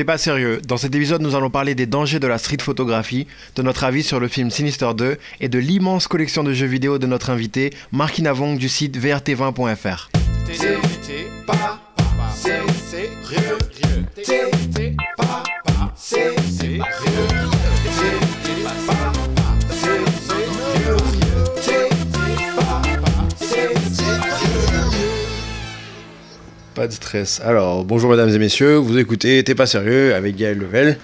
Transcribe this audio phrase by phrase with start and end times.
[0.00, 0.62] T'es pas sérieux.
[0.66, 4.02] Dans cet épisode, nous allons parler des dangers de la street photographie, de notre avis
[4.02, 7.74] sur le film Sinister 2 et de l'immense collection de jeux vidéo de notre invité,
[7.92, 10.08] Marc Inavong du site vrt20.fr.
[26.80, 27.42] Pas de stress.
[27.44, 30.96] Alors, bonjour mesdames et messieurs, vous écoutez T'es pas sérieux avec Gaël Level.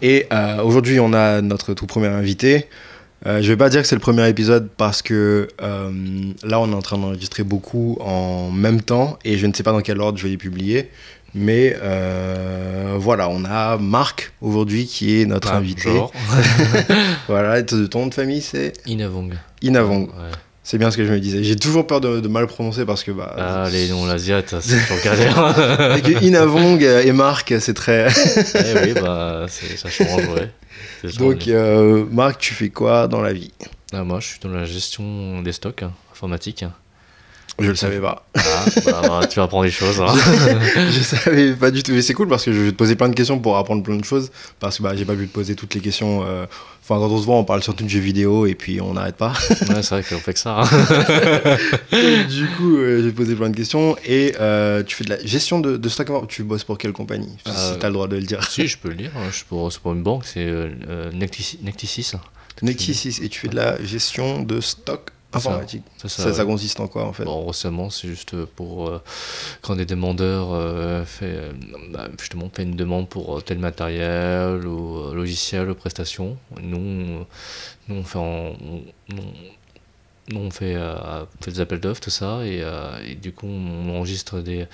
[0.00, 2.66] Et euh, aujourd'hui, on a notre tout premier invité.
[3.26, 5.90] Euh, je vais pas dire que c'est le premier épisode parce que euh,
[6.44, 9.72] là, on est en train d'enregistrer beaucoup en même temps et je ne sais pas
[9.72, 10.88] dans quel ordre je vais les publier.
[11.34, 11.76] Mais
[12.96, 15.90] voilà, on a Marc aujourd'hui qui est notre Ah, invité.
[15.90, 16.10] bonjour.
[17.28, 19.34] voilà, et ton de famille c'est Inavong.
[19.60, 20.06] Inavong.
[20.06, 20.32] Ouais.
[20.70, 21.42] C'est bien ce que je me disais.
[21.42, 24.78] J'ai toujours peur de, de mal prononcer parce que bah, Ah, les noms l'asiate, c'est
[24.82, 25.38] toujours galère.
[25.38, 28.08] avec Inavong et Marc, c'est très.
[28.54, 30.50] Eh oui, bah, ça change, ouais.
[31.16, 33.50] Donc, euh, Marc, tu fais quoi dans la vie?
[33.94, 36.66] Ah, moi, je suis dans la gestion des stocks hein, informatiques.
[37.60, 38.24] Je le savais pas.
[38.36, 40.00] Ah, bah, bah, tu vas apprendre des choses.
[40.00, 40.14] hein.
[40.76, 41.90] je savais pas du tout.
[41.92, 43.96] Mais c'est cool parce que je vais te poser plein de questions pour apprendre plein
[43.96, 44.30] de choses.
[44.60, 46.24] Parce que bah, j'ai pas pu te poser toutes les questions.
[46.24, 46.46] euh,
[46.84, 49.16] Enfin, quand on se voit, on parle surtout de jeux vidéo et puis on n'arrête
[49.16, 49.34] pas.
[49.68, 50.60] Ouais, c'est vrai qu'on fait que ça.
[50.62, 50.68] hein.
[52.30, 53.96] du coup, euh, je vais te poser plein de questions.
[54.06, 56.08] Et euh, tu fais de la gestion de, de stock.
[56.28, 58.42] Tu bosses pour quelle compagnie Si Euh, t'as le droit de le dire?
[58.48, 59.10] si, je peux le dire.
[59.16, 60.46] hein, Je suis pour, c'est pour une banque, c'est
[61.12, 63.18] Nectis- Necticis.
[63.22, 65.82] Et tu fais de la gestion de stock informatique.
[65.98, 69.02] Ça, Ça, ça, ça consiste en quoi en fait Bon, récemment, c'est juste pour euh,
[69.60, 71.52] quand des demandeurs euh, fait, euh,
[71.92, 76.36] bah, justement fait une demande pour euh, tel matériel ou euh, logiciel ou prestation.
[76.62, 77.26] Nous, on-
[77.88, 78.22] nous on fait, en-
[78.60, 79.16] on, on-
[80.30, 80.94] nous, on fait, euh,
[81.40, 84.66] on fait des appels d'offres, tout ça, et, euh, et du coup, on enregistre des,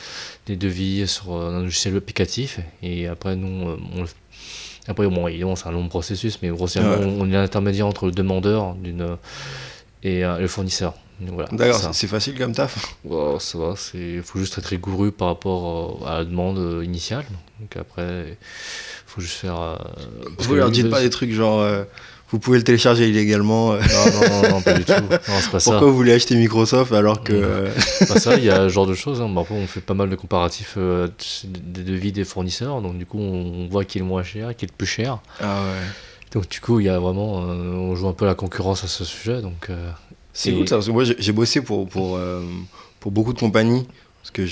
[0.47, 4.09] des devis sur euh, un logiciel applicatif, et après, nous, euh, on le
[4.87, 7.17] après, bon, évidemment, c'est un long processus, mais grossièrement, Ouais.
[7.19, 9.17] on est l'intermédiaire entre le demandeur d'une,
[10.05, 10.95] et euh, le fournisseur.
[11.21, 12.97] Voilà, D'accord, c'est- facile comme taf.
[13.05, 16.85] Bon, ça va, il faut juste être rigoureux par rapport euh, à la demande euh,
[16.85, 17.25] initiale.
[17.61, 18.37] Donc après, il
[19.07, 19.61] faut juste faire.
[19.61, 19.77] euh,
[20.37, 21.65] parce Vous leur dites pas des trucs genre
[22.31, 23.75] vous pouvez le télécharger illégalement.
[23.75, 24.93] Non, non, non, non, pas du tout.
[25.29, 25.71] Non, ça.
[25.71, 27.33] pourquoi vous voulez acheter Microsoft alors que.
[27.67, 27.71] Ouais.
[27.79, 29.21] C'est pas ça, il y a ce genre de choses.
[29.21, 29.33] Hein.
[29.39, 32.81] Après, on fait pas mal de comparatifs des devis des fournisseurs.
[32.83, 35.19] Donc du coup, on voit qui est le moins cher, qui est le plus cher.
[35.41, 35.87] Ah ouais.
[36.35, 37.45] Donc du coup, il y a vraiment.
[37.49, 39.41] euh, on joue un peu la concurrence à ce sujet.
[39.41, 39.71] Donc.
[39.71, 39.91] euh,
[40.33, 42.43] C'est cool ça, parce que moi j'ai j'ai bossé pour, pour, euh,
[43.01, 43.87] pour beaucoup de compagnies,
[44.25, 44.47] parce que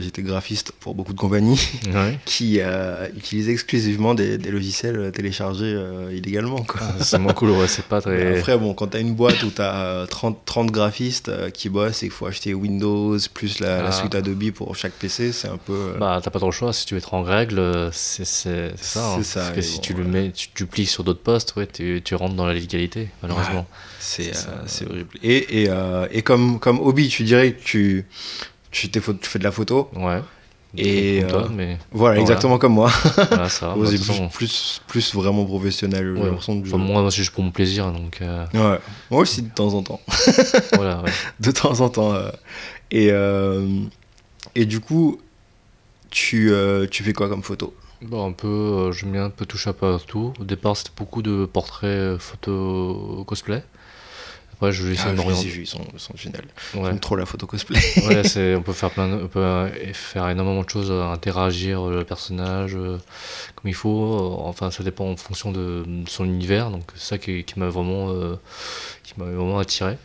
[0.00, 1.60] j'étais graphiste pour beaucoup de compagnies
[1.92, 2.18] ouais.
[2.24, 6.64] qui euh, utilisaient exclusivement des, des logiciels téléchargés euh, illégalement.
[6.80, 8.38] Ah, c'est moins cool, ouais, c'est pas très.
[8.38, 12.06] Après, bon, quand t'as une boîte où t'as 30, 30 graphistes euh, qui bossent et
[12.06, 13.92] qu'il faut acheter Windows plus la, la Ah.
[13.92, 15.74] suite Adobe pour chaque PC, c'est un peu.
[15.74, 16.72] euh, Bah, t'as pas trop le choix.
[16.72, 18.48] Si tu veux être en règle, euh, c'est ça.
[18.50, 19.22] hein.
[19.22, 22.00] Ça, Parce que si bon, tu le mets, tu duplies sur d'autres postes, ouais, tu,
[22.02, 23.66] tu rentres dans la légalité, malheureusement.
[24.00, 25.10] c'est euh, horrible.
[25.22, 28.06] Et, et, euh, et comme, comme hobby, tu dirais que tu,
[28.70, 30.20] tu, fais de la photo Ouais.
[30.76, 32.20] Et, Comme toi, euh, mais Voilà, Voilà.
[32.20, 32.90] exactement comme moi.
[33.30, 33.74] voilà, ça.
[33.74, 36.16] Bah, plus, plus, plus vraiment professionnel.
[36.18, 36.28] ouais.
[36.30, 38.78] Enfin, moi, c'est juste pour mon plaisir, donc euh, Ouais.
[39.10, 40.00] Moi aussi, de temps en temps.
[40.74, 41.00] voilà.
[41.02, 41.10] Ouais.
[41.40, 42.12] De temps en temps.
[42.12, 42.30] euh.
[42.90, 43.66] Et, euh,
[44.54, 45.18] et du coup,
[46.10, 47.74] tu, euh, tu fais quoi comme photo?
[48.02, 49.74] Bon, un peu, euh, j'aime bien un peu toucher à
[50.06, 50.32] tout.
[50.38, 53.62] Au départ, c'était beaucoup de portraits euh, photo cosplay.
[54.60, 55.52] Après, je vais essayer Ah, de m'orienter.
[55.56, 56.38] ils sont, sont géniaux.
[56.74, 56.82] Ouais.
[56.86, 57.78] J'aime trop la photo cosplay.
[58.08, 61.04] Ouais, c'est, on peut faire plein, de- on peut euh, faire énormément de choses, euh,
[61.12, 62.98] interagir euh, le personnage euh,
[63.54, 64.36] comme il faut.
[64.44, 66.70] Enfin, ça dépend en fonction de, de son univers.
[66.72, 68.34] Donc, c'est ça qui, qui m'a vraiment, euh,
[69.04, 69.96] qui m'a vraiment attiré.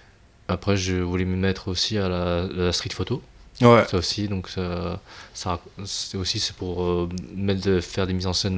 [0.47, 3.24] Après, je voulais me mettre aussi à la, à la street photo.
[3.62, 3.86] Ouais.
[3.90, 5.00] Ça aussi, donc ça,
[5.34, 8.58] ça c'est aussi c'est pour euh, mettre, faire des mises en scène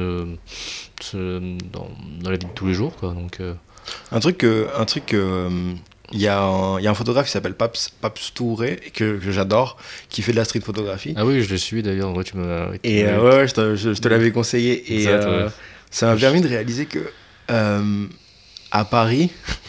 [1.13, 1.89] dans,
[2.22, 3.13] dans la vie de tous les jours, quoi.
[3.13, 3.39] Donc,
[4.12, 4.44] Un truc.
[4.44, 5.73] Un truc que, euh,
[6.12, 9.18] il y, a un, il y a un photographe qui s'appelle Paps, Paps Touré, que,
[9.18, 9.78] que j'adore,
[10.09, 11.13] qui fait de la street photographie.
[11.18, 12.16] ah oui, je le suis d'ailleurs.
[12.16, 12.38] Ouais, tu tu
[12.84, 15.01] Et euh, ouais, je te, je- je te l'avais conseillé.
[15.01, 15.51] Et euh, ouais.
[15.90, 16.99] ça m'a permis de réaliser que
[17.52, 18.05] euh,
[18.72, 19.32] à Paris,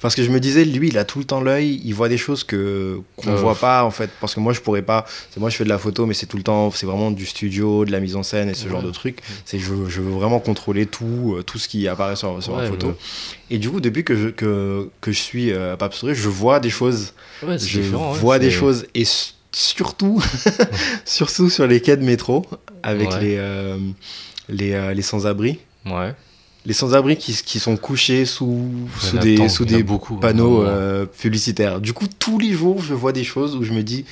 [0.00, 2.18] parce que je me disais, lui, il a tout le temps l'œil, il voit des
[2.18, 3.36] choses que qu'on Euh.
[3.36, 4.10] voit pas en fait.
[4.20, 5.04] Parce que moi, je pourrais pas.
[5.30, 7.26] C'est moi, je fais de la photo, mais c'est tout le temps, c'est vraiment du
[7.26, 9.20] studio, de la mise en scène et ce genre de trucs.
[9.44, 12.62] C'est je, je veux vraiment contrôler tout, euh, tout ce qui apparaît sur, sur Ouais,
[12.62, 12.88] la photo.
[12.88, 12.94] ouais.
[13.50, 16.70] Et du coup, depuis que je, que, que je suis euh, à je vois des
[16.70, 19.04] choses je ouais, vois des choses et
[19.52, 20.22] surtout
[21.04, 22.44] surtout sur les quais de métro
[22.82, 23.78] avec les euh,
[24.48, 26.14] les, euh, les sans-abri Ouais.
[26.66, 28.68] Les sans-abri qui, qui sont couchés sous,
[29.20, 31.80] des, sous beaucoup, panneaux euh, publicitaires.
[31.80, 34.04] Du coup, tous les jours, je vois des choses où je me dis,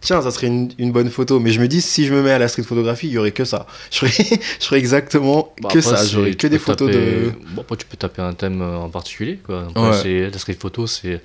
[0.00, 1.38] tiens, ça serait une, une bonne photo.
[1.38, 3.30] Mais je me dis, si je me mets à la street photographie, il y aurait
[3.32, 3.66] que ça.
[3.92, 4.10] Je ferais,
[4.60, 6.04] je ferais exactement Bah, que après, ça.
[6.04, 7.32] J'aurais que des photos taper- de.
[7.54, 9.66] Bon, après, tu peux taper un thème euh, en particulier, quoi.
[9.68, 10.30] Après, Ouais.
[10.30, 11.20] la street photo, c'est,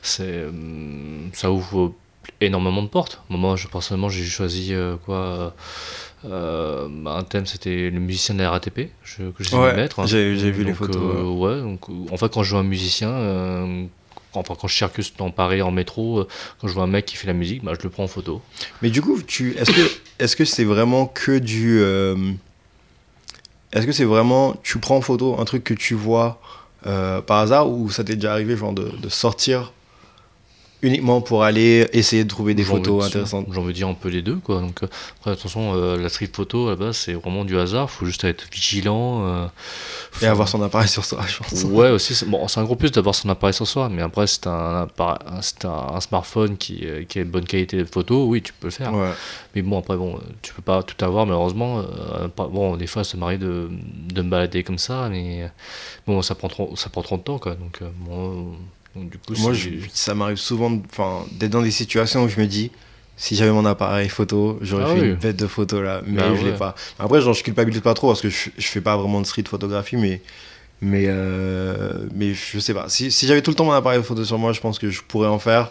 [0.00, 1.92] c'est, hum, ça ouvre
[2.40, 3.20] énormément de portes.
[3.28, 5.50] Moi, je, personnellement, j'ai choisi euh, quoi euh,
[6.24, 10.06] bah, Un thème, c'était le musicien de la RATP, je, que j'ai Ouais, mettre.
[10.06, 12.64] j'ai- j'ai vu les photos, euh, ouais, donc, euh, en fait, quand je vois un
[12.64, 13.84] musicien, euh,
[14.34, 16.28] enfin, quand je circule dans Paris en métro, euh,
[16.60, 18.42] quand je vois un mec qui fait la musique, bah, je le prends en photo.
[18.82, 22.16] Mais du coup, tu, est-ce que, est-ce que c'est vraiment que du, euh,
[23.72, 26.40] est-ce que c'est vraiment, tu prends en photo un truc que tu vois
[26.86, 29.72] euh, par hasard ou ça t'est déjà arrivé genre de, de sortir
[30.82, 33.46] uniquement pour aller essayer de trouver des photos intéressantes.
[33.50, 34.60] J'en veux dire un peu les deux, quoi.
[34.60, 34.86] Donc, euh,
[35.18, 37.90] après, attention, euh, la street photo, à la base, c'est vraiment du hasard.
[37.90, 39.26] Faut juste être vigilant.
[39.26, 39.46] euh,
[40.22, 41.64] Et avoir son appareil sur soi, je pense.
[41.70, 44.26] Ouais, aussi, c'est bon, c'est un gros plus d'avoir son appareil sur soi, mais après,
[44.26, 45.40] c'est un, un,
[45.94, 48.92] un smartphone qui, qui a une bonne qualité de photo, oui, tu peux le faire.
[48.94, 49.10] Ouais.
[49.54, 51.80] Mais bon, après, bon, tu peux pas tout avoir, malheureusement.
[51.80, 53.68] euh, bon, des fois, ça m'arrive de,
[54.12, 55.50] de me balader comme ça, mais
[56.06, 57.54] bon, ça prend trop, ça prend trop de temps, quoi.
[57.54, 57.80] Donc,
[58.96, 60.70] donc, du coup, Moi, je- ça m'arrive souvent
[61.32, 62.70] d'être dans des situations où je me dis,
[63.16, 65.08] si j'avais mon appareil photo, j'aurais Ah fait oui.
[65.10, 66.02] une bête de photos là.
[66.06, 66.56] Mais Bah je l'ai ouais.
[66.56, 66.74] pas.
[66.98, 69.44] Après, genre, je culpabilise pas trop parce que je, je fais pas vraiment de street
[69.48, 70.22] photographie, mais.
[70.82, 72.88] Mais, euh, mais je sais pas.
[72.88, 75.02] Si, si j'avais tout le temps mon appareil photo sur moi, je pense que je
[75.02, 75.70] pourrais en faire.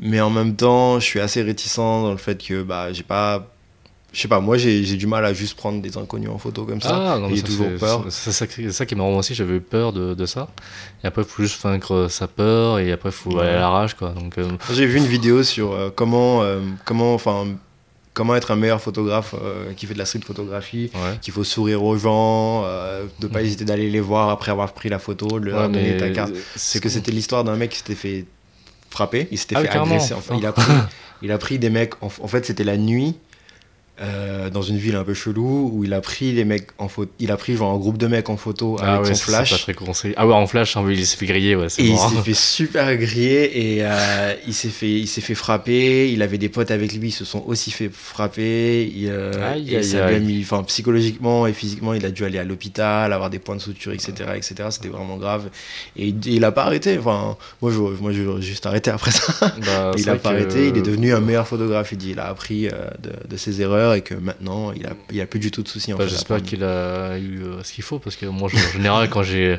[0.00, 3.46] Mais en même temps, je suis assez réticent dans le fait que bah, j'ai pas.
[4.10, 6.80] Je sais pas, moi j'ai du mal à juste prendre des inconnus en photo comme
[6.80, 7.12] ça.
[7.14, 8.06] Ah, non, j'ai toujours peur.
[8.08, 10.48] C'est ça, qui- c'est ça qui est marrant aussi, j'avais eu peur de, de ça.
[11.04, 13.68] Et après, il faut juste vaincre sa peur, et après, il faut aller à la
[13.68, 14.10] rage, quoi.
[14.10, 17.48] Donc, euh, J'ai vu une vidéo sur euh, comment, euh, comment, enfin,
[18.14, 21.18] comment être un meilleur photographe euh, qui fait de la street photographie, ouais.
[21.20, 22.64] qu'il faut sourire aux gens,
[23.20, 25.74] de pas hésiter d'aller les voir après avoir pris la photo, de leur Mm.
[25.74, 26.32] Ouais, donner ta carte.
[26.56, 28.24] c'est que c'était l'histoire d'un mec qui s'était fait
[28.88, 30.14] frapper, il s'était Ah fait agresser.
[30.14, 30.72] Enfin, il a pris,
[31.20, 31.92] il a pris des mecs.
[32.02, 33.14] En, en fait, c'était la nuit.
[34.00, 37.10] Euh, dans une ville un peu chelou où il a pris les mecs en photo
[37.18, 39.24] il a pris genre un groupe de mecs en photo Ah avec ouais, son c'est
[39.32, 39.50] flash.
[39.50, 40.14] pas très conseillé.
[40.16, 42.10] Ah ouais, en flash, hein, il s'est fait griller, ouais, c'est et il mort.
[42.10, 46.10] s'est fait super griller et euh, il s'est fait il s'est fait frapper.
[46.12, 48.84] Il avait des potes avec lui ils se sont aussi fait frapper.
[48.94, 53.12] Il, euh, Aïe, et aïe, mis psychologiquement et physiquement il a dû aller à l'hôpital
[53.12, 55.48] avoir des points de suture etc etc c'était vraiment grave.
[55.96, 56.96] Et il, il a pas arrêté.
[56.98, 59.32] Enfin moi je moi j'aurais juste arrêté après ça.
[59.66, 60.68] Bah, il a pas que- arrêté.
[60.68, 62.10] Il est devenu un meilleur photographe il dit.
[62.10, 62.72] Il a appris euh,
[63.02, 65.68] de, de ses erreurs et que maintenant il a il a plus du tout de
[65.68, 68.48] soucis en Bah, fait, J'espère qu'il a eu euh, ce qu'il faut parce que moi,
[68.52, 69.58] en général, quand j'ai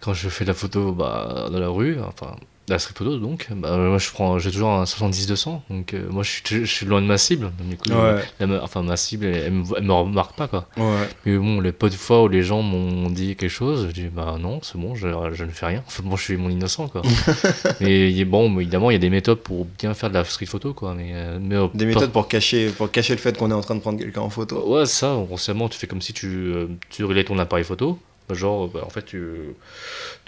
[0.00, 2.36] quand je fais de la photo bah, dans la rue, enfin
[2.70, 6.22] la street photo donc, bah, moi je prends, j'ai toujours un 70-200, donc euh, moi
[6.22, 8.22] je suis, je suis loin de ma cible, du coup, Ouais.
[8.62, 10.66] enfin ma cible, elle, elle me, elle me remarque pas quoi.
[10.76, 13.92] ouais Mais bon, les peu de fois où les gens m'ont dit quelque chose, je
[13.92, 15.82] dis bah non, c'est bon, je, je ne fais rien.
[15.86, 17.02] Enfin, moi, je suis mon innocent, quoi.
[17.80, 20.72] mais bon, évidemment, il y a des méthodes pour bien faire de la street photo,
[20.74, 20.94] quoi.
[20.94, 23.54] Mais, euh, mais euh, des pas- méthodes pour cacher pour cacher le fait qu'on est
[23.54, 26.52] en train de prendre quelqu'un en photo Ouais, ça, consciemment, tu fais comme si tu,
[26.90, 27.98] tu relais ton appareil photo.
[28.28, 29.20] Bah, Genre, bah, en fait, tu,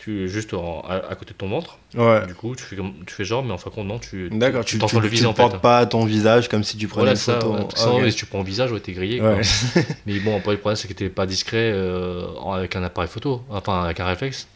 [0.02, 1.78] tu juste en- à, à côté de ton ventre.
[1.94, 2.76] ouais Du coup, tu fais,
[3.06, 5.06] tu genre, mais en fin de compte, non, tu D'accord, tu, t'en tu, fais le
[5.08, 5.42] tu visé ne en fait.
[5.42, 7.52] portes pas ton visage comme si tu prenais Voilà, une ça, photo.
[7.54, 8.10] ouais, Ah, ok.
[8.10, 9.20] si tu prends au visage, ouais, t'es grillé.
[9.20, 9.40] Ouais.
[10.06, 13.42] Mais bon, après, le problème, c'est que t'es pas discret euh, avec un appareil photo,
[13.50, 14.48] enfin, avec un réflexe.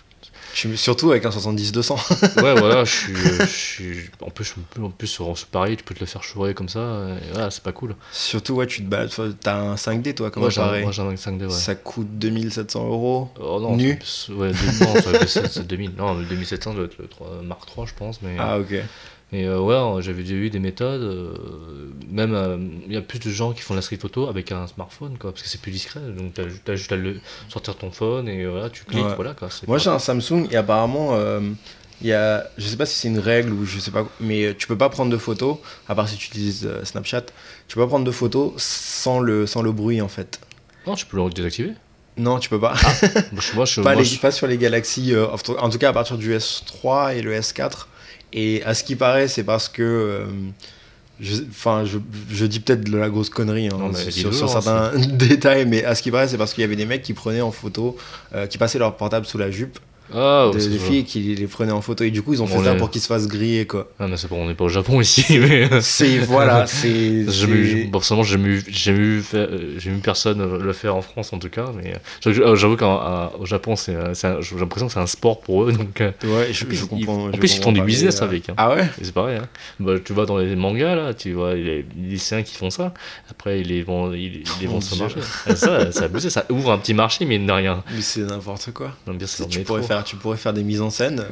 [0.56, 2.40] Je suis surtout avec un 70-200.
[2.42, 3.12] Ouais, voilà, je suis.
[3.14, 4.44] euh, je suis en plus,
[4.76, 6.80] je- en plus, sur Paris, tu peux te le faire chourer comme ça,
[7.20, 7.94] et voilà, c'est pas cool.
[8.10, 9.10] surtout, ouais, tu te balades.
[9.40, 10.82] T'as un 5D, toi, comme j'ai un, appareil.
[10.84, 11.50] moi, j'ai un 5D, ouais.
[11.50, 13.28] Ça coûte 2700 euros.
[13.38, 13.98] Oh non, Nu.
[14.30, 15.92] Ouais, non, ça- c'est c'est 2000.
[15.94, 18.22] Non, le 2700 doit être le 3 Mark 3, je pense.
[18.22, 18.74] Mais, Ah, ok.
[19.32, 21.02] Mais euh, ouais, j'avais déjà eu des méthodes.
[21.02, 21.34] euh,
[22.10, 22.56] même, euh,
[22.86, 25.18] il y a plus de gens qui font de la street photo avec un smartphone,
[25.18, 26.00] quoi, parce que c'est plus discret.
[26.16, 27.18] Donc, t'as ju- t'as juste à le,
[27.48, 29.14] sortir ton phone et euh, voilà, tu cliques, Ouais.
[29.16, 29.34] voilà.
[29.34, 31.16] Quoi, Moi, j'ai un Samsung et apparemment,
[32.02, 34.54] il y a, je sais pas si c'est une règle ou je sais pas, mais
[34.58, 35.56] tu peux pas prendre de photos,
[35.88, 37.22] à part si tu utilises Snapchat,
[37.68, 40.38] tu peux pas prendre de photos sans le, sans le bruit en fait.
[40.86, 41.72] Non, tu peux le désactiver.
[42.18, 42.74] Non, tu peux pas.
[42.76, 44.56] Je, moi, je- pas, moi, les- je- pas sur les
[45.42, 47.88] tout- en tout cas à partir du S3 et le S4.
[48.36, 49.82] Et à ce qui paraît, c'est parce que.
[49.82, 50.26] euh,
[51.20, 51.98] je- Enfin, je,
[52.30, 55.94] je dis peut-être de la grosse connerie hein, Non, sur hein, certains détails, mais à
[55.94, 57.96] ce qui paraît, c'est parce qu'il y avait des mecs qui prenaient en photo,
[58.34, 59.78] euh, qui passaient leur portable sous la jupe
[60.14, 60.78] Ah, ouais, des vrai.
[60.88, 62.04] filles qui les prenaient en photo.
[62.04, 63.88] Et du coup, ils ont fait ça est- pour qu'ils se fassent griller, quoi.
[63.98, 65.24] Ah, mais c'est pas, on n'est pas au Japon ici.
[65.40, 65.68] mais...
[65.80, 67.24] C'est, voilà, c'est.
[67.90, 71.66] Personnellement, j'ai eu, j'ai fait- euh, j'ai personne le faire en France en tout cas,
[71.76, 71.94] mais
[72.26, 75.72] euh, j'avoue qu'au Japon, c'est, euh, un- j'ai l'impression que c'est un sport pour eux,
[75.72, 77.26] donc Ouais, je, En plus, je ils- comprends.
[77.28, 78.54] en plus, ils font du business euh, avec, hein.
[78.56, 78.88] Ah ouais?
[79.00, 79.38] C'est pareil.
[79.38, 79.48] Hein.
[79.80, 82.92] Bah, tu vas dans les mangas là, tu vois les lycéens qui font ça,
[83.30, 85.16] après ils les vendent, ils, ils les vendent sur le marché.
[85.46, 87.82] Ah, ça, abusé, ça ouvre un petit marché, mais de rien.
[87.94, 88.92] Mais c'est n'importe quoi.
[89.06, 89.94] Non, bien, c'est Tu pourrais métro.
[90.02, 91.24] Tu pourrais faire des mises en scène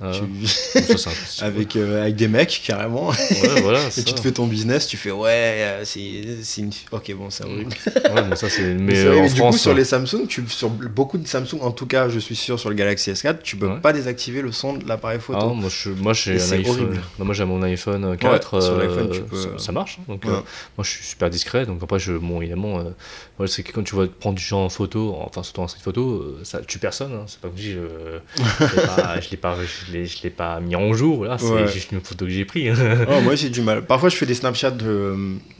[0.00, 1.10] euh, Ah, tu- ça,
[1.40, 3.08] avec, euh, avec des mecs, carrément.
[3.10, 3.80] Ouais, voilà.
[3.96, 6.70] Et tu te fais ton business, tu fais ouais, euh, c'est une.
[6.90, 7.72] Ok, bon, c'est horrible.
[8.12, 8.46] Ouais, ça.
[8.58, 9.54] Mais Mais euh, vrai, en mais du France.
[9.56, 12.58] coup, sur les Samsung, tu, sur beaucoup de Samsung, en tout cas, je suis sûr,
[12.58, 13.80] sur le Galaxy S4, tu peux Ouais.
[13.80, 15.54] pas désactiver le son de l'appareil Ah, photo.
[15.54, 17.00] moi, je, moi j'ai un iPhone.
[17.18, 18.60] Non, moi j'ai mon iPhone 4.
[18.60, 19.98] sur euh, l'iPhone, tu peux- ça, marche.
[20.00, 20.04] hein.
[20.08, 20.30] Donc, euh,
[20.76, 21.66] moi je suis super discret.
[21.66, 24.68] Donc après, je, bon, évidemment, euh, c'est que quand tu vas prendre du genre en
[24.68, 27.12] photo, enfin surtout en street photo, euh, ça tue personne.
[27.12, 27.24] hein.
[27.26, 30.30] C'est pas comme si je, je l'ai pas, je l'ai pas, je l'ai- je l'ai
[30.30, 31.24] pas mis en jour.
[31.24, 31.68] Là, c'est Ouais.
[31.68, 32.78] juste une photo que j'ai prise.
[33.08, 33.84] Oh, moi j'ai du mal.
[33.84, 35.16] Parfois je fais des Snapchats de, euh,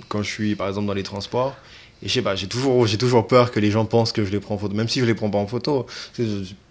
[0.09, 1.57] quand je suis par exemple dans les transports.
[2.05, 4.33] Et je sais pas, j'ai toujours, j'ai toujours peur que les gens pensent que je
[4.33, 5.87] les prends en photo, même si je les prends pas en photo.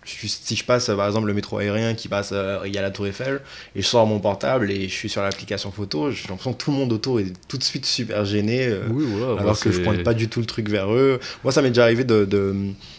[0.04, 2.92] Si je passe par exemple le métro aérien qui passe, euh, il y a la
[2.92, 3.40] tour Eiffel,
[3.76, 6.72] et je sors mon portable et je suis sur l'application photo, j'ai l'impression que tout
[6.72, 8.66] le monde autour est tout de suite super gêné.
[8.66, 9.40] euh, oui, voilà.
[9.40, 11.20] alors que je pointe pas du tout le truc vers eux.
[11.44, 12.54] Moi, ça m'est déjà arrivé de, de,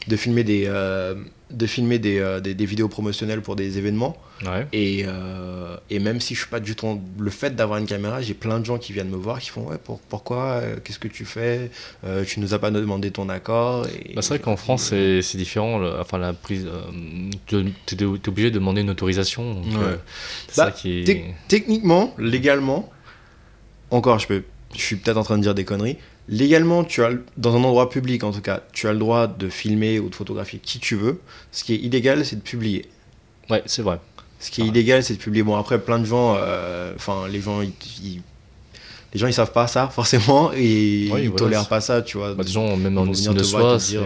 [0.09, 1.15] de filmer, des, euh,
[1.53, 4.17] de filmer des, euh, des, des vidéos promotionnelles pour des événements.
[4.45, 4.67] Ouais.
[4.73, 7.01] Et, euh, et même si je suis pas du tout.
[7.19, 9.69] Le fait d'avoir une caméra, j'ai plein de gens qui viennent me voir qui font
[9.69, 11.71] Ouais, pour- pourquoi euh, Qu'est-ce que tu fais
[12.27, 13.83] Tu nous as pas demandé ton accord
[14.15, 15.79] Bah, c'est vrai qu'en France, c'est c'est différent.
[15.79, 16.67] le- Enfin, la prise.
[17.47, 19.55] Tu es obligé de demander une autorisation.
[19.55, 19.97] donc, Ouais.
[20.49, 21.05] c'est Bah, ça qui
[21.49, 22.91] Techniquement, légalement,
[23.91, 24.43] encore, je, peux,
[24.75, 25.99] je suis peut-être en train de dire des conneries.
[26.29, 29.49] Légalement, tu as, dans un endroit public en tout cas, tu as le droit de
[29.49, 31.21] filmer ou de photographier qui tu veux.
[31.51, 32.87] Ce qui est illégal, c'est de publier.
[33.51, 33.99] Ouais, c'est vrai.
[34.39, 34.69] Ce qui est Ah.
[34.69, 35.43] illégal, c'est de publier.
[35.43, 38.23] Bon, après, plein de gens, euh, enfin, les gens, ils, ils-
[39.13, 40.63] les gens, ils savent pas ça forcément et Oui,
[41.05, 42.35] ils voilà, tolèrent pas ça, tu vois.
[42.35, 44.03] Bah, des gens, même en estime de soi, c'est- euh,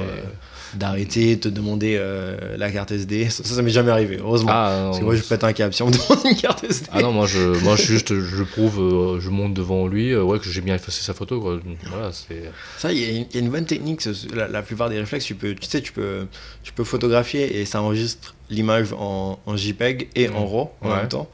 [0.75, 3.28] d'arrêter, te demander euh, la carte SD.
[3.30, 4.50] Ça, ça m'est jamais arrivé, heureusement.
[4.52, 6.64] Ah, Parce que non, moi, je pète un câble si on me demande une carte
[6.64, 6.88] SD.
[6.92, 10.23] Ah non, moi je, moi je juste, je prouve, euh, je monte devant lui, euh,
[10.23, 11.58] ouais, que j'ai bien effacé sa photo, quoi.
[11.88, 12.50] Voilà, c'est.
[12.78, 14.02] Ça, il y, a une- il y a une bonne technique.
[14.35, 16.26] La, la plupart des réflexes, tu peux, tu sais, tu peux,
[16.62, 20.46] tu peux photographier et ça enregistre l'image en, en JPEG et en.
[20.46, 20.96] RAW en Ouais.
[20.96, 21.28] même temps.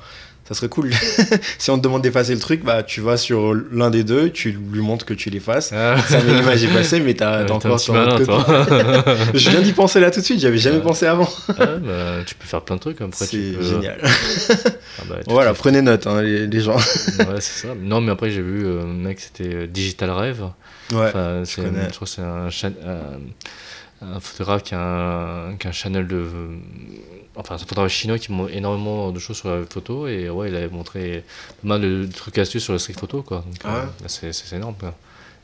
[0.48, 0.90] Ça serait cool.
[1.58, 4.50] si on te demande d'effacer le truc, bah, tu vas sur l'un des deux, tu
[4.50, 5.72] lui montres que tu l'effaces.
[5.72, 8.18] Ah, Ça met l'image effacée, mais t'as un encore ton malin.
[9.34, 11.28] Je viens d'y penser là tout de suite, j'avais jamais pensé avant.
[11.48, 13.26] Ouais, bah, tu peux faire plein de trucs après.
[13.28, 13.98] tu C'est peux- génial.
[14.02, 16.76] Ah bah, Voilà, prenez note, hein, les, les gens.
[16.76, 17.74] Ouais, c'est ça.
[17.80, 20.42] Non, mais après, j'ai vu, euh, un mec, c'était euh, Digital Rêve.
[20.92, 21.84] Ouais, Enfin, c'est, connais.
[21.88, 25.72] je crois que c'est un, chan- un, un photographe qui a un, qui a un
[25.72, 26.26] channel de.
[27.36, 30.48] Enfin, c'est un photographe chinois qui montre énormément de choses sur la photo et ouais,
[30.50, 31.24] il avait montré
[31.62, 33.38] pas mal de trucs astuces sur la street photo quoi.
[33.38, 34.94] Donc, Ah euh, ouais c'est, énorme quoi.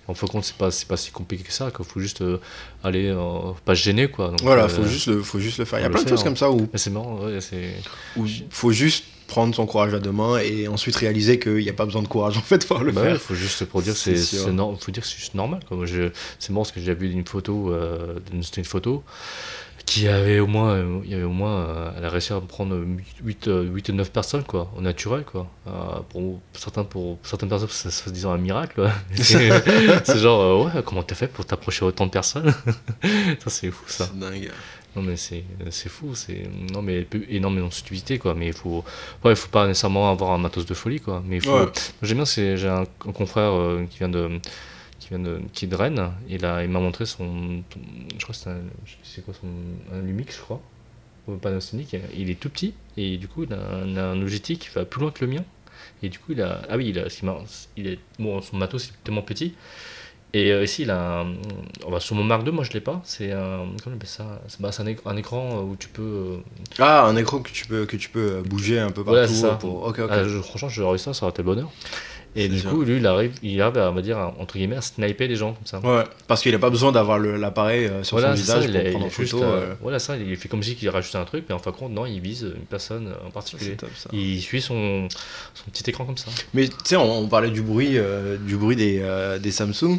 [0.07, 2.23] En fin de compte, c'est pas, c'est pas si compliqué que ça, il faut juste
[2.23, 2.39] euh,
[2.83, 4.29] aller, euh, pas se gêner quoi.
[4.29, 5.79] Donc, voilà, euh, faut juste le, faut juste le faire.
[5.81, 7.75] Il y a plein le de choses comme ça où c'est marrant, ouais, c'est.
[8.17, 11.75] où faut juste prendre son courage à deux mains et ensuite réaliser qu'il n'y a
[11.75, 13.21] pas besoin de courage en fait pour le Bah ouais, faire.
[13.21, 15.61] faut juste pour dire que C'est faut dire c'est juste normal
[16.39, 19.05] c'est marrant parce que j'ai vu une photo euh, d'une une photo
[19.89, 22.41] qui avait au moins euh, il y avait au moins euh, elle a réussi à
[22.41, 22.77] prendre
[23.25, 25.47] 8 8 9 personnes quoi au naturel quoi.
[25.67, 31.03] Euh, pour certains pour certaines personnes ça se disant un miracle c'est genre ouais comment
[31.03, 32.55] t'as fait pour t'approcher autant de personnes?
[33.39, 34.07] Ça c'est fou ça.
[34.07, 34.51] C'est dingue.
[34.95, 35.45] Non mais c'est
[35.89, 38.85] fou, c'est non mais énormément de subtilité quoi, mais il faut
[39.25, 41.67] ouais, il faut pas nécessairement avoir un matos de folie quoi, mais faut Ouais.
[42.03, 43.53] J'aime bien, j'ai un, un confrère
[43.91, 44.41] qui vient de
[45.09, 47.63] qui vient de qui est de Rennes, il m'a montré son
[48.17, 48.59] je crois que c'est un
[49.03, 49.47] c'est quoi son
[49.95, 50.61] un Lumix je crois.
[51.27, 54.69] Au Panasonic, il est tout petit et du coup il a un, un objectif qui
[54.75, 55.45] va plus loin que le mien.
[56.03, 56.63] Et du coup, il a.
[56.69, 57.09] Ah oui, il a.
[57.09, 57.27] ce qui
[57.77, 59.55] il est, bon, son matos est tellement petit.
[60.35, 61.21] Et euh, ici, il a.
[61.21, 61.35] Un,
[61.87, 63.01] on va sur mon Mark II, moi je l'ai pas.
[63.05, 63.67] C'est un.
[63.83, 64.41] Comment on appelle ça?
[64.49, 66.03] C'est bah, un, un écran où tu peux.
[66.03, 66.37] euh,
[66.79, 69.11] Ah, un écran que tu peux, que tu peux bouger un peu partout.
[69.11, 69.55] Voilà, ça.
[69.57, 69.93] Pour...
[70.11, 71.71] Ah, je- franchement, j'aurais eu ça, ça aurait été le bonheur.
[72.41, 72.71] Et du sûr.
[72.71, 75.27] coup, lui, il arrive, il arrive à, on va dire, à- entre guillemets, à sniper
[75.29, 75.81] des gens comme ça.
[75.81, 78.77] Ouais, parce qu'il n'a pas besoin d'avoir l'appareil euh, sur Voilà, son ça, visage il,
[78.77, 79.43] a- pour il prendre en photo.
[79.43, 81.73] euh, euh, voilà, ça, il fait comme si il rajoutait un truc, mais en fin
[81.73, 83.71] de compte, non, il vise une personne en particulier.
[83.73, 84.09] c'est top ça.
[84.13, 85.09] Il suit son,
[85.55, 86.31] son petit écran comme ça.
[86.55, 89.03] Mais tu sais, on, on parlait du bruit, euh, du bruit des,
[89.41, 89.99] des Samsung.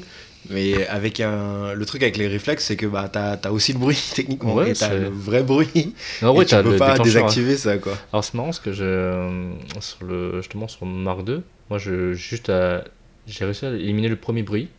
[0.50, 3.80] Mais avec un, le truc avec les réflexes, c'est que bah, t'as as aussi le
[3.80, 4.56] bruit techniquement.
[4.56, 5.94] Ouais, et t'as le vrai bruit.
[6.22, 7.00] Non, ouais, et tu peux pas hein.
[7.04, 7.94] désactiver ça, quoi.
[8.14, 12.14] Alors c'est marrant parce que je, euh, sur le, justement sur Mark II, moi je
[12.14, 12.84] juste à-
[13.28, 14.70] j'ai réussi à éliminer le premier bruit,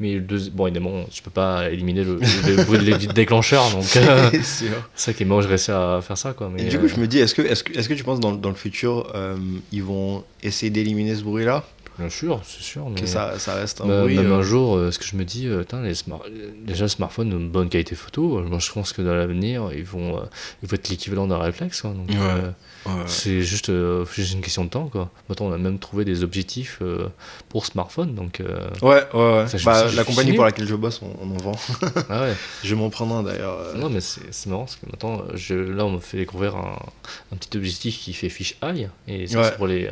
[0.00, 3.70] mais le deuxi- bon évidemment je peux pas éliminer le, le bruit de- du déclencheur
[3.70, 4.88] donc euh, C'est sûr.
[4.94, 6.48] c'est ça qui est marrant j'ai réussi à faire ça quoi.
[6.52, 7.88] Mais Et du coup, euh, je me dis, est-ce que, est -ce que, est -ce
[7.88, 9.36] que tu penses dans, dans le futur, euh,
[9.72, 11.64] ils vont essayer d'éliminer ce bruit-là?
[12.02, 12.88] Bien sûr, c'est sûr.
[12.90, 14.16] Mais que ça, ça reste un Bah, bruit.
[14.16, 16.22] même euh, un jour, euh, ce que je me dis, euh, tain, les smart-
[16.66, 20.18] déjà le smartphone de bonne qualité photo, moi je pense que dans l'avenir, ils vont,
[20.18, 20.22] euh,
[20.62, 21.82] ils vont être l'équivalent d'un réflexe.
[21.82, 21.90] Quoi.
[21.92, 22.16] Donc, Ouais.
[22.86, 22.92] ouais.
[23.06, 23.70] c'est juste,
[24.14, 24.88] juste une question de temps.
[24.88, 25.10] Quoi.
[25.28, 26.80] Maintenant, on a même trouvé des objectifs
[27.48, 28.14] pour smartphone.
[28.14, 28.42] Donc,
[28.82, 29.46] Ouais, ouais, ouais.
[29.48, 31.52] Ça, Bah, la compagnie pour laquelle je bosse, on, on en vend.
[32.08, 32.34] ah ouais.
[32.64, 33.58] je vais m'en prendre un d'ailleurs.
[33.76, 36.78] Non, mais c'est marrant parce que maintenant, je, là, on me fait découvrir un,
[37.32, 38.88] un petit objectif qui fait fiche eye.
[39.06, 39.88] Et ça, c'est pour les.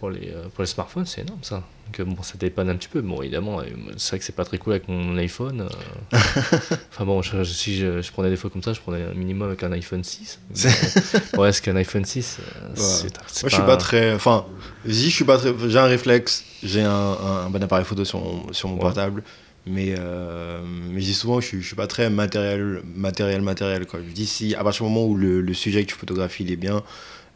[0.00, 1.62] Euh, pour les, pour les smartphones, c'est énorme ça.
[1.86, 3.00] Donc, euh, bon, ça dépanne un petit peu.
[3.00, 3.64] Bon, évidemment, euh,
[3.96, 5.62] c'est vrai que c'est pas très cool avec mon iPhone.
[5.62, 6.16] euh.
[6.92, 9.48] enfin bon, je- si je, je prenais des photos comme ça, je prenais un minimum
[9.48, 10.38] avec un iPhone 6.
[10.54, 14.14] C'est- Mais, ouais, est-ce qu'un iPhone 6, euh, c'est Moi, je suis pas très.
[14.14, 14.46] Enfin,
[14.88, 15.52] si je suis pas très.
[15.68, 18.80] J'ai un réflexe, j'ai un, un, un bon appareil photo sur mon, sur mon Ouais.
[18.80, 19.22] portable.
[19.66, 23.84] Mais, euh, mais je dis souvent je suis, je suis pas très matériel, matériel, matériel.
[23.86, 24.00] Quoi.
[24.00, 26.50] Je dis si, à partir du moment où le, le sujet que tu photographies il
[26.50, 26.82] est bien,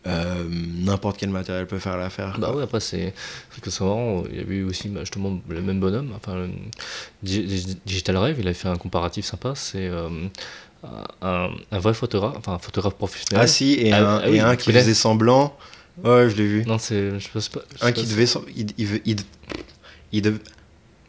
[0.06, 0.44] euh,
[0.84, 2.38] n'importe quel matériel peut faire l'affaire.
[2.38, 3.14] Bah ouais, après, c'est
[3.50, 4.24] c'est que marrant.
[4.30, 6.46] Il y a eu aussi bah, justement le même bonhomme, enfin,
[7.22, 9.54] Digital Rave, il a fait un comparatif sympa.
[9.54, 10.08] C'est euh,
[11.22, 13.42] un, un vrai photographe, enfin un photographe professionnel.
[13.44, 15.56] Ah si, et Ah, un, ah et oui, un tu qui faisait semblant.
[16.02, 16.64] Ouais, je l'ai vu.
[16.66, 17.18] Non, c'est.
[17.18, 17.60] Je sais pas.
[17.74, 18.26] je sais un pas qui devait.
[18.56, 19.16] Il, il, il-
[20.12, 20.38] il dev-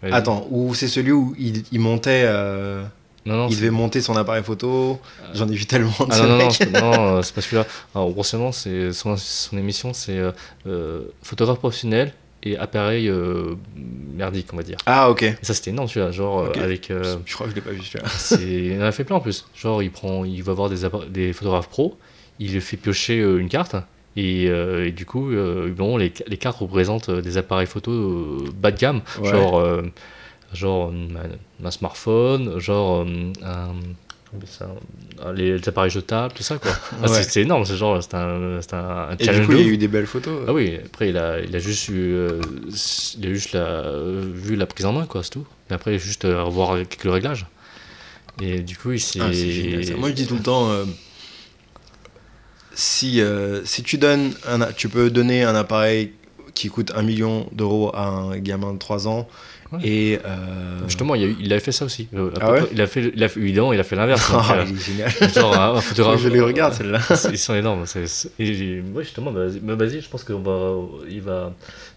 [0.01, 0.11] Vas-y.
[0.13, 2.23] Attends, ou c'est celui où il, il montait.
[2.25, 2.83] euh,
[3.25, 4.99] Non, non, il devait monter son appareil photo.
[5.33, 7.65] J'en ai vu tellement de Ah ce non, non, non, euh, c'est pas celui-là.
[7.95, 10.31] Alors, grossièrement, c'est son, son émission, c'est euh,
[10.67, 12.13] euh, photographe professionnel
[12.43, 13.55] et appareil euh,
[14.15, 14.77] merdique, on va dire.
[14.85, 15.23] Ah, ok.
[15.23, 16.11] Et ça, c'était énorme, celui-là.
[16.11, 16.91] Genre, euh, avec.
[16.91, 18.07] euh, Je crois que je l'ai pas vu celui-là.
[18.75, 19.47] il en a fait plein en plus.
[19.55, 21.97] Genre, il, prend, il va voir des, photographes pro,
[22.39, 23.75] il fait piocher euh, une carte.
[24.17, 27.91] Et, euh, et du coup, euh, bon, les, les cartes représentent euh, des appareils photo
[27.91, 29.29] euh, bas de gamme, Ouais.
[29.31, 29.81] genre, euh,
[30.55, 33.73] genre un, un smartphone, genre euh, un,
[34.45, 34.67] ça,
[35.23, 36.71] euh, les, les appareils jetables, tout ça quoi.
[37.03, 37.23] Ah, Ouais.
[37.23, 39.67] c'est- énorme, c'est genre, c'est un, c'est un, un Et du coup, il y a
[39.67, 40.43] eu des belles photos.
[40.47, 42.41] Ah oui, après il a, il a juste eu, euh,
[43.17, 45.45] il a juste la, euh, vu la prise en main quoi, c'est tout.
[45.69, 47.45] Et après juste euh, revoir quelques réglages.
[48.41, 49.19] Et du coup il s'est.
[49.21, 49.97] Ah.
[49.97, 50.83] Moi, je dis tout le temps, euh,
[52.73, 56.11] si, euh, si tu donnes, un, tu peux donner un appareil
[56.53, 59.27] qui coûte un million d'euros à un gamin de 3 ans
[59.71, 59.79] Ouais.
[59.83, 62.07] et euh, Justement, il, a avait fait ça aussi.
[62.13, 64.29] Euh, Ah ouais il a fait, il a fait, évidemment, il a fait l'inverse.
[64.31, 65.33] Ah, euh, il est génial.
[65.33, 66.21] genre un, un photographe.
[66.21, 66.99] je les regarde celle-là.
[67.31, 67.85] Ils sont énormes.
[67.87, 70.75] c'est- c'est- et j'ai- ouais, justement, bah, vas-y, bah, je pense qu'on va,
[71.09, 71.51] il va,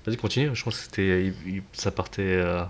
[0.09, 0.51] vas-y, continue.
[0.55, 1.33] Je pense que c'était,
[1.73, 2.63] ça partait, euh,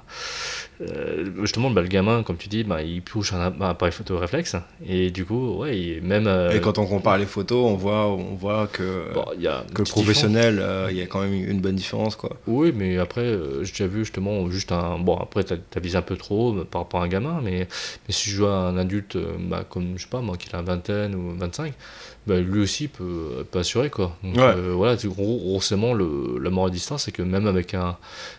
[0.80, 4.18] euh, justement, bah, le gamin, comme tu dis, bah, il touche un, un appareil photo
[4.18, 6.26] réflexe, et du coup, ouais, il- même.
[6.26, 9.49] euh, Et quand on compare les photos, on voit, on voit que, bon, il y
[9.49, 12.17] a que le professionnel, euh, il y a quand même une bonne différence.
[12.17, 12.30] Quoi.
[12.47, 14.99] Oui, mais après, j'ai déjà vu justement juste un.
[14.99, 15.45] Bon, après,
[15.82, 17.67] visé un peu trop par rapport à un gamin, mais,
[18.06, 20.65] mais si je vois un adulte, bah, comme, je sais pas, moi, qui a une
[20.65, 21.73] vingtaine ou 25,
[22.28, 24.17] bah, lui aussi peut, peut assurer, quoi.
[24.23, 24.43] Donc, Ouais.
[24.43, 27.97] euh, voilà, tu- gros, grossièrement, le, la morale d'histoire, c'est que même avec un.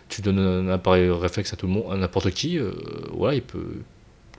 [0.08, 2.72] Tu donnes un appareil réflexe à tout le monde, à n'importe qui, euh,
[3.12, 3.66] voilà, il peut.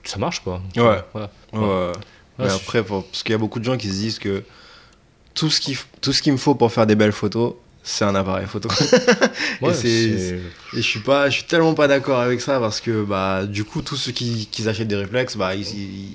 [0.04, 0.62] Ça marche, quoi.
[0.76, 1.02] Donc, Ouais.
[1.14, 1.30] voilà.
[1.54, 1.92] Ouais.
[2.40, 4.42] Mais après, parce qu'il y a beaucoup de gens qui se disent que
[5.36, 8.14] tout ce qu'il tout ce qu'il me faut pour faire des belles photos, c'est un
[8.16, 8.70] appareil photo.
[9.62, 10.40] ouais, Et
[10.74, 13.82] je suis pas, je suis tellement pas d'accord avec ça parce que bah du coup
[13.82, 15.68] tous ceux qui, qui achètent des réflexes, bah ils,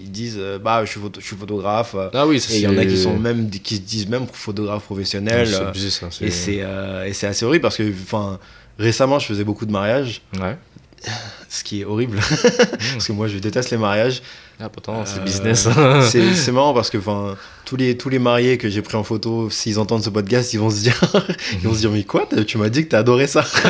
[0.05, 1.97] ils disent euh, bah je suis, photo- je suis photographe.
[2.15, 4.27] Ah oui, ça, et il y en a qui sont même qui se disent même
[4.33, 5.49] photographe professionnel.
[5.49, 6.09] C'est euh, abusé, ça.
[6.21, 8.39] et c'est euh, et c'est assez horrible parce que enfin
[8.79, 10.57] récemment je faisais beaucoup de mariages, Ouais.
[11.49, 12.19] ce qui est horrible
[12.93, 14.23] parce que moi je déteste les mariages.
[14.59, 15.69] Ah, pourtant, c'est Euh, business.
[16.11, 19.03] c'est c'est marrant parce que enfin tous les tous les mariés que j'ai pris en
[19.03, 20.99] photo, s'ils entendent ce podcast, ils vont se dire
[21.53, 23.45] ils vont se dire mais quoi tu m'as dit que t'as adoré ça.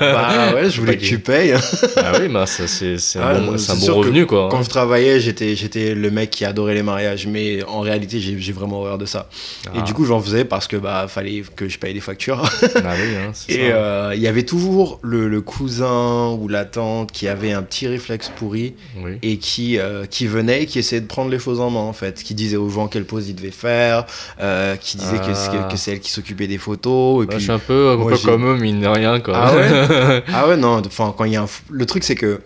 [0.00, 1.54] bah ouais, je voulais que tu payes.
[1.96, 4.48] Ah oui, bah, ça, c'est un Ah, bon, un revenu, quoi.
[4.50, 8.52] Quand je travaillais, j'étais j'étais le mec qui adorait les mariages, mais en réalité, j'ai
[8.52, 9.28] vraiment horreur de ça.
[9.74, 9.82] Et Ah.
[9.82, 12.42] du coup, j'en faisais parce que bah fallait que je paye les factures.
[12.84, 17.10] Ah oui, hein, Et euh, il y avait toujours le, le cousin ou la tante
[17.12, 19.12] qui avait un petit réflexe pourri Oui.
[19.22, 22.22] et qui euh, qui venait, qui essayait de prendre les choses en main en fait,
[22.22, 24.06] qui disait aux gens quelle pose ils devaient faire,
[24.40, 25.68] euh, qui disait que c'est- Ah.
[25.70, 27.22] que c'est elle qui s'occupait des photos.
[27.24, 29.34] Et Bah, je puis suis un peu, un peu comme eux, mine de rien, quoi.
[29.36, 31.48] Ah ouais Ah ouais, non, enfin, quand il y a un.
[31.70, 32.40] Le truc, c'est que.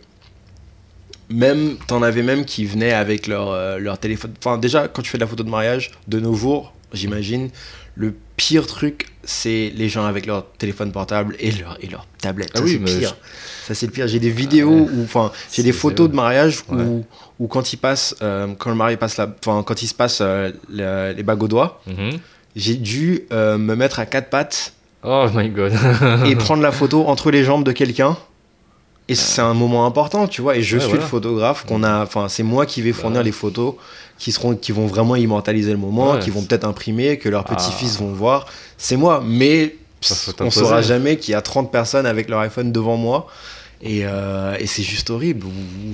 [1.32, 4.32] Même, t'en avais même qui venaient avec leur, euh, leur téléphone.
[4.38, 7.50] Enfin, déjà, quand tu fais de la photo de mariage, de nos jours, j'imagine,
[8.00, 12.50] le pire truc, c'est les gens avec leur téléphone portable et leur, et leur tablette.
[12.54, 13.08] Ah ça, oui, c'est pire.
[13.10, 14.08] je- Ça, c'est le pire.
[14.08, 14.88] J'ai des vidéos ouais.
[14.94, 15.02] où.
[15.04, 16.82] Enfin, j'ai des photos de mariage Ouais.
[16.82, 17.04] où,
[17.38, 18.14] où, quand il passe.
[18.22, 19.28] euh, quand le mari passe la.
[19.44, 22.18] Enfin, quand il se passe euh, le- les bagues au doigt, Mhm.
[22.56, 25.72] j'ai dû euh, me mettre à quatre pattes Oh my god.
[26.26, 28.16] et prendre la photo entre les jambes de quelqu'un.
[29.10, 30.56] Et c'est un moment important, tu vois.
[30.56, 31.04] Et je Ouais, suis voilà.
[31.04, 32.02] le photographe qu'on a.
[32.02, 33.24] Enfin, c'est moi qui vais Bah fournir ouais.
[33.24, 33.74] les photos
[34.18, 37.44] qui seront, qui vont vraiment immortaliser le moment, Ouais, qui vont peut-être imprimer, que leurs
[37.44, 38.02] petits-fils Ah.
[38.04, 38.46] vont voir.
[38.78, 39.22] C'est moi.
[39.26, 43.26] Mais Ça, on saura jamais qu'il y a 30 personnes avec leur iPhone devant moi.
[43.82, 45.46] Et, euh, et c'est juste horrible.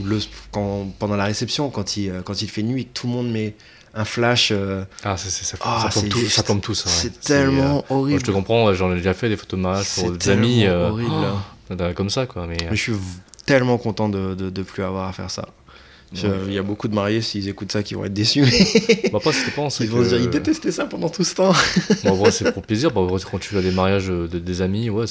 [0.05, 0.19] Le,
[0.51, 3.55] quand, pendant la réception, quand il, euh, quand il fait nuit tout le monde met
[3.95, 5.29] un flash, euh, Ah, ça,
[5.63, 6.89] Ah, ça, plombe c'est tout, juste- ça plombe tout, ça.
[6.91, 6.95] ouais.
[6.95, 8.21] c'est tellement euh, moi, horrible.
[8.21, 10.67] je te comprends, j'en ai déjà fait des photos de mariage pour des amis.
[10.67, 11.11] euh, horrible.
[11.13, 11.37] oh,
[11.95, 12.47] comme ça, quoi.
[12.47, 12.93] Mais, euh, Mais je suis
[13.45, 15.49] tellement content de, de, de plus avoir à faire ça.
[16.13, 18.43] Il y a beaucoup de mariés, s'ils écoutent ça, qui vont être déçus.
[19.13, 21.53] bah, c'était pas, sait Ils vont se dire, ils détestaient ça pendant tout ce temps.
[22.05, 22.91] Bon, en vrai, c'est pour plaisir.
[22.93, 25.07] Bah, quand tu fais des mariages de, des amis, ouais,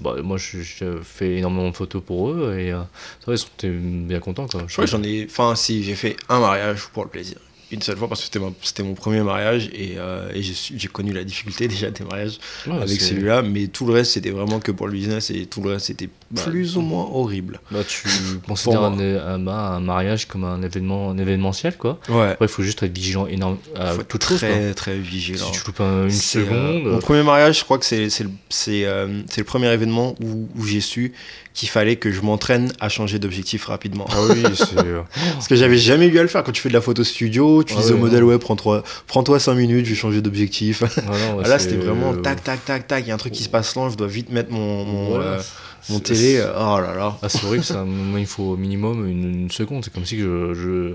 [0.00, 2.82] bah, moi, je, je fais énormément de photos pour eux et euh,
[3.24, 4.64] ça ils sont bien contents, quoi.
[4.66, 5.26] Je crois que j'en ai.
[5.28, 7.38] Enfin, si, j'ai fait un mariage pour le plaisir.
[7.72, 10.86] Une seule fois parce que c'était ma- c'était mon premier mariage et, euh, et j'ai
[10.88, 14.30] connu la difficulté déjà des mariages Ouais, avec c'est- celui-là, mais tout le reste c'était
[14.30, 17.60] vraiment que pour le business et tout le reste c'était Bah, plus ou moins horrible.
[17.72, 18.06] Bah, tu
[18.46, 21.98] considères un, un, bah, un mariage comme un événement un événementiel, quoi.
[22.08, 22.30] Ouais.
[22.30, 24.48] Après, il faut juste être vigilant énorme à Faut être toute chose, quoi.
[24.48, 25.46] très très vigilant.
[25.52, 26.92] Si tu loupes un- une C'est, euh, seconde.
[26.92, 30.14] mon premier mariage, je crois que c'est c'est le, c'est, euh, c'est le premier événement
[30.22, 31.12] où, où j'ai su
[31.56, 34.06] qu'il fallait que je m'entraîne à changer d'objectif rapidement.
[34.10, 34.74] Ah oui, c'est.
[35.32, 36.44] Parce que j'avais jamais eu à le faire.
[36.44, 38.84] Quand tu fais de la photo studio, tu Ah dis au ouais, modèle, ouais, prends-toi
[39.06, 40.82] prends 5 minutes, je vais changer d'objectif.
[40.84, 43.04] ah là, c'était vraiment euh, tac, tac, tac, tac.
[43.04, 45.08] Il y a un truc qui se passe là, je dois vite mettre mon, mon,
[45.08, 45.42] voilà, euh,
[45.88, 46.40] mon télé.
[46.44, 47.16] Oh là là.
[47.22, 47.84] Ah, c'est horrible, ça.
[47.84, 49.82] Moi, il faut au minimum une, une seconde.
[49.84, 50.94] C'est comme si je, je-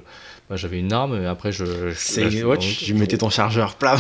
[0.52, 1.64] bah, j'avais une arme et après je.
[1.66, 3.96] je- là, je- ouais, tu mettais ton chargeur plat.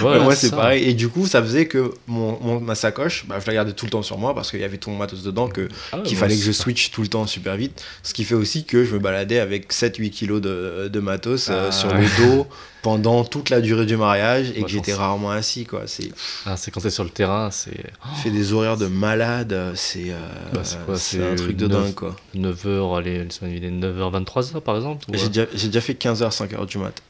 [0.00, 0.84] Ouais, moi, c'est pareil.
[0.88, 3.84] Et du coup, ça faisait que mon, mon- ma sacoche, bah, je la gardais tout
[3.84, 6.16] le temps sur moi parce qu'il y avait tout mon matos dedans, que, Ah, qu'il
[6.16, 7.82] fallait que je switch tout le temps super vite.
[8.04, 11.66] Ce qui fait aussi que je me baladais avec 7-8 kilos de, de matos euh,
[11.68, 11.72] Ah.
[11.72, 12.46] sur le dos
[12.82, 15.64] pendant toute la durée du mariage et que je j'étais rarement assis.
[15.64, 15.82] Quoi.
[15.86, 16.10] C'est
[16.46, 17.76] Ah, c'est quand t'es sur le terrain, c'est
[18.22, 19.72] fait des horaires de malade.
[19.74, 20.18] C'est, euh,
[20.52, 21.94] Bah, c'est c'est un truc de neuf- dingue.
[21.94, 22.16] Quoi.
[22.36, 26.66] 9h, allez, une semaine vidéo, 9h, 23h par exemple J'ai déjà, déjà fait 15h, 5h
[26.66, 27.02] du mat.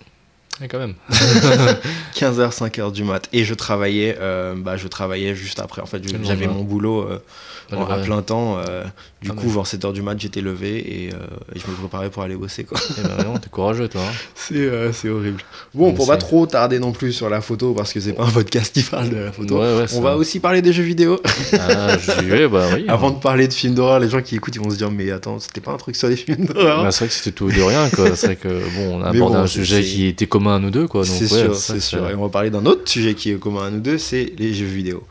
[0.61, 0.94] Ouais, quand même.
[2.14, 3.29] 15h, 5h du mat.
[3.33, 5.83] Et je travaillais, euh, bah, je travaillais juste après.
[5.83, 7.18] En fait, j'avais mon boulot euh,
[7.73, 8.59] à plein temps.
[8.59, 8.85] euh,
[9.21, 11.11] du Ah, coup, vers 7h du mat, j'étais levé et, et
[11.59, 12.62] je me préparais pour aller bosser.
[12.64, 12.79] Quoi.
[12.99, 14.01] Eh ben, t'es courageux, toi.
[14.03, 14.12] hein.
[14.92, 15.42] C'est, horrible.
[15.75, 18.25] Bon, Mais pour pas trop tarder non plus sur la photo, parce que c'est pas
[18.25, 19.59] un podcast qui parle de la photo.
[19.59, 21.21] Ouais, ouais, On va aussi parler des jeux vidéo.
[21.59, 22.85] Ah, vais, bah oui.
[22.88, 25.11] Avant de parler de films d'horreur, les gens qui écoutent, ils vont se dire Mais
[25.11, 27.51] attends, c'était pas un truc sur les films d'horreur Bah, c'est vrai que c'était tout
[27.51, 28.14] de rien, quoi.
[28.14, 30.71] C'est vrai que, bon, on a abordé bon, un sujet qui était commun à nous
[30.71, 31.05] deux, quoi.
[31.05, 32.09] C'est ouais, sûr, c'est ça- sûr.
[32.11, 34.53] Et on va parler d'un autre sujet qui est commun à nous deux, c'est les
[34.55, 35.05] jeux vidéo.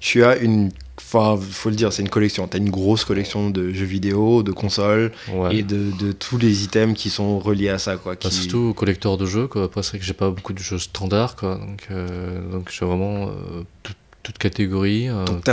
[0.00, 2.48] Tu as une, enfin, faut le dire, c'est une collection.
[2.48, 5.56] Tu as une grosse collection de jeux vidéo, de consoles Ouais.
[5.56, 8.14] et de, de tous les items qui sont reliés à ça, quoi.
[8.14, 9.64] Bah, qui- surtout collecteur de jeux, quoi.
[9.64, 11.54] Après, c'est vrai que j'ai pas beaucoup de jeux standards, quoi.
[11.56, 13.92] Donc, euh, donc j'ai vraiment euh, tout-
[14.24, 15.08] toute catégorie.
[15.08, 15.44] euh, Donc,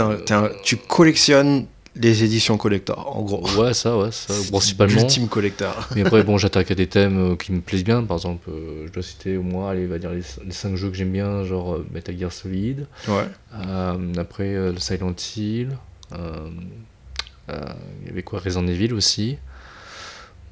[0.64, 3.44] tu collectionnes les éditions collector, en gros.
[3.60, 4.94] Ouais, ça, ouais, ça, principalement.
[5.00, 5.88] L'ultime collector.
[5.94, 8.02] Mais après, bon, j'attaque à des thèmes euh, qui me plaisent bien.
[8.04, 10.88] Par exemple, euh, je dois citer au moins, allez, va dire les, les 5 jeux
[10.90, 12.86] que j'aime bien, genre euh, Metal Gear Solid.
[13.08, 13.26] Ouais.
[13.54, 15.70] Euh, après, le Silent Hill.
[16.12, 18.38] Il y avait quoi?
[18.38, 19.38] Resident Evil aussi.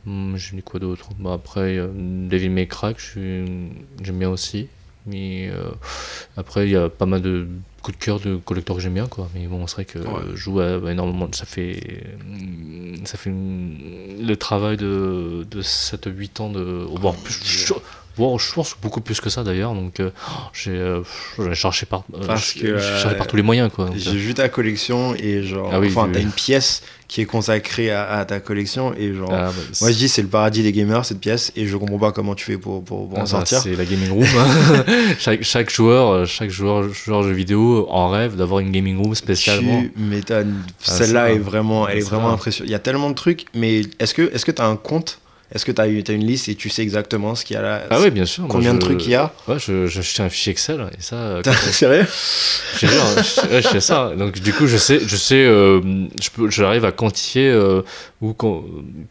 [0.07, 1.11] Hum, J'ai mis quoi d'autre?
[1.19, 4.69] Bah, Après, Devil May Cry, j'aime bien aussi.
[5.09, 5.71] Mais euh,
[6.37, 7.49] après, il y a pas mal de
[7.83, 9.07] coups de cœur de collecteurs que j'aime bien.
[9.07, 9.29] Quoi.
[9.35, 10.23] Mais bon, c'est vrai que Ouais.
[10.33, 11.29] je joue à- énormément.
[11.33, 12.05] Ça fait,
[13.05, 16.51] ça fait une- le travail de, de 7-8 ans.
[16.51, 16.87] De,
[17.29, 17.73] je,
[18.19, 19.73] voire, je pense beaucoup plus que ça d'ailleurs.
[19.75, 20.11] Donc, euh,
[20.53, 21.03] j'ai euh,
[21.55, 23.71] cherché par, euh, Parce j'ai- que, j'ai cherché euh, par tous les moyens.
[23.75, 23.89] Quoi.
[23.97, 27.25] J'ai vu ta collection et genre, Ah oui, enfin, je- t'as une pièce qui est
[27.25, 30.63] consacrée à, à ta collection et genre, Ah, bah, moi je dis c'est le paradis
[30.63, 33.21] des gamers cette pièce et je comprends pas comment tu fais pour, pour, pour Ah
[33.21, 33.61] en bah, sortir.
[33.61, 34.27] C'est la gaming room.
[34.37, 34.85] hein.
[35.19, 39.15] chaque, chaque joueur, chaque joueur, joueur de jeu vidéo en rêve d'avoir une gaming room
[39.15, 39.81] spécialement.
[39.83, 40.57] Tu m'étonnes.
[40.87, 42.69] Ah, Celle-là est vraiment, elle est vraiment impressionnante.
[42.69, 45.19] Il y a tellement de trucs, mais est-ce que est-ce que t'as un compte
[45.55, 47.63] Est-ce que t'as eu t'as une liste et tu sais exactement ce qu'il y a
[47.63, 47.83] là?
[47.89, 48.43] Ah oui, bien sûr.
[48.45, 49.33] moi, Combien de trucs il y a?
[49.47, 52.07] Ouais, je, je un fichier Excel et ça, euh, Sérieux
[52.81, 54.13] je ouais, je fais ça.
[54.17, 55.81] Donc du coup, je sais, je sais, euh,
[56.49, 57.83] j'arrive à quantifier euh,
[58.21, 58.35] où,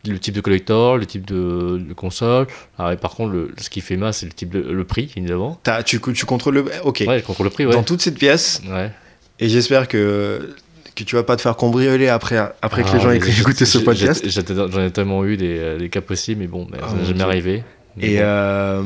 [0.05, 2.45] le type de collector, le type de, de console.
[2.77, 5.11] Alors, et par contre, le, ce qui fait mal, c'est le type de, le prix
[5.15, 5.59] évidemment.
[5.63, 6.65] T'as- tu, tu contrôles le.
[6.83, 7.03] Ok.
[7.07, 7.73] Ouais, je contrôle le prix, ouais.
[7.73, 8.91] Dans toute cette pièce, Ouais.
[9.39, 10.55] et j'espère que
[11.03, 13.65] que tu vas pas te faire cambrioler après après que Ah, les gens aient écouté
[13.65, 14.25] ce podcast.
[14.27, 16.99] J'en ai tellement eu des, euh, des cas possibles, mais bon, mais Ah, ça mon
[17.01, 17.23] n'est jamais Dieu.
[17.25, 17.63] arrivé.
[17.99, 18.23] Et bon.
[18.23, 18.83] euh,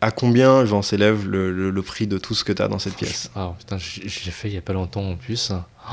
[0.00, 2.94] à combien j'en s'élève le, le, le prix de tout ce que t'as dans cette
[2.96, 3.30] pièce?
[3.34, 5.50] Ah putain, j'ai fait il y a pas longtemps en plus.
[5.52, 5.92] Oh,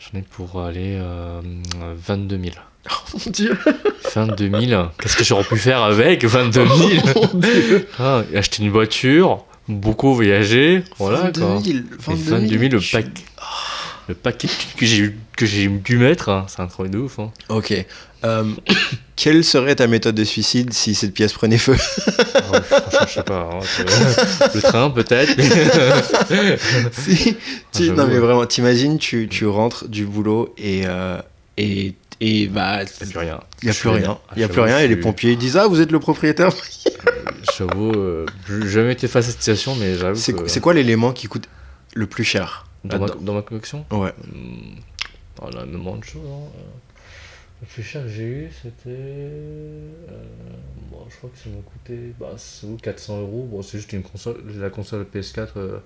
[0.00, 1.40] J'en ai pour aller euh,
[1.96, 2.54] 22 000.
[3.14, 3.56] Mon Dieu
[4.14, 6.90] 22 000 Qu'est-ce que j'aurais pu faire avec 22 000
[7.98, 11.60] ah, Acheter une voiture, beaucoup voyager, voilà 22 quoi.
[11.62, 13.06] 000, Et 22 000 le je- pack.
[14.08, 17.18] Le paquet que j'ai que j'ai dû mettre, hein, c'est un truc de ouf.
[17.18, 17.32] Hein.
[17.48, 17.72] Ok.
[18.24, 18.44] Euh,
[19.16, 21.76] quelle serait ta méthode de suicide si cette pièce prenait feu?
[22.36, 23.50] Oh, franchement, je sais pas.
[23.52, 25.34] hein, le train, peut-être.
[26.92, 27.36] Si,
[27.72, 31.18] j'avoue, non mais vraiment, t'imagines, tu, tu rentres du boulot et euh,
[31.56, 33.40] et et bah Il n'y a plus rien.
[33.62, 34.96] il y a Je plus rien, ah, il y a plus rien je et les
[34.96, 36.50] pompiers ils disent ah vous êtes le propriétaire.
[37.58, 40.74] J'avoue, euh, j'ai jamais été face à cette situation, mais j'avoue C'est que c'est quoi
[40.74, 41.48] l'élément qui coûte
[41.94, 42.63] le plus cher?
[42.84, 44.12] Dans ma, dans collection, Ouais.
[44.32, 44.76] hum,
[45.40, 46.22] on a énormément de choses.
[46.26, 46.48] hein.
[46.56, 46.60] Euh,
[47.62, 48.88] Le plus cher que j'ai eu, c'était.
[48.88, 50.22] euh,
[50.90, 53.48] bon, je crois que ça m'a coûté bah, c'est où, 400 euros.
[53.50, 55.78] Bon, c'est juste une console, la console PS4 euh,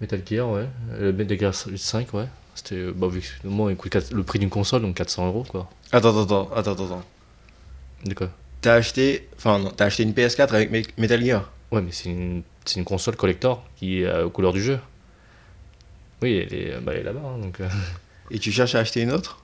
[0.00, 0.66] Metal Gear, ouais.
[0.98, 2.26] Le Metal Gear Solid 5, ouais.
[2.54, 2.76] C'était.
[2.76, 5.44] euh, Bah, vu que finalement, il coûte quatre- le prix d'une console, donc 400 euros,
[5.48, 5.68] quoi.
[5.92, 7.04] Attends attends attends attends attends.
[8.04, 8.28] De quoi?
[8.60, 11.50] T'as acheté enfin non t'as acheté une PS4 avec Me- Metal Gear?
[11.72, 14.78] Ouais, mais c'est une, c'est une console collector qui est euh, aux couleurs du jeu.
[16.22, 17.60] Oui, elle est, bah, elle est là-bas, hein, donc.
[17.60, 17.66] euh,
[18.30, 19.38] Et tu cherches à acheter une autre?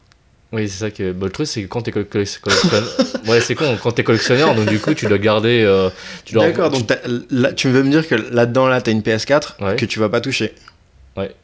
[0.53, 1.13] Oui, c'est ça que.
[1.13, 2.89] bah, le truc, c'est que quand t'es coll- coll- collectionneur.
[3.29, 5.63] ouais, c'est con, quand t'es collectionneur, donc du coup, tu dois garder.
[5.63, 5.91] euh,
[6.33, 6.89] dois- D'accord, donc
[7.31, 9.77] là, tu veux me dire que là-dedans, là, t'as une PS4 Ouais.
[9.77, 10.55] que tu vas pas toucher?
[11.17, 11.35] con.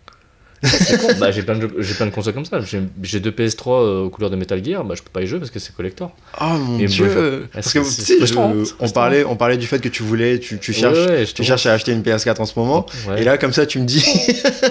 [1.21, 2.59] Bah, j'ai plein, de plein de consoles comme ça.
[3.03, 5.39] J'ai deux PS3 euh, aux couleurs de Metal Gear, bah, je peux pas y jouer
[5.39, 6.13] parce que c'est collector.
[6.41, 9.89] Oh mon Et dieu Parce que je- hein, on, parlait, on parlait du fait que
[9.89, 12.59] tu voulais, tu, tu cherches, Ouais, ouais, tu cherches à acheter une PS4 en ce
[12.59, 12.87] moment.
[13.09, 13.21] Ouais.
[13.23, 14.05] Et là, comme ça, tu me dis,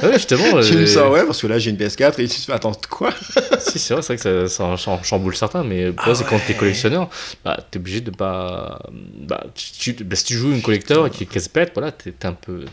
[0.03, 0.43] ouais, justement.
[0.61, 2.53] tu me euh, sors, ouais, parce que là, j'ai une PS4 et tu te fais,
[2.53, 3.11] attends, quoi?
[3.59, 6.39] Si, c'est vrai, c'est vrai que ça, ça cham- chamboule certains, mais Ah c'est quand
[6.45, 7.09] t'es collectionneur,
[7.45, 8.79] bah, t'es obligé de pas.
[9.27, 12.13] Bah, tu, bah, si tu joues une collector et qui, qui se pète, voilà, t'es
[12.23, 12.65] un peu.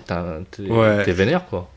[1.05, 1.71] T'es vénère, quoi.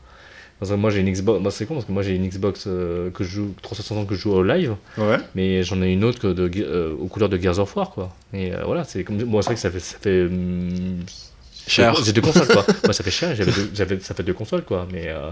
[0.60, 1.40] Parce que moi, j'ai une Xbox.
[1.42, 4.14] Moi, c'est con parce que moi, j'ai une Xbox euh, que je joue 360 que
[4.14, 5.16] je joue au live, Ouais.
[5.34, 8.14] mais j'en ai une autre que de, euh, aux couleurs de Gears of War, quoi.
[8.32, 9.22] Et euh, voilà, c'est comme.
[9.24, 9.80] Moi, c'est vrai que ça fait.
[9.80, 11.00] Ça fait hum,
[11.66, 11.94] Cher.
[12.04, 12.64] J'ai deux consoles, quoi.
[12.84, 13.34] moi, ça fait cher,
[13.74, 14.86] j'avais ça fait deux consoles, quoi.
[14.92, 15.30] Mais euh,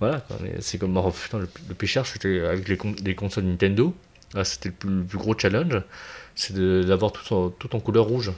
[0.00, 0.36] voilà, quoi.
[0.42, 0.96] Mais c'est comme.
[0.96, 3.94] oh, putain, le, plus- le plus cher, c'était avec les, con- les consoles Nintendo.
[4.44, 5.82] C'était le plus, le plus gros challenge,
[6.34, 6.54] c'est
[6.86, 8.30] d'avoir tout tout en couleur rouge.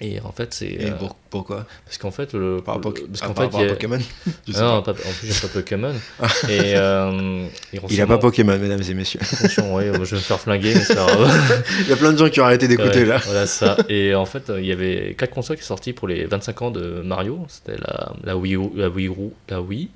[0.00, 0.66] Et en fait, c'est.
[0.66, 1.64] Et euh, pour- pourquoi?
[1.86, 2.60] parce qu'en fait, le.
[2.62, 3.98] Par rapport, le- parce qu'en fait, il y a- Pokémon
[4.46, 4.90] Je sais non, pas.
[4.92, 5.92] en plus, j'ai pas Pokémon.
[6.50, 9.20] et, euh, et Il a pas Pokémon, mesdames et messieurs.
[9.22, 11.64] Attention, ouais, je vais me faire flinguer, mais grave.
[11.80, 13.18] Il y a plein de gens qui ont arrêté d'écouter Ouais, là.
[13.24, 13.78] Voilà ça.
[13.88, 16.70] Et en fait, il y avait quatre consoles qui sont sorties pour les 25 ans
[16.70, 17.46] de Mario.
[17.48, 19.88] C'était la, la Wii U, la Wii, U- la Wii,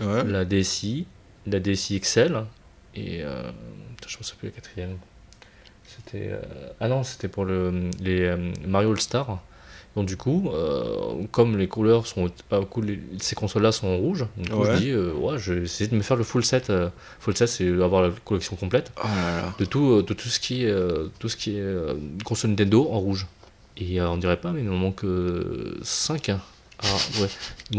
[0.00, 0.24] Ouais.
[0.26, 1.06] la DSi,
[1.46, 2.42] la DSi XL
[2.96, 3.42] et euh,
[3.96, 4.96] putain, je me souviens plus la quatrième.
[6.14, 6.38] C'était euh,
[6.80, 9.40] ah non, c'était pour le les euh, Mario All Star.
[9.96, 12.28] Donc du coup, euh, comme les couleurs sont
[12.70, 14.72] cool, les- ces consoles-là sont en rouge, du coup, Ouais.
[14.74, 16.70] je dis euh, ouais, je vais essayer de me faire le full set.
[16.70, 16.88] euh,
[17.20, 19.54] full set, c'est avoir la collection complète Oh là là.
[19.58, 22.50] de tout, euh, de tout ce qui est, euh, tout ce qui est euh, console
[22.50, 23.26] Nintendo en rouge.
[23.76, 25.04] Et euh, on dirait pas, mais il m'en manque
[25.82, 26.30] 5.
[26.82, 26.86] Ah,
[27.20, 27.28] ouais.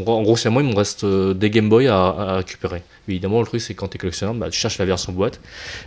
[0.08, 2.82] En gros, c'est à moi, il me reste euh, des Game Boy à, à récupérer.
[3.08, 5.40] Mais évidemment, le truc, c'est quand tu es collectionneur, bah, tu cherches la version boîte.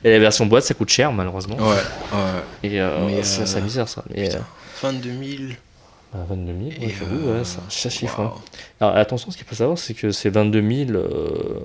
[0.04, 1.56] Et la version boîte, ça coûte cher, malheureusement.
[1.56, 1.64] Ouais,
[2.12, 2.42] ouais.
[2.62, 4.04] Et euh, Mais, c'est euh, c'est misère, ça.
[4.14, 4.44] Mais, Putain.
[4.74, 5.56] Fin de 2000.
[6.14, 8.20] euh, 22 000, ouais, euh, ouais, ça, ça chiffre.
[8.20, 8.34] hein.
[8.80, 11.60] Alors attention, ce qu'il faut savoir, c'est que c'est 22 000 euh,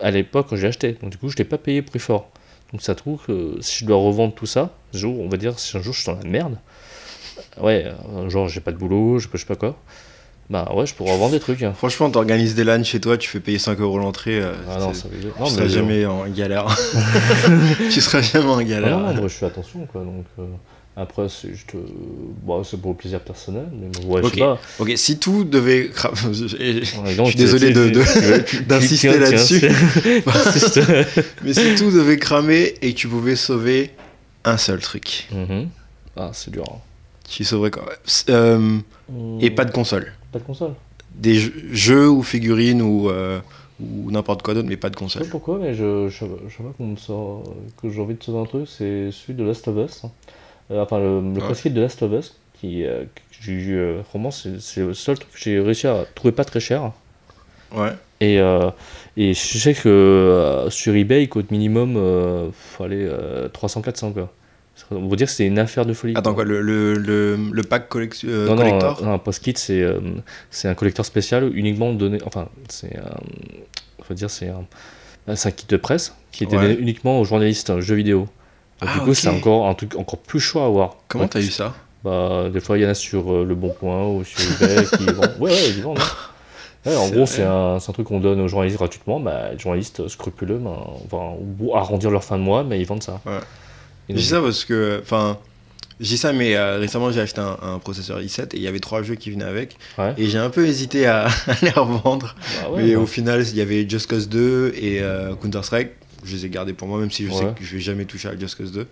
[0.00, 0.96] à l'époque quand j'ai acheté.
[1.02, 2.30] Donc du coup, je l'ai pas payé prix fort.
[2.72, 5.58] Donc ça trouve que si je dois revendre tout ça, un jour, on va dire,
[5.58, 6.56] si un jour je suis dans la merde,
[7.60, 7.92] ouais,
[8.28, 9.76] genre j'ai pas de boulot, je je sais pas quoi,
[10.50, 11.62] bah ouais, je pourrais revendre des trucs.
[11.62, 11.72] hein.
[11.76, 14.38] Franchement, t'organises des LAN chez toi, tu fais payer 5 euros l'entrée.
[14.40, 15.32] euh, Ah non, ça veut dire.
[15.34, 16.66] tu Non, seras mais jamais en galère.
[17.90, 18.98] tu seras jamais en Ah galère.
[18.98, 20.02] non, non, moi je fais attention quoi.
[20.02, 20.44] Donc euh,
[20.96, 21.74] après, c'est juste.
[21.74, 21.78] euh,
[22.42, 24.34] bon, c'est pour le plaisir personnel, mais bon, ouais, je Ok.
[24.34, 24.58] sais pas.
[24.78, 25.90] Ok, si tout devait.
[26.32, 26.46] je-
[27.26, 29.66] suis désolé tu- de- de- d'insister là-dessus.
[31.42, 33.90] Mais si tout devait cramer et que tu pouvais sauver
[34.44, 35.68] un seul truc, Mhm.
[36.16, 36.64] Ah, c'est dur.
[36.70, 36.78] hein.
[37.28, 37.86] tu sauverais quoi?
[38.28, 38.78] Euh,
[39.40, 40.12] Et pas de console.
[40.34, 40.74] Pas de console.
[41.14, 43.40] Des jeux, jeux ou figurines ou, euh,
[43.80, 45.22] ou n'importe quoi d'autre, mais pas de Je console.
[45.22, 47.44] sais pas pourquoi, mais je, je, je sais pas qu'on me sort,
[47.80, 50.02] que j'ai envie de sauver un truc, c'est celui de Last of Us.
[50.70, 51.40] Euh, enfin, le, le Ouais.
[51.40, 53.04] press kit de Last of Us, qui, euh,
[53.48, 56.92] euh, vraiment, c'est c'est le seul truc que j'ai réussi à trouver pas très cher.
[57.72, 57.92] Ouais.
[58.20, 58.70] Et, euh,
[59.16, 64.32] et je sais que euh, sur eBay, il coûte minimum euh, euh, 300-400 quoi.
[64.90, 66.14] On va dire que c'est une affaire de folie.
[66.16, 69.54] Attends, quoi, le, le, le, le pack collection, euh, non, non, collector un, un post-kit,
[69.56, 70.00] c'est euh,
[70.64, 72.18] un collecteur spécial uniquement donné.
[72.26, 73.14] Enfin, c'est un.
[74.00, 74.64] On va dire, c'est un,
[75.36, 78.28] c'est un kit de presse qui est donné uniquement aux journalistes euh, jeux vidéo.
[78.80, 80.96] Ah, du coup, c'est encore un truc encore plus chaud à avoir.
[81.08, 81.72] Comment t'as eu ça?
[82.02, 84.84] Bah, Des fois, il y en a sur euh, Le Bon Coin ou sur eBay
[84.98, 85.36] qui vendent.
[85.40, 85.98] Ouais, ouais, ils vendent.
[86.00, 86.04] hein.
[86.86, 89.18] Ouais, en gros, c'est un, un truc qu'on donne aux journalistes gratuitement.
[89.18, 90.98] Bah, les journalistes scrupuleux, vont
[91.58, 93.22] vont arrondir leur fin de mois, mais ils vendent ça.
[93.24, 93.38] Ouais.
[94.08, 95.38] Je dis ça parce que, enfin,
[96.00, 98.68] je dis ça, mais euh, récemment j'ai acheté un, un processeur i7 et il y
[98.68, 99.76] avait trois jeux qui venaient avec.
[99.96, 100.14] Ouais.
[100.18, 102.34] Et j'ai un peu hésité à, à les revendre.
[102.62, 105.90] bah ouais, mais bah, au final, il y avait Just Cause 2 et euh, Counter-Strike.
[106.24, 108.28] Je les ai gardés pour moi, même si je sais que je vais jamais toucher
[108.28, 108.86] à Just Cause 2.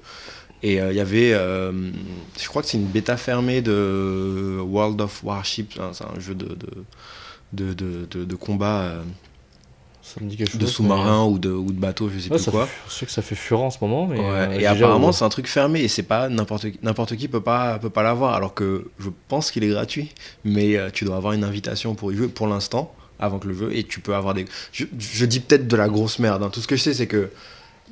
[0.64, 5.24] Et euh, il y avait, je crois que c'est une bêta fermée de World of
[5.24, 6.56] Warships, hein, c'est un jeu de,
[7.52, 8.96] de, de, de, combat
[10.14, 10.60] Ça me dit quelque chose.
[10.60, 12.66] de sous-marins ou de, ou de bateaux, je sais Ouais, plus quoi.
[12.66, 14.18] fait- je sais que ça fait fureur en ce moment, mais.
[14.18, 17.28] Ouais, euh, et apparemment c'est un truc fermé et c'est pas n'importe qui n'importe qui
[17.28, 20.10] peut pas peut pas l'avoir alors que je pense qu'il est gratuit
[20.44, 23.54] mais euh, tu dois avoir une invitation pour y jouer pour l'instant avant que le
[23.54, 26.50] jeu et tu peux avoir des je, je dis peut-être de la grosse merde hein.
[26.52, 27.30] tout ce que je sais c'est que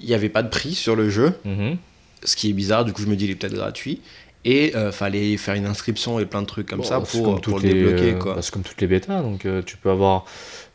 [0.01, 1.77] il y avait pas de prix sur le jeu Mhm.
[2.25, 4.01] ce qui est bizarre du coup je me dis il est peut-être gratuit
[4.45, 7.59] et euh, fallait faire une inscription et plein de trucs comme Bon, ça pour, pour
[7.59, 9.91] le les, débloquer euh, quoi bah, c'est comme toutes les bêtas, donc euh, tu peux
[9.91, 10.25] avoir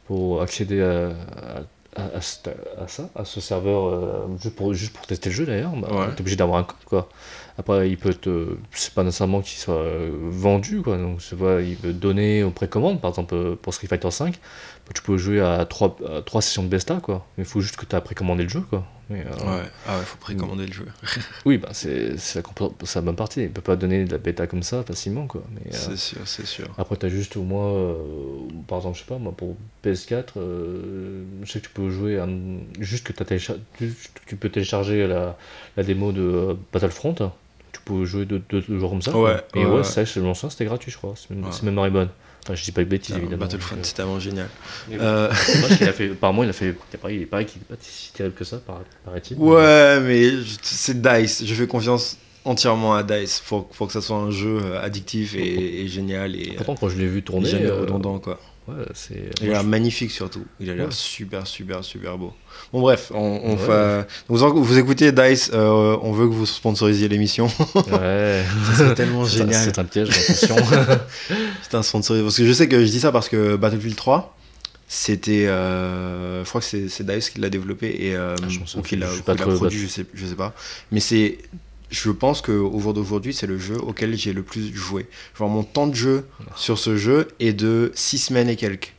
[0.05, 1.11] pour accéder à,
[1.95, 2.51] à, ça,
[3.15, 6.13] à ce serveur, euh, juste, pour, juste pour tester le jeu d'ailleurs, bah, Ouais.
[6.13, 7.09] t'es obligé d'avoir un code quoi.
[7.57, 8.57] Après, il peut te.
[8.71, 12.51] C'est pas nécessairement qu'il soit euh, vendu quoi, donc tu vois, il peut donner aux
[12.51, 14.35] précommandes, par exemple euh, pour Street Fighter 5,
[14.93, 17.85] tu peux jouer à 3, à trois sessions de besta quoi, il faut juste que
[17.85, 18.83] tu as précommandé le jeu quoi.
[19.09, 20.85] Mais, euh, ouais ah ouais faut précommander le jeu
[21.45, 24.83] Oui, bah, c'est la, bonne partie, il peut pas donner de la bêta comme ça
[24.83, 25.43] facilement quoi.
[25.67, 27.93] Euh, c'est sûr c'est sûr après, tu as juste au moins, euh,
[28.67, 32.19] par exemple, je sais pas, moi pour PS4, euh, je sais que tu peux jouer
[32.79, 33.85] juste que que
[34.25, 35.37] tu peux télécharger la,
[35.77, 37.13] la démo de Battlefront.
[37.71, 39.11] Tu peux jouer deux, deux, deux jours comme ça.
[39.11, 39.35] quoi.
[39.35, 41.13] Ouais, Et ouais, ça, l'ancien, c'était gratuit, je crois.
[41.15, 41.51] C'est même, Ouais.
[41.63, 42.09] même Maribonne.
[42.47, 43.45] Enfin, je dis pas de bêtises, Putain, évidemment.
[43.45, 44.47] Battlefront donc, c'est tellement génial
[44.91, 45.29] euh, Euh,
[45.61, 46.75] dommage qu'il a fait, apparemment, il a fait.
[47.09, 49.35] Il est pareil qu'il est pas si terrible que ça, par- paraît-il.
[49.37, 50.29] Ouais, mais
[50.61, 51.43] c'est Dice.
[51.43, 55.33] Je fais confiance entièrement à Dice pour, pour que ça soit un jeu euh, addictif
[55.35, 57.49] et, et génial et, Pourtant, quand je l'ai vu euh, tourner.
[57.49, 58.39] jamais euh, redondant quoi.
[58.67, 59.29] Ouais, c'est.
[59.41, 60.45] Il a l'air magnifique surtout.
[60.59, 60.91] Il a l'air Ouais.
[60.91, 62.33] super super super beau.
[62.73, 63.57] Bon bref, on, on Ouais.
[63.57, 67.47] fait- vous, écoutez Dice, euh, on veut que vous sponsorisiez l'émission.
[67.91, 68.43] Ouais.
[68.77, 69.63] c'est tellement génial.
[69.63, 70.55] C'est un piège, attention.
[71.63, 72.23] C'est un sponsorisé.
[72.23, 74.35] Parce que je sais que je dis ça parce que Battlefield 3,
[74.87, 75.47] c'était.
[75.47, 78.95] euh, je crois que c'est c'est Dice qui l'a développé et, euh, Ah, ou qui
[78.95, 79.21] l'a ou qui
[79.55, 80.53] produit, je sais, je sais pas.
[80.91, 81.37] Mais c'est.
[81.89, 85.07] Je pense qu'au jour d'aujourd'hui, c'est le jeu auquel j'ai le plus joué.
[85.37, 88.93] Genre, mon temps de jeu sur ce jeu est de 6 semaines et quelques.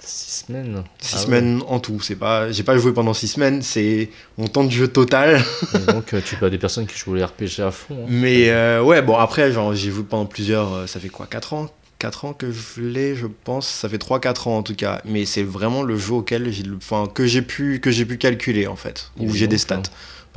[0.00, 0.84] Six semaines.
[1.00, 1.24] 6 Ah ouais.
[1.26, 2.00] semaines en tout.
[2.00, 5.42] C'est pas, j'ai pas joué pendant 6 semaines, c'est mon temps de jeu total.
[5.74, 7.94] Et donc, euh, tu peux avoir des personnes qui jouent les RPG à fond.
[8.04, 8.06] hein.
[8.08, 10.72] Mais euh, ouais, bon, après, genre, j'ai joué pendant plusieurs.
[10.72, 11.66] euh, ça fait quoi 4 ans?
[11.98, 13.66] 4 ans que je l'ai, je pense.
[13.68, 15.02] Ça fait 3-4 ans en tout cas.
[15.04, 18.68] Mais c'est vraiment le jeu auquel j'ai, enfin, que j'ai pu, que j'ai pu calculer
[18.68, 19.10] en fait.
[19.18, 19.64] Où j'ai des ça.
[19.64, 19.82] stats.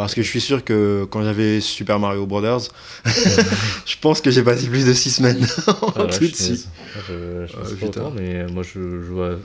[0.04, 2.62] Parce que je suis sûr que quand j'avais Super Mario Brothers,
[3.06, 6.56] je pense que j'ai passé plus de 6 semaines en Ah tout je dessus.
[6.56, 6.68] sais-
[7.08, 8.02] Je, je Ah, sais pas putain.
[8.02, 9.36] autant, mais moi je joue à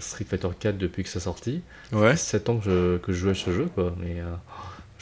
[0.00, 1.60] Street Fighter 4 depuis que ça sorti.
[1.92, 2.16] Ouais.
[2.16, 3.94] 7 ans que je, que je joue à ce jeu, quoi.
[4.00, 4.24] Mais euh,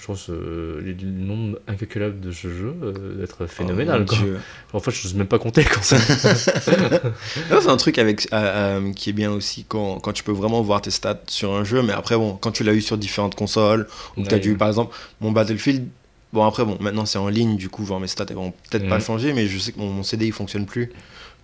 [0.00, 4.18] je pense euh, le nombre incalculable de ce jeu euh, d'être phénoménal, Oh, quoi.
[4.18, 4.38] Dieu.
[4.72, 5.82] En fait, je n'ose même pas compter, quoi.
[7.50, 10.32] Non, c'est un truc avec, euh, euh, qui est bien aussi quand, quand tu peux
[10.32, 12.96] vraiment voir tes stats sur un jeu, mais après, bon, quand tu l'as eu sur
[12.98, 15.88] différentes consoles, ou que tu as dû, par exemple, mon Battlefield,
[16.32, 18.88] bon, après, bon, maintenant c'est en ligne, du coup, genre mes stats, elles vont peut-être
[18.88, 19.02] pas Mhm.
[19.02, 20.90] changer, mais je sais que mon, mon CD il fonctionne plus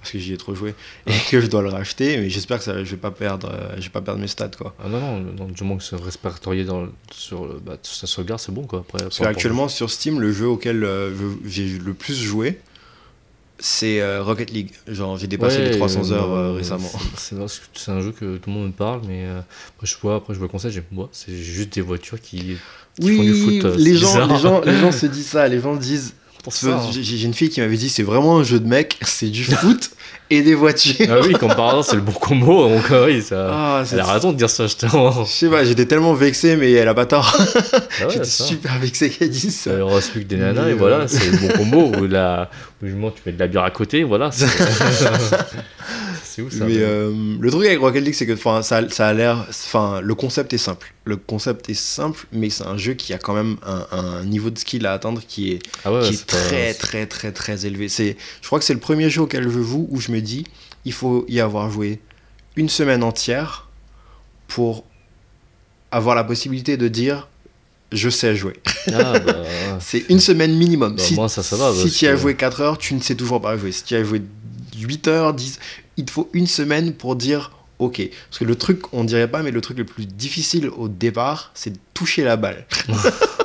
[0.04, 0.74] parce que j'y ai trop joué
[1.06, 3.74] et que je dois le racheter, mais j'espère que ça, je vais pas perdre, euh,
[3.78, 4.74] je vais pas perdre mes stats, quoi.
[4.78, 8.38] Ah non, non, non, du moment que c'est répertorié dans, sur, le- bah, sa sauvegarde,
[8.38, 8.80] c'est bon, quoi.
[8.80, 11.10] Après, Parce qu'actuellement, sur Steam, le jeu auquel euh,
[11.46, 12.60] j'ai le plus joué,
[13.58, 14.72] c'est euh, Rocket League.
[14.88, 16.90] Genre, j'ai dépassé les 300 heures euh, récemment.
[17.16, 19.40] C'est un jeu que tout le monde me parle, mais euh,
[19.74, 22.58] après je vois, après je vois le j'ai moi, c'est juste des voitures qui,
[23.00, 23.64] qui font du foot.
[23.78, 26.12] les, gens, les, gens, les gens se disent ça, les gens disent.
[26.44, 26.80] Pour ça, hein.
[26.92, 29.90] J'ai une fille qui m'avait dit c'est vraiment un jeu de mec, c'est du foot
[30.30, 30.94] et des voitures.
[31.08, 33.48] Ah oui, comme par hasard, c'est le bon combo, donc euh, oui, ça.
[33.50, 35.24] Ah, c'est- Elle a raison de dire ça, justement.
[35.24, 37.34] Je sais pas, j'étais tellement vexé, mais elle a pas tort.
[37.34, 37.42] Ah
[38.06, 39.70] ouais, j'étais super vexé qu'elle dise ça.
[39.74, 41.92] Il reste plus que des nanas, Mais, et euh, voilà, c'est le bon combo.
[41.98, 42.50] Où, la...
[42.82, 44.28] où justement, tu mets de la bière à côté, voilà.
[46.34, 49.06] C'est c'est où ça mais euh, le truc avec Rocket League, c'est que ça, ça
[49.06, 49.46] a l'air.
[49.48, 50.92] Enfin, le concept est simple.
[51.04, 54.50] Le concept est simple, mais c'est un jeu qui a quand même un, un niveau
[54.50, 57.32] de skill à atteindre qui est, Ah ouais, qui c'est est pas- très, très, très,
[57.32, 57.88] très élevé.
[57.88, 60.44] C'est, je crois que c'est le premier jeu auquel je joue où je me dis
[60.84, 62.00] il faut y avoir joué
[62.56, 63.68] une semaine entière
[64.48, 64.84] pour
[65.90, 67.28] avoir la possibilité de dire
[67.92, 68.54] je sais jouer.
[68.92, 69.44] Ah, bah,
[69.80, 70.96] C'est une semaine minimum.
[70.96, 73.00] Bah, si moi, ça, ça va, si tu as que- joué 4 heures, tu ne
[73.00, 73.70] sais toujours pas jouer.
[73.70, 74.20] Si tu as joué
[74.76, 75.58] 8 heures, 10,
[75.96, 78.08] il te faut une semaine pour dire ok.
[78.28, 81.50] Parce que le truc, on dirait pas, mais le truc le plus difficile au départ,
[81.54, 82.66] c'est de toucher la balle.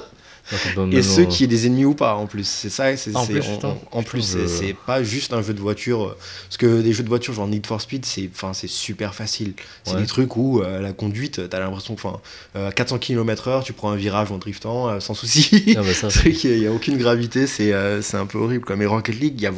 [0.91, 2.47] Et ceux euh, qui est des ennemis ou pas en plus.
[2.47, 5.53] C'est ça, c'est Ah, en c'est- plus, en, en- c'est je- pas juste un jeu
[5.53, 6.03] de voiture.
[6.07, 9.13] euh, Parce que des jeux de voiture genre Need for Speed, c'est enfin c'est super
[9.15, 9.53] facile.
[9.83, 10.01] C'est Ouais.
[10.01, 12.19] des trucs où euh, la conduite, t'as l'impression que enfin
[12.55, 15.75] euh, à 400 km/h, tu prends un virage en driftant euh, sans souci.
[15.77, 18.65] Ah, bah, qu'il n'y a aucune gravité, c'est euh, c'est un peu horrible.
[18.65, 18.75] Quoi.
[18.75, 19.51] Mais Rocket League, il y a,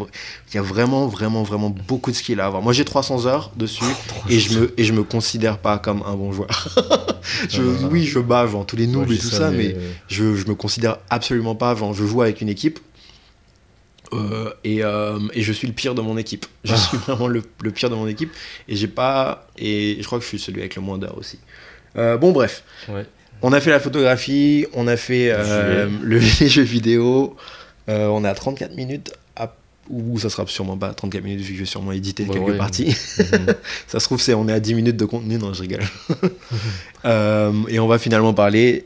[0.52, 2.62] il y a vraiment, vraiment, vraiment beaucoup de skill à avoir.
[2.62, 3.84] Moi, j'ai 300 heures dessus
[4.30, 6.68] et je me, et je me considère pas comme un bon joueur.
[7.50, 7.90] Je- non, non.
[7.92, 10.56] oui, je bats genre tous les noobs et tout ça, mais euh, je, je me
[10.56, 11.76] considère absolument pas.
[11.76, 12.80] Genre, je joue avec une équipe
[14.14, 16.46] euh, et, euh, et je suis le pire de mon équipe.
[16.64, 16.78] Je Ah.
[16.78, 18.32] suis vraiment le, le pire de mon équipe
[18.68, 19.48] et j'ai pas.
[19.58, 21.40] Et je crois que je suis celui avec le moins d'heures aussi.
[21.98, 22.64] Euh, bon, bref.
[22.90, 23.06] Ouais.
[23.42, 27.36] On a fait la photographie, on a fait le, les jeux vidéo.
[27.88, 29.12] On est à 34 minutes.
[29.36, 29.54] à-
[29.90, 32.48] Ou ça sera sûrement pas 34 minutes vu que je vais sûrement éditer Ouais, quelques
[32.50, 32.58] ouais.
[32.58, 32.96] parties.
[33.18, 33.48] Mhm.
[33.88, 35.82] Ça se trouve, c'est on est à 10 minutes de contenu, non, je rigole.
[37.70, 38.84] Et on va finalement parler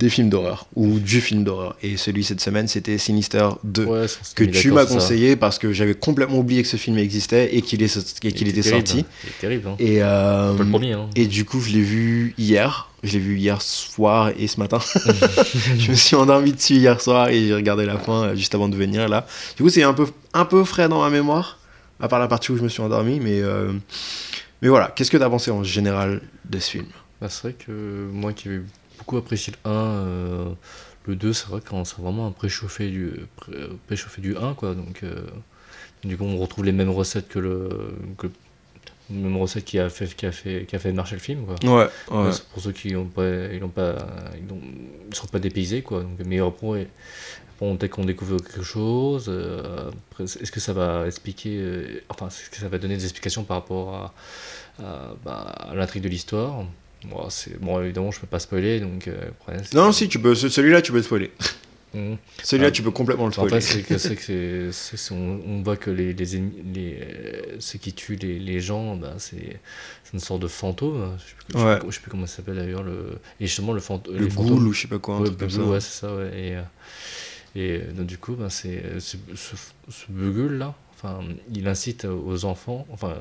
[0.00, 1.76] des films d'horreur, ou du film d'horreur.
[1.82, 5.58] Et celui cette semaine, c'était Sinister 2, Ouais, ça, c'est que tu m'as conseillé parce
[5.58, 9.04] que j'avais complètement oublié que ce film existait et qu'il était terrible, sorti.
[9.24, 9.68] Il est terrible.
[9.68, 9.76] Hein.
[9.78, 10.94] Et, euh, Pas le premier.
[10.94, 11.10] Hein.
[11.14, 12.88] et du coup, je l'ai vu hier.
[13.02, 14.78] Je l'ai vu hier soir et ce matin.
[15.78, 18.68] je me suis endormi dessus hier soir et j'ai regardé la fin euh, juste avant
[18.68, 19.26] de venir là.
[19.56, 21.58] Du coup, c'est un peu, un peu frais dans ma mémoire,
[21.98, 23.20] à part la partie où je me suis endormi.
[23.20, 23.72] Mais, euh,
[24.62, 26.86] mais voilà, qu'est-ce que tu as pensé en général de ce film?
[27.20, 28.60] Bah, c'est vrai que moi qui avais
[29.00, 30.54] beaucoup apprécié le 1, euh,
[31.06, 33.52] le 2, c'est vrai qu'on s'est vraiment un préchauffé du, pré-
[33.86, 34.74] préchauffé du 1, quoi.
[34.76, 35.26] Donc, euh,
[36.04, 37.68] du coup, on retrouve les mêmes recettes que le.
[38.18, 38.28] Que,
[39.10, 41.44] les mêmes recettes qui a fait, qui a fait, qui a fait marcher le film,
[41.46, 41.56] quoi.
[41.64, 43.96] Ouais, Ouais, pour ceux qui n'ont pas, ils ont pas,
[44.36, 44.60] ils ont-
[45.10, 46.02] ils sont pas dépaysés quoi.
[46.02, 46.88] Donc, mais après,
[47.60, 49.90] bon, dès qu'on découvre quelque chose, euh,
[50.20, 53.58] est-ce que ça va expliquer, euh, enfin, est-ce que ça va donner des explications par
[53.58, 54.14] rapport à,
[54.82, 55.40] à, bah,
[55.70, 56.64] à l'intrigue de l'histoire?
[57.04, 59.30] Bon, évidemment, je peux pas spoiler, donc euh,
[59.74, 61.30] Non, si, tu peux, ce- celui-là, tu peux le spoiler.
[61.92, 62.18] Mhm.
[62.44, 62.70] Celui-là, Ah.
[62.70, 63.60] tu peux complètement le spoiler.
[63.60, 63.98] c'est que
[64.72, 68.60] c'est- on, on voit que les, les, ennemis- les euh, ceux qui tuent les, les
[68.60, 69.58] gens, bah, c'est
[70.12, 71.02] une sorte de fantôme.
[71.02, 71.16] hein.
[71.18, 72.84] Je sais plus, je sais plus- je sais plus comment ça s'appelle d'ailleurs.
[72.84, 75.38] Le, et justement, le, fant- le ghoul ou je sais pas quoi, un Ouais, truc
[75.38, 75.62] comme ça.
[75.62, 76.30] Ouais, c'est ça, ouais.
[76.36, 76.62] Et, euh,
[77.56, 79.56] et donc, du coup, ben, c'est, ce, ce,
[79.88, 81.20] ce Bugle là, enfin,
[81.54, 83.14] il incite aux enfants, enfin,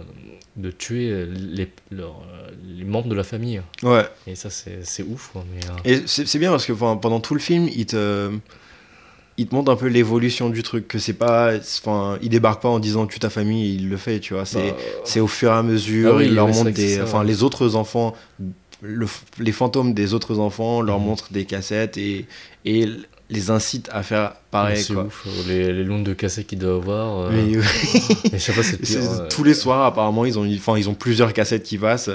[0.58, 1.70] de tuer les,
[2.86, 3.62] membres de la famille.
[3.84, 4.06] Ouais.
[4.28, 5.46] Et ça, c'est, ouf, quoi.
[5.54, 8.32] Mais, euh, Et c'est bien parce que enfin, pendant tout le film, il te,
[9.38, 10.88] il te montre un peu l'évolution du truc.
[10.88, 11.54] Que c'est pas.
[11.58, 14.46] Enfin, il débarque pas en disant tue ta famille, il le fait, tu vois.
[14.46, 14.72] C'est
[15.16, 16.80] bah, au fur et à mesure, Ah oui, il leur oui, c'est montre vrai que
[16.82, 16.96] c'est des.
[16.98, 17.26] ça, Enfin, ouais.
[17.28, 18.14] les autres enfants.
[18.82, 19.08] le
[19.40, 21.06] les fantômes des autres enfants leur Mhm.
[21.06, 22.26] montrent des cassettes et,
[22.66, 22.88] et
[23.30, 24.82] les incite à faire pareil.
[24.82, 25.04] c'est Quoi.
[25.06, 27.20] ouf, euh, les, les nombres de cassettes qu'il doit avoir.
[27.26, 27.58] euh, Mais,
[28.32, 30.78] mais je sais pas, c'est c'est- pire, euh, tous les soirs, apparemment, ils ont, enfin,
[30.78, 32.10] ils ont plusieurs cassettes qui passent.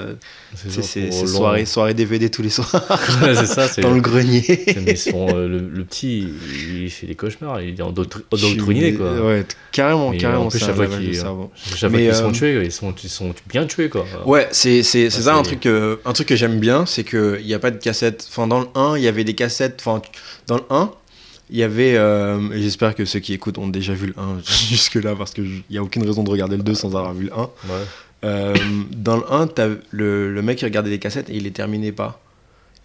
[0.55, 2.69] c'est C'est c'est- c'est soirée, soirée DVD tous les soirs
[3.21, 3.81] Ouais, c'est ça, c'est.
[3.81, 4.43] dans le grenier.
[4.85, 6.27] Mais euh, le, le petit,
[6.83, 9.11] il fait des cauchemars, il est endoctri- endoctriné, quoi.
[9.25, 10.45] Ouais, carrément, Mais carrément.
[10.45, 11.15] en plus, c'est chaque fois qu'ils
[12.15, 14.05] sont tués, ils sont, ils sont bien tués, quoi.
[14.25, 16.85] Ouais, c'est c'est- c'est Ah, ça un c'est- truc, que, un truc que j'aime bien,
[16.85, 18.25] c'est qu'il n'y a pas de cassette.
[18.29, 19.81] Enfin, dans le 1, il y avait des cassettes.
[19.85, 20.01] Enfin,
[20.47, 20.91] dans le 1,
[21.49, 21.95] il y avait.
[21.97, 24.39] euh, J'espère que ceux qui écoutent ont déjà vu le 1
[24.69, 27.33] jusque-là, parce qu'il n'y a aucune raison de regarder le 2 sans avoir vu le
[27.33, 27.37] 1.
[27.37, 27.49] Ouais.
[28.23, 28.55] Euh,
[28.95, 31.91] dans le 1, t'as- le, le mec il regardait les cassettes et il les terminait
[31.91, 32.21] pas.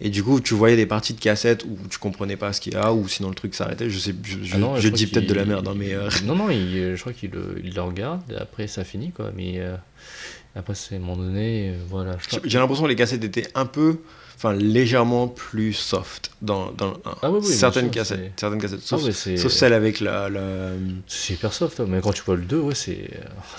[0.03, 2.73] Et du coup, tu voyais des parties de cassettes où tu comprenais pas ce qu'il
[2.73, 3.87] y a, ou sinon le truc s'arrêtait.
[3.89, 5.93] Je sais, je, je- Ah non, je crois dis peut-être de la merde, hein, mais.
[5.93, 8.83] euh, Non, non, il- euh, je crois qu'il le, il le regarde, et après ça
[8.83, 9.31] finit, quoi.
[9.35, 9.61] Mais
[10.55, 12.17] après, c'est à un moment donné, voilà.
[12.43, 13.97] J'ai l'impression que les cassettes étaient un peu,
[14.43, 17.15] enfin légèrement plus soft dans, dans le 1.
[17.21, 19.99] Ah oui, oui, certaines, sûr, cassettes, certaines cassettes, Ah sauf, ouais, c'est sauf celle avec
[19.99, 20.29] la.
[20.29, 20.71] la-
[21.07, 22.97] c'est hyper soft, hein, mais quand tu vois le 2, ouais, c'est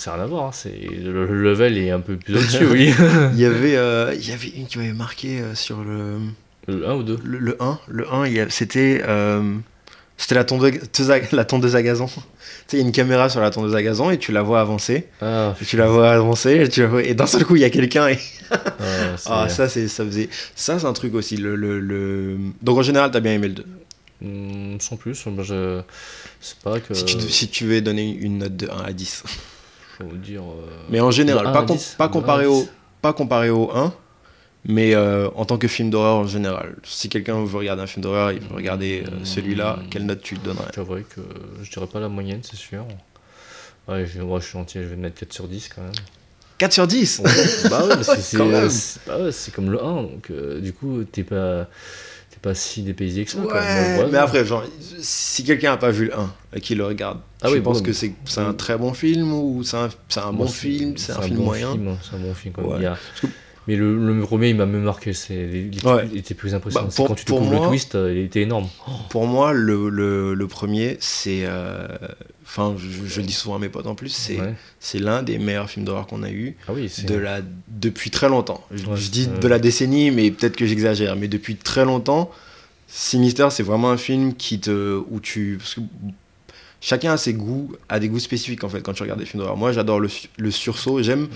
[0.05, 0.47] rien à voir.
[0.47, 2.93] hein, c'est le, le level est un peu plus au-dessus, oui.
[3.35, 6.19] Il y avait, euh, il y avait une qui m'avait marqué euh, sur le,
[6.67, 7.79] le 1 ou 2 le, le 1.
[7.89, 9.03] Le 1, il y a- c'était.
[9.07, 9.55] euh,
[10.17, 12.07] c'était la tondeuse, à- la tondeuse à gazon.
[12.07, 14.43] tu sais, il y a une caméra sur la tondeuse à gazon et tu la
[14.43, 15.09] vois avancer.
[15.21, 17.63] Ah, Et tu la vois avancer et, tu la vois- et d'un seul coup, il
[17.63, 18.19] y a quelqu'un et.
[18.51, 18.59] ah,
[19.27, 20.29] Ah, ça, c'est, ça faisait.
[20.55, 21.37] Ça, c'est un truc aussi.
[21.37, 23.65] Le, le, le- Donc en général, t'as bien aimé le 2.
[24.21, 25.81] Hmm, sans plus, moi, je...
[26.41, 26.95] c'est pas que.
[26.95, 29.25] Si, tu, si tu veux donner une note de 1 à 10.
[29.99, 30.43] Faut vous dire.
[30.43, 32.45] euh, Mais en général, de 1 pas, à com- 10, pas, de 1 à comparé
[32.45, 32.51] 10.
[32.51, 32.69] au,
[33.01, 33.93] pas comparé au 1,
[34.65, 36.77] mais euh, en tant que film d'horreur en général.
[36.85, 39.77] Si quelqu'un veut regarder un film d'horreur, il peut regarder euh, celui-là.
[39.83, 39.89] Mm.
[39.91, 40.71] Quelle note tu le donnerais?
[40.75, 41.21] J'avouerais que
[41.63, 42.87] je dirais pas la moyenne, c'est sûr.
[43.89, 45.93] Ouais, je, moi je suis entier, je vais mettre 4 sur 10 quand même.
[46.59, 47.21] 4 sur 10
[47.71, 48.71] bah ouais, parce que c'est Quand même.
[48.71, 51.67] c'est- bah ouais, c'est comme le 1, donc euh, du coup t'es pas,
[52.31, 53.39] t'es pas si dépaysé que ça.
[53.41, 53.61] Ouais, quoi.
[53.61, 54.63] Moi, je vois, mais après, genre,
[55.01, 57.79] si quelqu'un n'a pas vu le 1 et qu'il le regarde, Ah tu oui, penses
[57.79, 57.87] bon.
[57.87, 60.97] que c'est, c'est un très bon film ou c'est un, c'est un moi, bon film,
[60.97, 61.73] c'est un, film bon moyen?
[61.73, 62.55] film, hein, C'est un bon film.
[62.55, 62.65] quoi.
[62.65, 62.77] Ouais.
[62.79, 63.27] Il y a- que-
[63.69, 66.09] Mais le, le premier il m'a même marqué, c'est, il, était- Ouais.
[66.13, 66.87] il était plus impressionnant.
[66.87, 68.69] Bah, C'est pour- quand tu moi- le twist, euh, il était énorme.
[69.09, 71.43] Pour moi, le, le, le premier, c'est.
[71.45, 71.87] euh,
[72.45, 74.53] Enfin, je, je le dis souvent à mes potes en plus, c'est, Ouais.
[74.79, 76.55] c'est l'un des meilleurs films d'horreur qu'on a eu.
[76.69, 77.07] Ah oui, c'est.
[77.07, 78.63] de la depuis très longtemps.
[78.73, 81.17] Je, Ouais, je dis de la décennie, mais peut-être que j'exagère.
[81.17, 82.31] Mais depuis très longtemps,
[82.89, 85.81] Sinister, c'est vraiment un film qui te où tu parce que
[86.83, 89.41] chacun a ses goûts, a des goûts spécifiques en fait quand tu regardes des films
[89.43, 89.57] d'horreur.
[89.57, 91.01] Moi, j'adore le, le sursaut.
[91.03, 91.29] J'aime,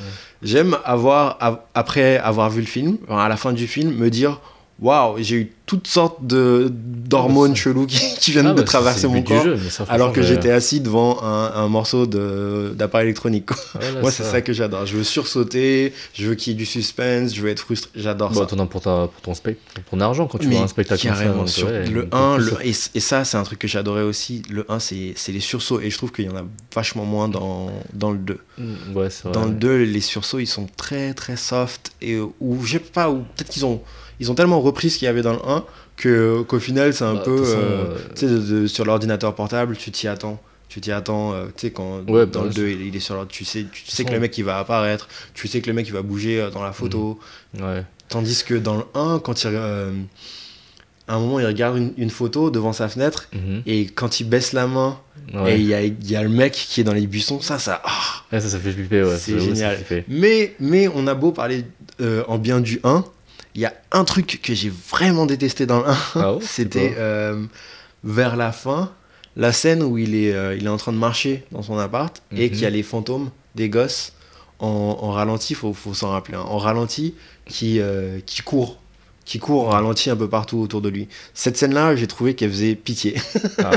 [0.43, 4.11] j'aime avoir av- après avoir vu le film, enfin, à la fin du film, me
[4.11, 4.41] dire
[4.81, 8.63] waouh, j'ai eu toutes sortes de d'hormones Ah, chelous qui, qui viennent Ah, de bah,
[8.65, 9.43] traverser mon corps.
[9.43, 13.51] jeu, mais ça, Alors que j'étais assis devant un, un morceau d'appareil électronique.
[13.51, 14.87] ouais, là, Moi, c'est ça que j'adore.
[14.87, 17.91] Je veux sursauter, je veux qu'il y ait du suspense, je veux être frustré.
[17.97, 18.47] J'adore Bah, ça.
[18.47, 19.59] t'en as pour, ta- pour ton, spect-
[19.91, 22.15] ton argent quand tu Mais vois un spectacle comme ça, carrément, sur ouais, le donc,
[22.15, 24.43] 1, plus, le, et, et ça, c'est un truc que j'adorais aussi.
[24.51, 25.81] Le 1, c'est les sursauts.
[25.81, 26.43] Et je trouve qu'il y en a
[26.75, 28.39] vachement moins dans, dans le 2.
[28.59, 28.65] Mm,
[28.95, 29.33] Ouais, c'est vrai.
[29.33, 31.91] Dans le 2, les sursauts, ils sont très très soft.
[32.03, 33.81] Et, ou je sais pas, ou peut-être qu'ils ont,
[34.21, 35.65] ils ont tellement repris ce qu'il y avait dans le 1
[35.97, 37.39] que, qu'au final, c'est un Bah, peu.
[37.45, 40.41] façon, euh, euh, de- de- sur l'ordinateur portable, tu t'y attends.
[40.69, 43.01] Tu t'y attends, euh, tu sais, quand Ouais, dans bah, le 2, il, il est
[43.01, 45.69] sur l'ordre, tu sais, tu sais que le mec il va apparaître, tu sais que
[45.69, 47.19] le mec il va bouger euh, dans la photo.
[47.59, 47.85] Ouais.
[48.09, 49.91] Tandis que dans le 1, quand il, euh,
[51.09, 53.63] à un moment il regarde une, une photo devant sa fenêtre, Mhm.
[53.65, 54.99] et quand il baisse la main,
[55.35, 55.55] Ouais.
[55.57, 57.81] et il y a, y a le mec qui est dans les buissons, ça, ça.
[57.85, 57.91] ah.
[58.33, 59.17] Ça, ça fait flipper, ouais.
[59.19, 59.79] C'est génial.
[60.09, 61.65] Mais, mais on a beau parler
[62.29, 63.05] en bien du 1,
[63.57, 65.97] il y a un truc que j'ai vraiment détesté dans le 1.
[66.17, 67.43] Ah ouais, C'était euh,
[68.05, 68.93] vers la fin,
[69.35, 72.23] la scène où il est, euh, il est en train de marcher dans son appart
[72.37, 72.51] et Mhm.
[72.51, 74.13] qu'il y a les fantômes des gosses
[74.59, 74.67] en,
[75.01, 77.15] en ralenti, faut, faut s'en rappeler, hein, en ralenti,
[77.47, 78.79] qui, euh, qui courent.
[79.25, 81.09] Qui court en ralenti un peu partout autour de lui.
[81.35, 83.17] Cette scène-là, j'ai trouvé qu'elle faisait pitié.
[83.59, 83.73] Ah.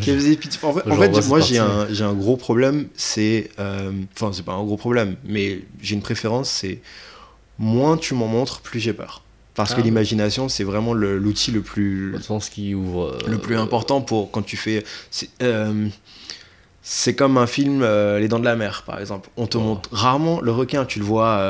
[0.00, 0.58] Qu'elle faisait pitié.
[0.64, 2.86] En fait, en moi, j'ai un, un gros problème.
[2.96, 3.50] C'est.
[3.58, 6.48] euh, Enfin, c'est pas un gros problème, mais j'ai une préférence.
[6.48, 6.78] C'est.
[7.58, 9.22] Moins tu m'en montres, plus j'ai peur.
[9.54, 9.84] Parce Ah, que ouais.
[9.86, 13.04] l'imagination, c'est vraiment l'outil le plus Dans le sens qui ouvre.
[13.06, 14.84] euh, le plus important pour quand tu fais.
[15.10, 15.88] C'est euh,
[17.16, 19.30] comme un film euh, Les Dents de la Mer, par exemple.
[19.38, 19.62] On te Oh.
[19.62, 20.84] montre rarement le requin.
[20.84, 21.42] Tu le vois,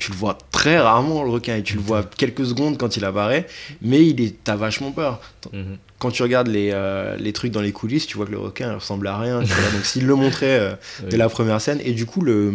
[0.00, 3.04] tu le vois très rarement le requin et tu le vois quelques secondes quand il
[3.04, 3.46] apparaît,
[3.80, 5.20] mais il est, t'as vachement peur.
[5.52, 5.78] mhm.
[6.00, 8.70] Quand tu regardes les, euh, les trucs dans les coulisses, tu vois que le requin
[8.72, 9.40] il ressemble à rien.
[9.40, 10.72] Donc s'il le montrait euh,
[11.02, 11.16] dès Oui.
[11.18, 12.52] la première scène, et du coup le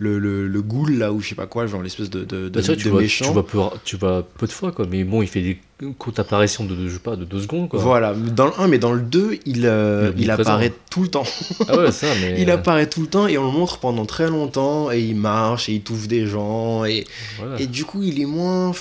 [0.00, 2.48] le, le, le ghoul là ou je sais pas quoi, genre l'espèce de, de, de,
[2.48, 3.26] Bah, tu vois, tu de vois, méchant.
[3.26, 4.86] tu vois peu, tu vois peu de fois, quoi.
[4.90, 5.58] Mais bon, il fait des
[5.98, 7.78] courtes apparitions de, de, je sais pas, de deux secondes, quoi.
[7.80, 11.24] Voilà, dans le 1, mais dans le 2, il, euh, Il apparaît tout le temps.
[11.68, 12.36] Ah ouais, ça, mais.
[12.40, 15.68] Il apparaît tout le temps et on le montre pendant très longtemps et il marche
[15.68, 17.04] et il touffe des gens et,
[17.38, 17.60] voilà.
[17.60, 18.72] et du coup il est moins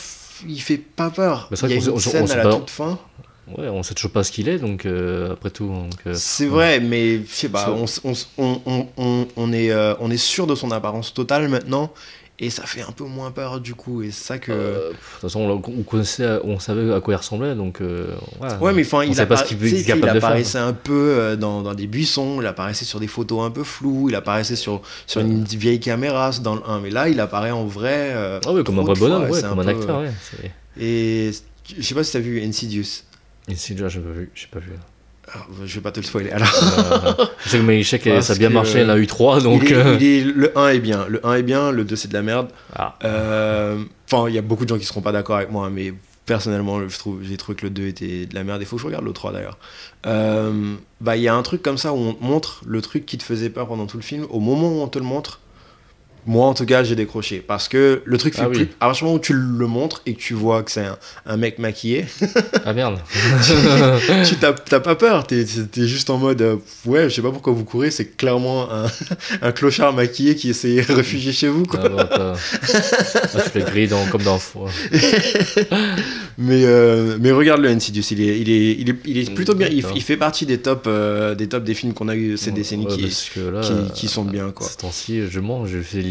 [0.47, 1.47] il fait pas peur.
[1.51, 2.99] Bah, il y a vrai une on- scène on sait à la toute fin.
[3.57, 5.71] Ouais, on sait toujours pas ce qu'il est, donc euh, après tout.
[6.05, 10.11] Euh, C'est vrai, mais je sais pas, Ça- on, on on, on, est, euh, on
[10.11, 11.91] est sûr de son apparence totale maintenant
[12.39, 14.51] et ça fait un peu moins peur du coup et c'est ça que...
[14.51, 17.79] de toute façon, on, on connaissait, on savait à quoi il ressemblait, donc.
[17.79, 20.29] Ouais, mais enfin, il, appara- il capable de faire.
[20.29, 24.09] apparaissait un peu dans, dans des buissons, il apparaissait sur des photos un peu floues,
[24.09, 27.65] il apparaissait sur, sur une vieille caméra dans le 1, mais là, il apparaît en
[27.65, 28.13] vrai.
[28.45, 30.11] Ah ouais, comme un vrai bonhomme, ouais, comme un, peu- acteur, ouais.
[30.79, 31.31] Et
[31.75, 33.03] je sais pas si t'as vu Insidious.
[33.47, 34.29] Ici, déjà, j'ai pas vu.
[34.35, 34.71] J'ai pas vu.
[35.33, 36.31] Alors, je vais pas te le spoiler.
[36.31, 37.25] Alors, Euh,
[37.81, 39.63] je sais que, Parce ça a bien marché, il a eu 3, donc.
[39.65, 41.95] il est- euh, il est- le 1 est bien, le 1 est bien, le 2
[41.97, 42.47] c'est de la merde.
[42.75, 45.69] Ah, Euh, Enfin, il y a beaucoup de gens qui seront pas d'accord avec moi,
[45.69, 45.93] mais
[46.25, 48.61] personnellement, je trouve, j'ai trouvé que le 2 était de la merde.
[48.61, 49.57] Il faut que je regarde le 3 d'ailleurs.
[51.01, 53.17] Bah, il y a un truc comme ça où on te montre le truc qui
[53.17, 54.25] te faisait peur pendant tout le film.
[54.29, 55.41] Au moment où on te le montre,
[56.27, 57.43] moi en tout cas, j'ai décroché.
[57.45, 58.67] Parce que le truc fait Ah oui.
[58.79, 60.97] À partir du moment où tu le montres et que tu vois que c'est un,
[61.25, 62.05] un mec maquillé,
[62.65, 62.99] ah merde.
[64.25, 65.25] tu t'as pas peur.
[65.25, 68.69] T'es t'es juste en mode, euh, ouais, je sais pas pourquoi vous courez, c'est clairement
[68.71, 68.85] un,
[69.41, 71.79] un clochard maquillé qui essaie de réfugier chez vous, quoi.
[71.83, 74.69] Ah, bah, ah, tu fais dans, comme dans un four.
[76.39, 79.55] Mais, euh, mais regarde le Insidious, il est, il est, il est, il est plutôt
[79.55, 79.67] bien.
[79.69, 82.85] Il, fait partie des tops, euh, des tops des films qu'on a eu cette décennie
[82.85, 84.67] Ouais, qui, là, qui, euh, qui sont bien, quoi.
[84.77, 86.01] Temps-ci, je mens, j'ai fait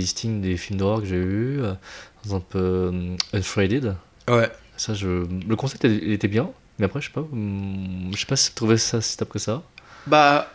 [0.40, 1.58] des films d'horreur que j'ai eu.
[1.60, 1.76] Par
[2.24, 3.94] exemple, euh, Unfriended.
[4.28, 4.50] Ouais.
[4.76, 5.06] Ça, je...
[5.48, 8.50] Le concept il était bien, mais après, je sais pas, hum, je sais pas si
[8.50, 9.62] tu trouvais ça si top que ça.
[10.06, 10.52] Bah,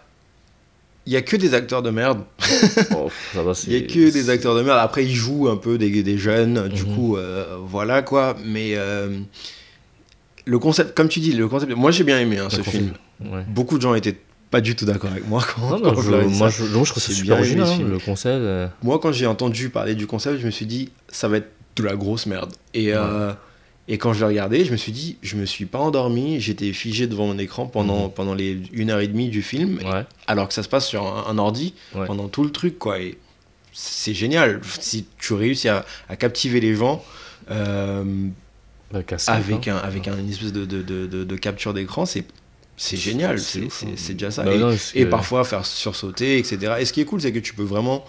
[1.07, 2.23] il y a que des acteurs de merde.
[2.95, 4.77] Oh, ça va, Il y a que des acteurs de merde.
[4.79, 6.95] Après, ils jouent un peu des, des jeunes, du Mhm.
[6.95, 8.35] coup, euh, voilà, quoi.
[8.45, 9.19] Mais euh,
[10.45, 12.93] le concept, comme tu dis, le concept, moi j'ai bien aimé hein, ce concept, film.
[13.21, 13.43] Ouais.
[13.47, 14.17] Beaucoup de gens étaient
[14.51, 17.35] pas du tout d'accord avec moi quand, Non, non, je moi, je, non, trouve bien
[17.37, 18.35] original, hein, le concept.
[18.35, 21.49] euh, Moi, quand j'ai entendu parler du concept, je me suis dit, ça va être
[21.77, 22.51] de la grosse merde.
[22.73, 23.31] Et, euh,
[23.87, 26.71] et quand je l'ai regardé, je me suis dit, je me suis pas endormi, j'étais
[26.73, 28.11] figé devant mon écran pendant, Mhm.
[28.11, 31.03] pendant les une heure et demie du film, Ouais, alors que ça se passe sur
[31.07, 32.05] un, un ordi Ouais.
[32.05, 32.99] pendant tout le truc, quoi.
[32.99, 33.17] Et
[33.73, 34.59] c'est génial.
[34.81, 37.01] Si tu réussis à, à captiver les gens
[37.49, 38.03] euh,
[38.91, 39.77] bah, avec, hein.
[39.81, 42.25] un, avec un, une espèce de, de, de- de capture d'écran, c'est.
[42.83, 43.67] C'est génial, C'est hein.
[43.95, 44.43] c'est déjà ça.
[44.43, 46.73] Bah et, non, parce et que- parfois faire sursauter, etc.
[46.79, 48.03] Et ce qui est cool, c'est que tu peux vraiment,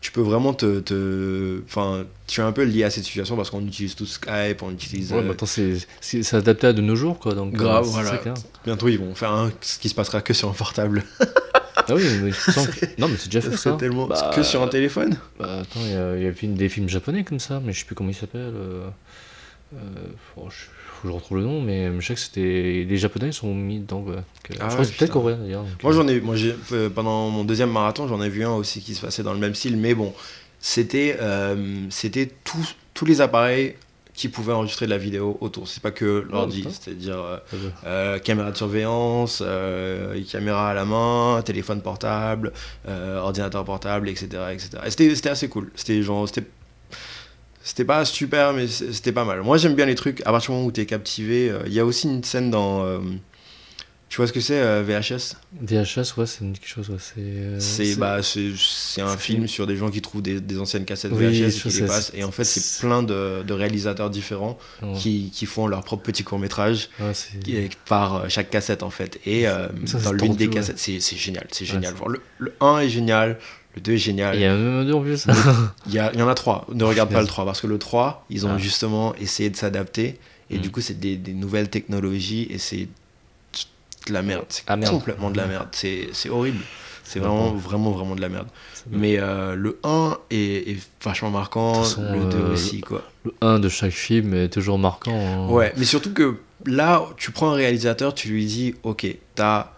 [0.00, 3.66] tu peux vraiment te, enfin, tu es un peu lié à cette situation parce qu'on
[3.66, 5.12] utilise tout Skype, on utilise.
[5.12, 7.34] Ouais, euh, maintenant, c'est adapté à de nos jours, quoi.
[7.34, 8.10] Donc, Grave, euh, c'est voilà.
[8.22, 8.34] ça
[8.64, 11.02] bientôt, ils vont faire un, ce qui se passera que sur un portable.
[11.86, 13.72] Ah oui, mais que- Non, mais c'est déjà fait C'est ça.
[13.72, 14.06] tellement...
[14.06, 15.94] Bah, que sur un téléphone Bah, attends, il y
[16.26, 18.40] a, y des films japonais comme ça, mais je sais plus comment ils s'appellent.
[18.54, 18.86] Euh,
[19.76, 22.86] euh, faut, je- faut que je retrouve le nom, mais je sais que c'était.
[22.88, 24.02] Les japonais sont mis dedans.
[24.02, 24.14] quoi.
[24.16, 25.62] Donc, euh, Ah je crois que c'est peut-être coréen d'ailleurs.
[25.64, 28.44] donc, Moi euh, j'en ai, moi j'ai euh, pendant mon deuxième marathon j'en ai vu
[28.44, 30.12] un aussi qui se passait dans le même style, mais bon
[30.60, 33.74] c'était euh, c'était tous tous les appareils
[34.14, 35.66] qui pouvaient enregistrer de la vidéo autour.
[35.66, 36.70] C'est pas que l'ordi, putain.
[36.70, 37.36] c'est-à-dire euh,
[37.84, 42.52] euh, caméra de surveillance, euh, caméra à la main, téléphone portable,
[42.88, 44.70] euh, ordinateur portable, etc., etc.
[44.86, 45.72] Et c'était c'était assez cool.
[45.74, 46.46] C'était genre c'était
[47.64, 49.40] c'était pas super, mais c'était pas mal.
[49.42, 50.20] Moi, j'aime bien les trucs.
[50.20, 52.84] À partir du moment où t'es captivé, euh, il y a aussi une scène dans.
[52.84, 52.98] euh,
[54.10, 56.88] tu vois ce que c'est euh, VHS VHS, ouais, c'est quelque chose.
[56.90, 57.16] Ouais, c'est.
[57.18, 58.18] euh, bah,
[59.02, 61.80] un film sur des gens qui trouvent des, des anciennes cassettes Oui, VHS et qui
[61.80, 62.12] les passent.
[62.14, 66.04] Et en fait, c'est plein de, de réalisateurs différents ouais, qui, qui font leur propre
[66.04, 69.18] petit court métrage ouais, c'est- par chaque cassette en fait.
[69.26, 71.92] Et euh, Ça, dans l'une des cassettes, c'est génial, c'est génial.
[71.94, 73.38] c'est- Genre, le, le 1 est génial,
[73.74, 74.38] le 2 est Il génial.
[74.38, 75.26] y a même un deux en plus.
[75.86, 76.66] Il y, a- il y en a trois.
[76.72, 78.58] Ne regarde pas le 3 parce que le 3, ils ont Ah.
[78.58, 80.18] justement essayé de s'adapter.
[80.50, 80.60] Et Mm.
[80.60, 82.86] du coup, c'est des, des nouvelles technologies et c'est
[84.06, 84.44] de la merde.
[84.48, 84.92] C'est Ah, merde.
[84.92, 85.68] complètement de la merde.
[85.72, 86.60] C'est c'est horrible.
[87.06, 88.46] C'est vraiment, vraiment, vraiment de la merde.
[88.90, 93.02] Mais euh, le 1 est, est vachement marquant, façon, le 2 euh, aussi, quoi.
[93.24, 95.14] Le 1 de chaque film est toujours marquant.
[95.14, 95.48] hein.
[95.50, 99.72] Ouais, mais surtout que là, tu prends un réalisateur, tu lui dis, ok, t'as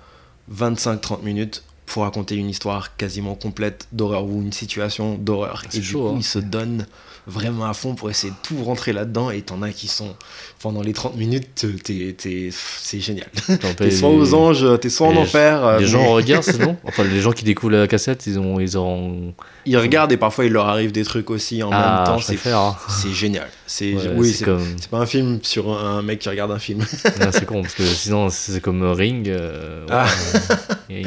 [0.55, 5.63] 25-30 minutes pour raconter une histoire quasiment complète d'horreur ou une situation d'horreur.
[5.71, 6.15] C'est Et du coup, hein.
[6.19, 6.87] il se donne
[7.29, 9.31] vraiment à fond pour essayer de tout rentrer là-dedans.
[9.31, 10.15] Et t'en as qui sont,
[10.61, 13.27] pendant les 30 minutes, t'es- t'es- c'est génial.
[13.77, 15.65] T'es soit aux anges, t'es soit en les- enfer.
[15.65, 18.59] euh, Les gens mais regardent, sinon Enfin, les gens qui découvrent la cassette, ils ont.
[18.61, 19.33] Ils ont...
[19.65, 22.21] ils regardent et parfois il leur arrive des trucs aussi en ah, même temps.
[22.21, 22.77] C'est hein.
[22.89, 23.49] c'est génial.
[23.67, 24.65] C'est Ouais, oui, c'est comme.
[24.91, 26.85] pas un film sur un, mec qui regarde un film.
[27.33, 29.29] C'est con, parce que sinon, c'est comme Ring.
[29.29, 30.07] euh, ouais, Ah.
[30.91, 31.03] euh,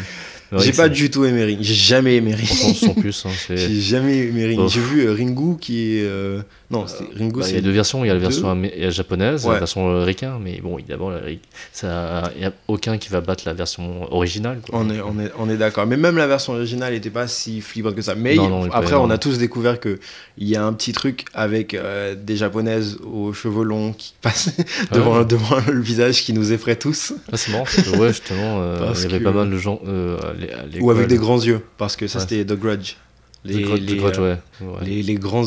[0.57, 1.59] J'ai pas c'est- du tout aimé Ring.
[1.61, 2.47] J'ai jamais aimé Ring.
[2.75, 3.25] Sans plus.
[3.25, 4.67] hein, J'ai jamais aimé Ring.
[4.67, 6.03] J'ai vu euh, Ringu qui est.
[6.03, 6.41] euh,
[6.71, 8.91] Non, c'était Ringu, Bah, il y a deux versions, il y a la version il
[8.91, 9.53] japonaise, Ouais.
[9.53, 10.77] la version euh, ricain, mais bon,
[11.73, 14.59] ça, il n'y a aucun qui va battre la version originale.
[14.67, 14.79] quoi.
[14.79, 15.85] On est, on est, on est d'accord.
[15.85, 18.15] Mais même la version originale n'était pas si flippante que ça.
[18.15, 19.97] Mais Non, il- non, il est pas après, on a tous découvert qu'il
[20.39, 24.49] y a un petit truc avec euh, des japonaises aux cheveux longs qui passent
[24.91, 25.25] devant, ouais.
[25.25, 27.13] devant le visage qui nous effraie tous.
[27.31, 29.57] Ah, c'est marrant, parce que, ouais, justement, euh, il y avait que- pas mal de
[29.57, 30.17] gens euh,
[30.81, 31.61] Ou avec des grands yeux.
[31.77, 32.25] Parce que ça, Ouais.
[32.29, 32.95] c'était The Grudge.
[33.45, 34.37] The Grudge, The Grudge, ouais.
[34.83, 35.43] les, les grands.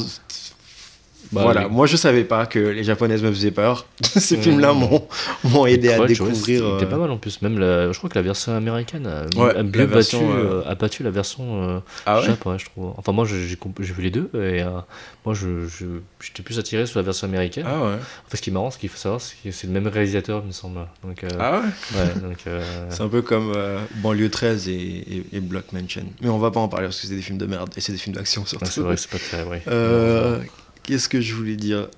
[1.33, 3.87] Bah, voilà, moi je savais pas que les japonaises me faisaient peur.
[4.03, 4.43] Ces Mmh.
[4.43, 5.07] films-là m'ont
[5.45, 6.37] m'ont aidé à découvrir.
[6.37, 7.41] C'était euh, pas mal en plus.
[7.43, 10.39] Même la, je crois que la version américaine a, Ouais, a la mieux version, battu,
[10.39, 12.93] euh, euh, a battu la version euh, Ah ouais Jap, ouais, je trouve.
[12.97, 14.69] Enfin, moi, j'ai vu les deux et euh,
[15.25, 17.65] moi, j'étais plus attiré sur la version américaine.
[17.67, 17.95] Ah ouais.
[17.95, 19.87] En fait, ce qui est marrant, ce qu'il faut savoir, c'est que c'est le même
[19.87, 20.81] réalisateur, il me semble.
[21.05, 21.61] Donc, euh, Ah
[21.95, 22.05] ouais
[22.47, 26.05] euh, C'est un peu comme euh, Banlieue 13 et, et, et Block Mansion.
[26.21, 27.93] Mais on va pas en parler parce que c'est des films de merde et c'est
[27.93, 28.67] des films d'action surtout.
[28.67, 29.63] c'est vrai que c'est pas très vrai.
[30.83, 31.89] Qu'est-ce que je voulais dire?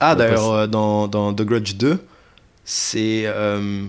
[0.00, 1.98] Ah d'ailleurs, euh, dans, dans The Grudge 2,
[2.64, 3.24] c'est...
[3.26, 3.86] euh,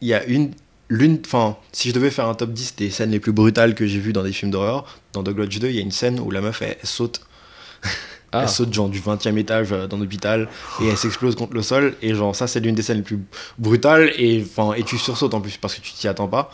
[0.00, 0.52] Il y a une...
[0.90, 3.86] L'une, enfin, si je devais faire un top 10 des scènes les plus brutales que
[3.86, 6.18] j'ai vues dans des films d'horreur, dans The Grudge 2, il y a une scène
[6.18, 7.20] où la meuf, elle, elle saute
[8.32, 10.48] Ah, Elle saute genre du 20 e étage euh, dans l'hôpital
[10.82, 11.94] et elle s'explose contre le sol.
[12.02, 13.20] Et genre, ça, c'est l'une des scènes les plus
[13.58, 14.10] brutales.
[14.18, 14.44] Et,
[14.76, 16.50] et tu sursautes en plus parce que tu t'y attends pas.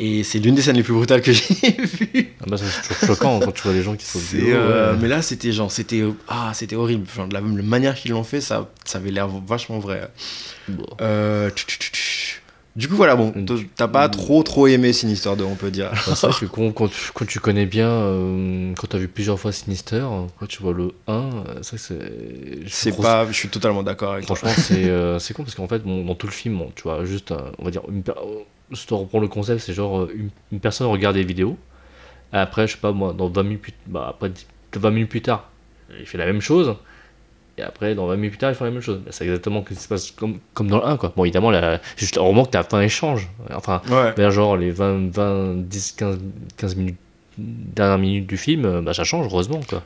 [0.00, 2.34] Et c'est l'une des scènes les plus brutales que j'ai vues.
[2.40, 4.98] ah bah, c'est toujours choquant quand tu vois les gens qui sautent du euh, ouais.
[5.00, 7.06] Mais là, c'était genre, c'était ah, c'était horrible.
[7.14, 10.10] Genre, de la, la manière qu'ils l'ont fait, ça, ça avait l'air vachement vrai.
[10.68, 10.86] Bon.
[11.00, 12.41] Euh, tch, tch, tch, tch.
[12.74, 13.34] Du coup, voilà, bon,
[13.76, 15.90] t'as pas trop trop aimé Sinister 2, on peut dire.
[15.90, 18.98] Bah, c'est vrai que quand, quand tu, quand tu connais bien, euh, quand tu as
[18.98, 20.06] vu plusieurs fois Sinister,
[20.38, 21.78] quand tu vois le 1, euh, c'est
[22.66, 22.96] c'est.
[22.96, 24.36] Pas, je suis totalement d'accord avec toi.
[24.36, 26.84] Franchement, c'est euh, c'est con parce qu'en fait, bon, dans tout le film, bon, tu
[26.84, 28.02] vois, juste, on va dire, une
[28.72, 31.58] si tu reprends le concept, c'est genre une, une personne regarde des vidéos,
[32.32, 35.20] et après, je sais pas moi, dans 20 minutes, bah, après 10 20 minutes plus
[35.20, 35.50] tard,
[36.00, 36.74] il fait la même chose,
[37.62, 38.98] et après, dans 20 minutes plus tard, il fait la même chose.
[39.04, 41.12] Bah, C'est exactement ce qui se passe comme, comme dans le 1, quoi.
[41.16, 43.28] Bon, évidemment, là, c'est juste heureusement que tu as fin échange.
[43.54, 44.12] Enfin, Ouais.
[44.16, 46.18] vers genre les 20, 20 10, 15,
[46.56, 46.96] 15 minutes,
[47.38, 49.82] dernières minutes du film, euh, bah, ça change, heureusement, quoi.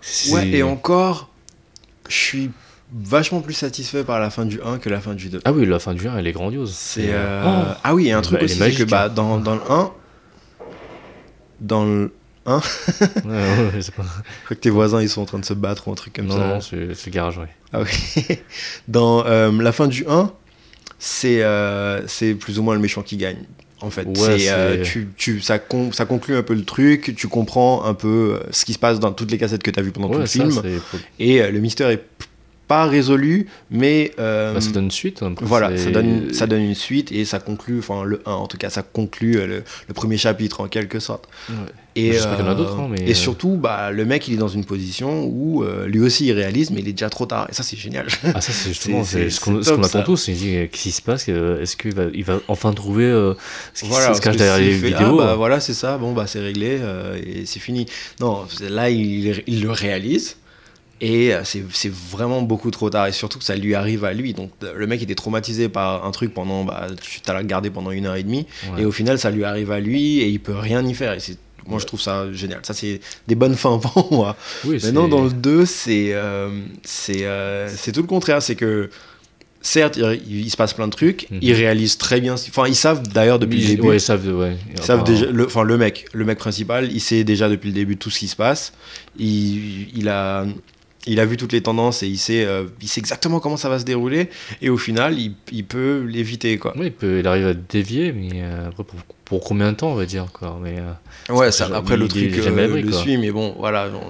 [0.00, 1.28] C'est- Ouais, et encore,
[2.08, 2.50] je suis
[2.92, 5.40] vachement plus satisfait par la fin du 1 que la fin du 2.
[5.44, 6.72] Ah oui, la fin du 1, elle est grandiose.
[6.74, 8.64] C'est euh, oh, Ah oui, il y a un Bah, truc est aussi, c'est que
[8.64, 9.08] magique, bah, hein.
[9.14, 9.92] dans, dans le 1,
[11.60, 12.12] dans le...
[12.46, 12.54] ouais,
[13.24, 15.88] ouais, c'est pas- Je crois que tes voisins ils sont en train de se battre
[15.88, 16.46] ou un truc comme Non, ça.
[16.46, 17.48] non, c'est c'est garage, ouais.
[17.72, 17.82] Ah
[18.88, 20.32] dans euh, la fin du 1,
[20.98, 22.00] c'est euh,
[22.38, 23.44] plus ou moins le méchant qui gagne.
[23.82, 27.84] En fait, euh, tu, tu, ça, con- ça conclut un peu le truc, tu comprends
[27.86, 29.90] un peu euh, ce qui se passe dans toutes les cassettes que tu as vues
[29.92, 30.60] pendant tout le ça, film,
[31.18, 32.04] et le mystère est
[32.70, 35.24] pas résolu, mais euh, Bah, ça donne une suite.
[35.24, 38.46] après, voilà, ça donne, ça donne une suite et ça conclut, enfin le 1 en
[38.46, 41.28] tout cas, ça conclut euh, le, le premier chapitre en quelque sorte.
[41.48, 41.54] Ouais.
[41.96, 44.28] Et, J'espère qu'il y en a d'autres, hein, mais, et euh, surtout, bah, le mec
[44.28, 47.10] il est dans une position où euh, lui aussi il réalise, mais il est déjà
[47.10, 47.48] trop tard.
[47.50, 48.06] Et ça c'est génial.
[48.32, 50.28] Ah ça c'est justement C'est- ce qu'on ce attend tous.
[50.28, 53.06] Il dit euh, qu'est-ce qui se passe euh, Est-ce qu'il va il va enfin trouver
[53.06, 53.34] euh,
[53.74, 56.12] ce qui Voilà, se cache derrière les fait, vidéos Ah, bah voilà, c'est ça, bon,
[56.12, 57.86] bah c'est réglé euh, et c'est fini.
[58.20, 60.36] Non, là, il, il le réalise
[61.00, 64.12] et euh, c'est c'est vraiment beaucoup trop tard et surtout que ça lui arrive à
[64.12, 64.34] lui.
[64.34, 68.06] Donc le mec était traumatisé par un truc pendant, bah, tu t'as regardé pendant une
[68.06, 68.82] heure et demie Ouais.
[68.82, 71.12] et au final, ça lui arrive à lui et il peut rien y faire.
[71.14, 72.60] Et c'est- moi, je trouve ça génial.
[72.62, 74.34] Ça, c'est des bonnes fins pour moi.
[74.64, 76.48] Oui, Maintenant, dans le 2, c'est euh,
[76.82, 78.42] c'est euh, c'est tout le contraire.
[78.42, 78.88] C'est que,
[79.60, 81.38] certes, il, il se passe plein de trucs, Mhm.
[81.42, 82.32] ils réalisent très bien.
[82.34, 83.88] Enfin, ils savent d'ailleurs depuis le début.
[83.88, 84.56] Ouais, ils savent, ouais.
[84.74, 87.74] Ils savent déjà, le, enfin le mec, le mec principal, il sait déjà depuis le
[87.74, 88.72] début tout ce qui se passe.
[89.18, 90.46] Il, il a,
[91.06, 93.68] il a vu toutes les tendances et il sait, euh, il sait exactement comment ça
[93.68, 94.28] va se dérouler.
[94.62, 96.76] Et au final, il, il peut l'éviter quoi.
[96.76, 99.92] Ouais, il, peut, il arrive à dévier, mais euh, après, pour, pour combien de temps,
[99.92, 100.58] on va dire quoi.
[100.62, 103.88] Mais, euh, Ouais, ça, après le il truc abri, le suit, mais bon, voilà.
[103.90, 104.04] genre,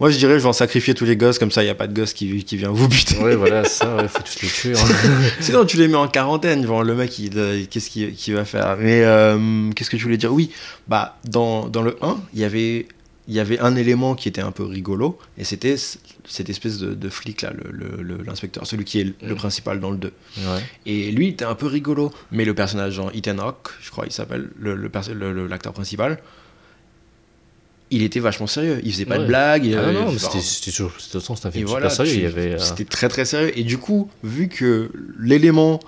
[0.00, 1.62] moi, je dirais, je vais en sacrifier tous les gosses comme ça.
[1.62, 3.18] Il y a pas de gosse qui, qui vient vous buter.
[3.18, 4.72] ouais, voilà, ça, ouais, faut tous les tuer.
[4.72, 4.84] hein.
[5.40, 6.66] Sinon, tu les mets en quarantaine.
[6.66, 7.30] Genre, le mec, il,
[7.68, 8.76] qu'est-ce qu'il va faire?
[8.80, 9.00] Mais
[9.76, 10.32] qu'est-ce que tu voulais dire?
[10.32, 10.50] Oui,
[10.88, 12.86] bah, dans, dans le 1, il y avait.
[13.28, 16.94] Il y avait un élément qui était un peu rigolo, et c'était cette espèce de,
[16.94, 17.52] de flic là,
[18.26, 19.36] l'inspecteur, celui qui est le, le Mm.
[19.36, 20.12] principal dans le 2.
[20.38, 20.42] ouais.
[20.86, 24.06] Et lui, il était un peu rigolo, mais le personnage, genre Ethan Hawke, je crois
[24.06, 26.18] il s'appelle, le- le perso- le- le- l'acteur principal,
[27.90, 28.80] il était vachement sérieux.
[28.84, 29.74] Il faisait pas de blagues.
[29.78, 30.92] Ah non, enfin, c'était toujours.
[30.98, 32.32] C'était un film voilà, super sérieux.
[32.36, 33.58] euh, C'était très très sérieux.
[33.58, 35.80] Et du coup, vu que l'élément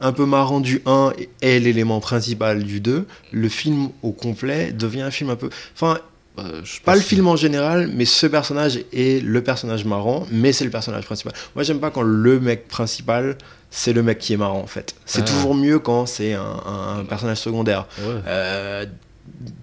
[0.00, 1.12] un peu marrant du 1
[1.42, 5.50] est l'élément principal du 2, le film au complet devient un film un peu.
[5.74, 5.98] Enfin,
[6.36, 6.44] bah,
[6.84, 10.64] pas le que- film en général, mais ce personnage est le personnage marrant, mais c'est
[10.64, 11.32] le personnage principal.
[11.54, 13.36] Moi, j'aime pas quand le mec principal,
[13.70, 14.94] c'est le mec qui est marrant en fait.
[15.06, 15.24] C'est Ah.
[15.24, 17.86] toujours mieux quand c'est un, un- un personnage secondaire.
[17.98, 18.14] Ouais.
[18.26, 18.86] Euh,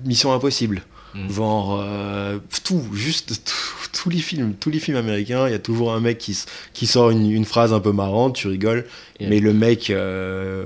[0.06, 0.82] Mission Impossible.
[1.16, 1.32] Mm.
[1.32, 5.60] Genre euh, tout, juste tout- tous les films, tous les films américains, il y a
[5.60, 8.86] toujours un mec qui, sort une, une phrase un peu marrante, tu rigoles,
[9.20, 10.66] mais le mec euh,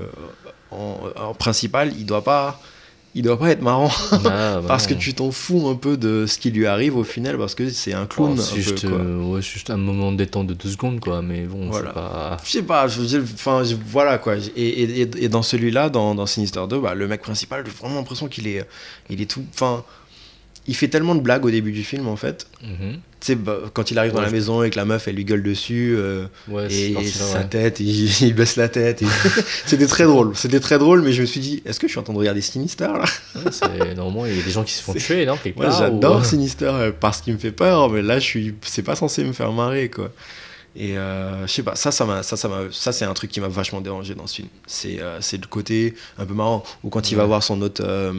[0.70, 2.60] en, en principal, il doit pas,
[3.14, 6.26] il doit pas être marrant Ah, bah parce que tu t'en fous un peu de
[6.26, 9.22] ce qui lui arrive au final parce que c'est un clown Oh, c'est juste, euh,
[9.22, 11.22] ouais, c'est juste un moment de détente de deux secondes, quoi.
[11.22, 11.90] Mais bon, Voilà.
[11.92, 12.36] pas.
[12.44, 14.34] Je sais pas, je veux dire, enfin, voilà quoi.
[14.56, 17.96] Et, et, et- dans celui-là, dans, dans Sinister 2, bah, le mec principal, j'ai vraiment
[17.96, 18.66] l'impression qu'il est,
[19.10, 19.44] il est tout.
[19.54, 19.84] Enfin,
[20.66, 22.46] il fait tellement de blagues au début du film en fait.
[22.62, 22.98] Mhm.
[23.24, 25.24] Sais, bah, quand il arrive dans la je- maison et que la meuf elle lui
[25.24, 27.48] gueule dessus, euh, Ouais, et sa ouais.
[27.48, 27.86] tête, il,
[28.22, 29.02] il baisse la tête.
[29.02, 29.06] et-
[29.66, 31.98] C'était très drôle, c'était très drôle, mais je me suis dit, est-ce que je suis
[32.00, 33.04] en train de regarder Sinister là
[33.96, 36.24] Normalement, il y a des gens qui se font tuer, non quelque part, j'adore ou-
[36.24, 39.32] Sinister euh, parce qu'il me fait peur, mais là je suis, c'est pas censé me
[39.32, 40.10] faire marrer quoi.
[40.76, 43.40] Et euh, je sais pas, ça, ça m'a, ça, ça ça c'est un truc qui
[43.40, 44.48] m'a vachement dérangé dans ce film.
[44.66, 47.80] C'est, euh, c'est le côté un peu marrant ou quand il va voir son autre,
[47.86, 48.12] euh,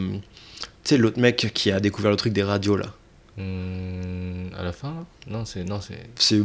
[0.84, 2.86] tu sais l'autre mec qui a découvert le truc des radios là.
[3.38, 5.66] Hmm, à la fin, Non, c'est.
[5.66, 6.42] Non, c'est.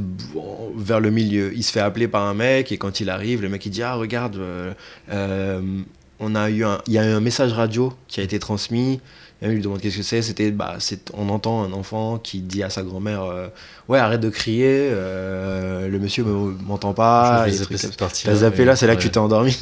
[0.77, 1.53] vers le milieu.
[1.55, 3.83] Il se fait appeler par un mec et quand il arrive, le mec il dit
[3.83, 4.75] ah regarde, euh,
[5.11, 5.83] euh,
[6.19, 9.01] on il y a eu un message radio qui a été transmis.
[9.43, 10.21] Il lui demande qu'est-ce que c'est?
[10.21, 13.49] C'était bah c'est, on entend un enfant qui dit à sa grand-mère euh,
[13.89, 17.49] ouais arrête de crier, euh, le monsieur me- m'entend pas.
[17.49, 18.25] je vais cette partie.
[18.27, 19.57] T'as zappé là, c'est là que tu t'es endormi.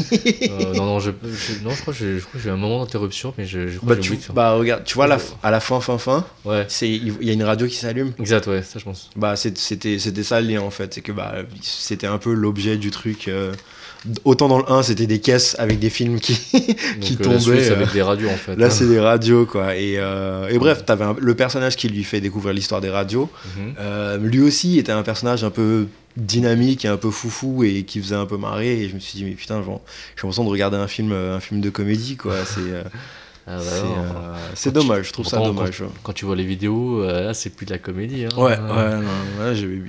[0.51, 2.53] Euh, non, non, je, je- non, je crois que j'ai je crois que j'ai eu
[2.53, 4.35] un moment d'interruption, mais je, je crois bah, que j'ai tu, oublié de faire.
[4.35, 7.33] bah regarde, tu vois la, à la fin fin fin, Ouais, c'est il y a
[7.33, 8.13] une radio qui s'allume.
[8.19, 9.11] exact, ouais, ça je pense.
[9.17, 10.95] Bah, c'était c'était ça le lien en fait.
[10.95, 13.31] C'est que bah, c'était un peu l'objet du truc.
[14.25, 16.35] Autant dans le 1, c'était des caisses avec des films qui.
[17.01, 18.57] Qui euh, suite, c'est euh, avec des radios en fait.
[18.57, 18.71] Là, hein.
[18.71, 19.77] c'est des radios quoi.
[19.77, 23.29] Et, euh, et bref, t'avais un- le personnage qui lui fait découvrir l'histoire des radios.
[23.57, 23.75] Mhm.
[23.79, 25.87] Euh, lui aussi était un personnage un peu
[26.17, 28.81] dynamique et un peu foufou et qui faisait un peu marrer.
[28.83, 29.71] Et je me suis dit, mais putain, j'ai
[30.23, 32.35] l'impression de regarder un film, un film de comédie quoi.
[32.45, 32.61] C'est
[33.51, 35.81] Ah, bah, c'est, euh, dommage, je trouve ça dommage.
[35.81, 35.89] ouais.
[36.03, 38.27] Quand tu vois les vidéos, euh, là, c'est plus de la comédie.
[38.27, 38.37] Hein.
[38.37, 39.85] Ouais, ouais, Euh,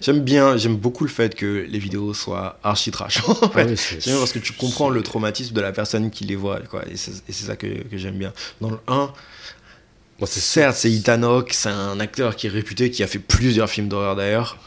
[0.00, 3.20] j'aime bien, j'aime beaucoup le fait que les vidéos soient archi trash.
[3.28, 3.74] en fait.
[3.74, 6.84] ah oui, parce que tu comprends le traumatisme de la personne qui les voit, quoi.
[6.88, 8.32] Et c'est ça que, que j'aime bien.
[8.60, 9.12] Dans le 1,
[10.20, 13.70] Bon, c'est certes, c'est Hawke, c'est un acteur qui est réputé, qui a fait plusieurs
[13.70, 14.58] films d'horreur d'ailleurs.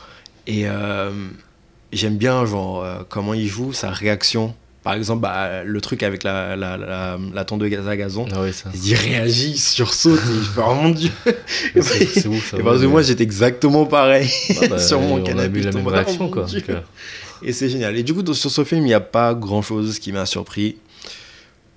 [0.47, 1.11] Et euh,
[1.93, 4.55] j'aime bien, genre, comment il joue, sa réaction.
[4.83, 8.25] Par exemple, bah, le truc avec la, la, la, la tondeuse à gazon.
[8.33, 8.69] Ah ouais, ça.
[8.83, 11.09] Il réagit, il sursaute, il fait Oh mon dieu!
[11.81, 12.51] C'est ouf.
[12.51, 14.29] ça, Et parce que moi, j'étais exactement pareil
[14.61, 15.61] Ah bah, sur mon on a canapé.
[15.61, 16.45] je la même réaction, Oh quoi.
[17.45, 17.97] Et c'est génial.
[17.97, 20.77] Et du coup, sur ce film, il n'y a pas grand chose qui m'a surpris.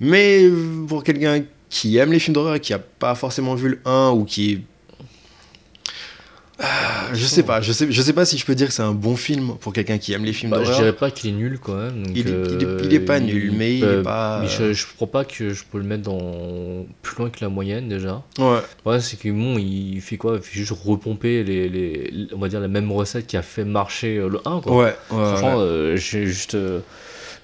[0.00, 3.68] Mais euh, pour quelqu'un qui aime les films d'horreur et qui n'a pas forcément vu
[3.70, 4.62] le 1 ou qui.
[6.58, 8.82] Ah, je sais pas, je sais, je sais pas si je peux dire que c'est
[8.82, 10.78] un bon film pour quelqu'un qui aime les films Bah, je d'horreur.
[10.80, 12.02] dirais pas qu'il est nul quand même.
[12.06, 14.48] donc, Il est- il est- euh, il est pas nul, mais il est pas- Mais
[14.48, 17.88] je, je crois pas que je peux le mettre dans plus loin que la moyenne
[17.90, 18.22] déjà.
[18.38, 20.36] Ouais, Ouais, c'est que bon, il fait quoi?
[20.36, 23.64] Il fait juste repomper les, les, on va dire la même recette qui a fait
[23.66, 24.72] marcher euh, le 1 quoi.
[24.76, 24.94] ouais, ouais.
[25.08, 25.62] Franchement, ouais.
[25.62, 26.54] euh, j'ai juste.
[26.54, 26.80] euh,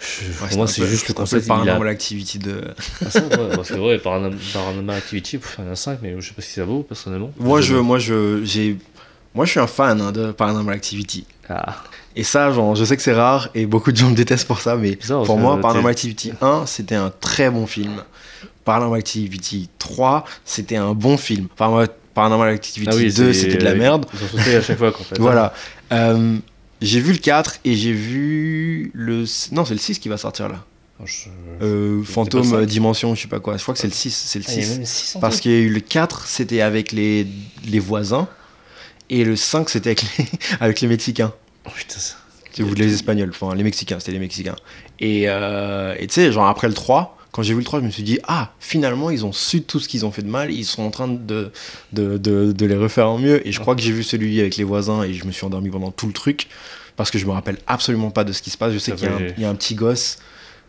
[0.00, 1.44] je- Ouais, moi, un c'est juste le concept.
[1.46, 2.62] il a- Paranormal Activity de.
[3.04, 6.26] Ah, ça, ouais, parce que ouais, Paranormal Activity, il y en a 5, mais je
[6.26, 7.30] sais pas si ça vaut personnellement.
[7.38, 8.78] Moi, je, moi, je, j'ai,
[9.34, 11.26] moi, je suis un fan hein, de Paranormal Activity.
[11.48, 11.76] Ah,
[12.16, 14.60] Et ça, genre, je sais que c'est rare et beaucoup de gens me détestent pour
[14.60, 18.02] ça, mais bizarre, pour moi, Paranormal Activity 1, c'était un très bon film.
[18.64, 21.48] Paranormal Activity 3, c'était un bon film.
[21.56, 24.04] Paranormal Paranormal Activity Ah oui, 2, c'est- c'était de la merde.
[24.46, 25.18] Ils à chaque fois qu'en fait.
[25.18, 25.54] Voilà.
[25.92, 26.36] Euh,
[26.82, 29.24] j'ai vu le 4 et j'ai vu le.
[29.52, 30.56] Non, c'est le 6 qui va sortir là.
[31.00, 31.30] Ah, je-
[31.62, 33.56] Euh, Fantôme Dimension, je sais pas quoi.
[33.56, 34.14] Je crois que c'est le 6.
[34.14, 34.76] C'est le Ah, il y a 6.
[34.76, 37.26] même 600 Parce qu'il y a eu le 4, c'était avec les,
[37.64, 38.28] les voisins.
[39.10, 40.24] Et le 5, c'était avec les,
[40.60, 41.32] avec les Mexicains.
[41.66, 42.16] Oh, putain, ça-
[42.58, 44.56] vous les Espagnols, enfin les Mexicains, c'était les Mexicains.
[45.00, 47.90] Et euh, tu sais, genre après le 3, quand j'ai vu le 3, je me
[47.90, 50.66] suis dit, ah, finalement, ils ont su tout ce qu'ils ont fait de mal, ils
[50.66, 51.50] sont en train de,
[51.94, 53.46] de, de, de les refaire en mieux.
[53.48, 55.70] Et je crois que j'ai vu celui avec les voisins et je me suis endormi
[55.70, 56.48] pendant tout le truc,
[56.96, 58.74] parce que je me rappelle absolument pas de ce qui se passe.
[58.74, 60.18] Je sais qu'il y, y a un petit gosse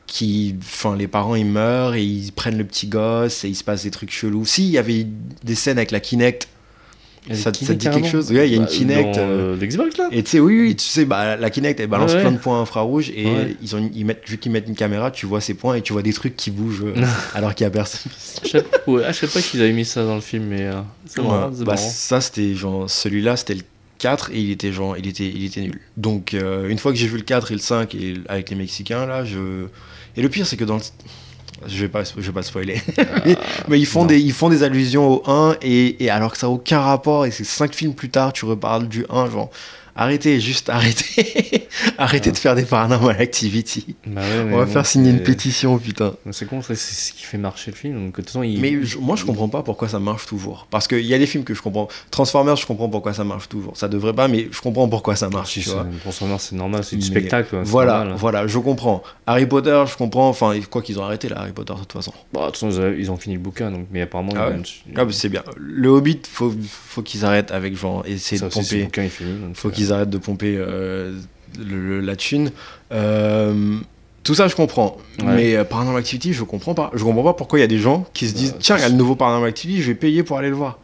[0.08, 0.56] qui.
[0.62, 3.84] Enfin, les parents ils meurent et ils prennent le petit gosse et il se passe
[3.84, 4.46] des trucs chelous.
[4.46, 5.06] Si, il y avait
[5.44, 6.48] des scènes avec la Kinect.
[7.32, 9.18] Ça, te dit quelque chose Ouais, il y a une Bah, Kinect.
[9.18, 12.14] Euh, euh, là et tu sais, oui, oui, tu sais, bah, la Kinect, elle balance
[12.14, 13.58] Ouais, plein de points infrarouges et Ouais.
[13.62, 15.94] ils ont, ils mettent, vu qu'ils mettent une caméra, tu vois ces points et tu
[15.94, 16.94] vois des trucs qui bougent euh,
[17.34, 18.12] alors qu'il y a personne.
[18.44, 20.64] Je sais pas- ouais, je sais pas qu'ils avaient mis ça dans le film, mais
[20.64, 21.48] euh, c'est marrant.
[21.48, 21.54] Ouais.
[21.58, 21.90] c'est Bah, marrant.
[21.90, 23.62] ça, c'était genre, celui-là, c'était le
[24.00, 25.80] 4 et il était genre, il était, il était nul.
[25.96, 28.56] Donc, euh, une fois que j'ai vu le 4 et le 5 et, avec les
[28.58, 29.68] Mexicains, là, je.
[30.18, 30.82] Et le pire, c'est que dans le.
[31.68, 32.82] Je vais pas, je vais pas spoiler.
[33.26, 33.36] mais,
[33.68, 34.08] mais ils font non.
[34.08, 37.26] des, ils font des allusions au 1 et, et alors que ça a aucun rapport
[37.26, 39.50] et c'est 5 films plus tard, tu reparles du 1, genre.
[39.96, 41.63] Arrêtez, juste arrêtez.
[41.98, 43.96] arrêtez de faire des paranormal activity.
[44.06, 46.14] Bah ouais, On va bon, faire signer une pétition, putain.
[46.32, 47.96] C'est con, c'est ce qui fait marcher le film.
[47.96, 48.60] Donc, de toute façon, il...
[48.60, 50.68] Mais je- moi, je comprends pas pourquoi ça marche toujours.
[50.70, 51.88] Parce qu'il y a des films que je comprends.
[52.12, 53.76] Transformers, je comprends pourquoi ça marche toujours.
[53.78, 55.54] Ça devrait pas, mais je comprends pourquoi ça marche.
[55.60, 55.70] Si.
[56.02, 57.50] Transformers, c'est normal, c'est du Mais spectacle.
[57.52, 58.18] c'est Voilà, normal, hein.
[58.20, 59.02] voilà, je comprends.
[59.26, 60.30] Harry Potter, je comprends.
[60.30, 62.14] Enfin, quoi qu'ils ont arrêté là, Harry Potter de toute façon.
[62.34, 64.60] Bon, de toute façon, ils ont- fini le bouquin, donc, mais apparemment, Ah ouais
[64.98, 65.44] Ah, c'est bien.
[65.56, 68.84] Le Hobbit, faut, faut qu'ils arrêtent avec genre essayer ça de aussi, pomper.
[68.86, 69.04] bouquin.
[69.46, 71.14] Donc, Faut euh, qu'ils arrêtent de pomper euh,
[71.60, 72.52] le- la thune.
[72.92, 73.78] Euh,
[74.24, 74.98] tout ça, je comprends.
[75.20, 75.26] Ouais.
[75.36, 76.92] Mais euh, Paranormal Activity, je comprends pas.
[76.94, 78.82] Je comprends pas pourquoi il y a des gens qui se disent Bah, Tiens, il
[78.82, 80.80] y a le nouveau Paranormal Activity, je vais payer pour aller le voir.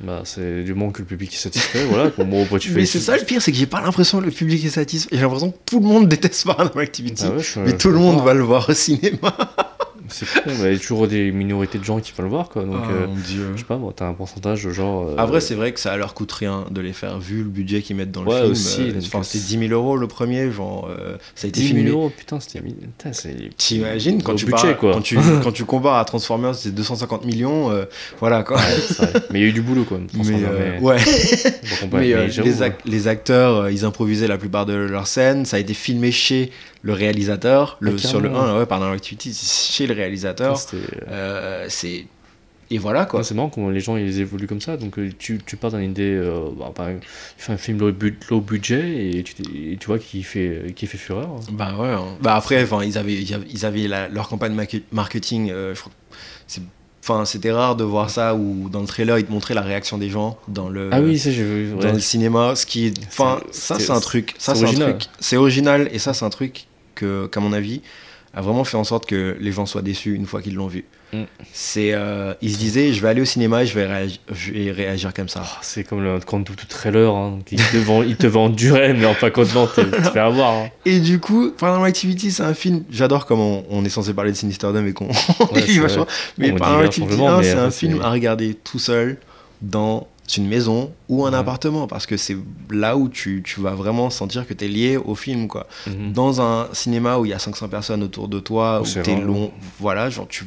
[0.00, 2.12] Bah, c'est du moment que le public est satisfait, voilà.
[2.16, 4.20] Bon, bon, après, tu fais Mais c'est ça le pire, c'est que j'ai pas l'impression
[4.20, 5.08] que le public est satisfait.
[5.10, 7.24] J'ai l'impression que tout le monde déteste Paranormal Activity.
[7.26, 9.36] Ah ouais, mais tout le monde va le voir au cinéma.
[10.08, 12.48] C'est con, mais il y a toujours des minorités de gens qui veulent le voir,
[12.48, 12.64] quoi.
[12.64, 13.48] Donc, euh, mon dieu.
[13.54, 15.08] je sais pas, bon, t'as un pourcentage de genre.
[15.08, 17.82] euh, Après, c'est vrai que ça leur coûte rien de les faire, vu le budget
[17.82, 18.52] qu'ils mettent dans le Ouais, film.
[18.52, 21.60] aussi, Euh, Enfin, euh, c'était 10 000 euros le premier, genre, euh, ça a été
[21.60, 21.90] 10 000 filmé.
[21.90, 22.60] euros, putain, c'était.
[23.56, 24.92] T'imagines quand tu budget, parles- quoi.
[24.92, 27.84] quand tu quand tu compares à Transformers, c'est 250 millions, euh,
[28.20, 28.56] voilà quoi.
[28.56, 30.06] Ouais, mais il y a eu du boulot, même.
[30.14, 30.96] mais euh, mais- ouais,
[31.92, 35.44] euh, les, ac- les acteurs, euh, ils improvisaient la plupart de leurs scènes.
[35.44, 36.50] Ça a été filmé chez
[36.82, 38.46] le réalisateur, le, Ah, sur le carrément.
[38.54, 40.56] 1, ouais, Paranormal Activity, c'est chez le réalisateur.
[40.56, 40.76] c'était-
[41.08, 42.06] Euh, c'est
[42.70, 43.20] et voilà quoi.
[43.20, 44.76] Ouais, c'est marrant comment les gens ils évoluent comme ça.
[44.76, 47.06] Donc euh, tu, tu pars d'une idée, euh, bah, tu
[47.38, 49.34] fais un film low, bu- low budget et tu,
[49.72, 51.30] et tu vois qui fait, qui fait fureur.
[51.50, 51.88] Bah ouais.
[51.88, 52.04] hein.
[52.20, 53.14] Bah après, ils avaient,
[53.50, 54.54] ils avaient la- leur campagne
[54.92, 55.50] marketing.
[55.50, 55.74] euh,
[57.02, 59.96] enfin, c'était rare de voir ça où dans le trailer ils te montraient la réaction
[59.96, 60.90] des gens dans le.
[60.92, 61.72] ah oui, ça j'ai vu.
[61.80, 64.98] Dans le cinéma, ce qui enfin, ça c'est- un truc, ça c'est original.
[64.98, 66.66] truc, c'est original et ça c'est un truc
[66.98, 67.80] que, qu'à mon avis,
[68.34, 70.84] a vraiment fait en sorte que les gens soient déçus une fois qu'ils l'ont vu.
[71.14, 71.22] Mm.
[71.54, 74.52] C'est, euh, ils se disaient, je vais aller au cinéma et je vais réagir, je
[74.52, 75.42] vais réagir comme ça.
[75.42, 77.38] Ah, C'est comme le quand tout, tout trailer, hein.
[77.50, 80.54] Ils, te ils te vendent du rêve, mais en pas contenant, tu te fais avoir.
[80.54, 80.68] hein.
[80.84, 82.84] Et du coup, Paranormal Activity, c'est un film.
[82.90, 85.06] J'adore comment on est censé parler de Sinisterdom et qu'on
[85.54, 85.62] Ouais.
[86.36, 89.16] Mais On Paranormal Activity changement, 1, mais c'est un film à regarder tout seul
[89.62, 90.06] dans
[90.36, 91.38] une maison ou un Ouais.
[91.38, 92.36] appartement parce que c'est
[92.70, 95.66] là où tu, tu vas vraiment sentir que tu es lié au film quoi.
[95.86, 96.12] Mhm.
[96.12, 99.14] Dans un cinéma où il y a 500 personnes autour de toi, où C'est t'es
[99.14, 99.24] vrai.
[99.24, 99.50] long,
[99.80, 100.44] voilà, genre tu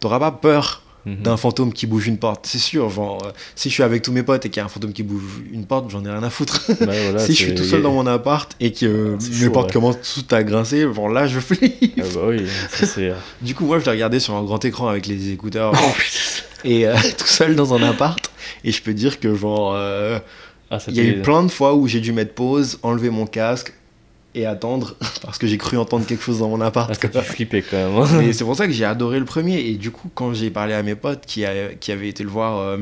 [0.00, 1.22] t'auras pas peur Mhm.
[1.22, 2.90] d'un fantôme qui bouge une porte, c'est sûr.
[2.90, 4.92] Genre, euh, si je suis avec tous mes potes et qu'il y a un fantôme
[4.92, 6.60] qui bouge une porte, j'en ai rien à foutre.
[6.78, 9.50] Voilà, si je suis c'est- tout seul dans mon appart et que C'est mes chaud,
[9.50, 9.72] portes ouais.
[9.72, 11.98] commencent toutes à grincer, genre là je flippe.
[11.98, 13.14] Ah bah oui, ça c'est.
[13.40, 15.72] Du coup, moi je l'ai regardé sur un grand écran avec les écouteurs
[16.64, 18.30] et euh, tout seul dans un appart.
[18.64, 20.18] Et je peux dire que, genre, euh,
[20.70, 23.26] Ah, il y a eu plein de fois où j'ai dû mettre pause, enlever mon
[23.26, 23.72] casque
[24.34, 26.90] et attendre parce que j'ai cru entendre quelque chose dans mon appart.
[26.90, 27.22] Ah, ça quoi.
[27.22, 27.96] flipper quand même.
[27.96, 28.20] hein.
[28.20, 29.58] Et c'est pour ça que j'ai adoré le premier.
[29.60, 32.30] Et du coup, quand j'ai parlé à mes potes qui, a- qui avaient été le
[32.30, 32.78] voir, euh,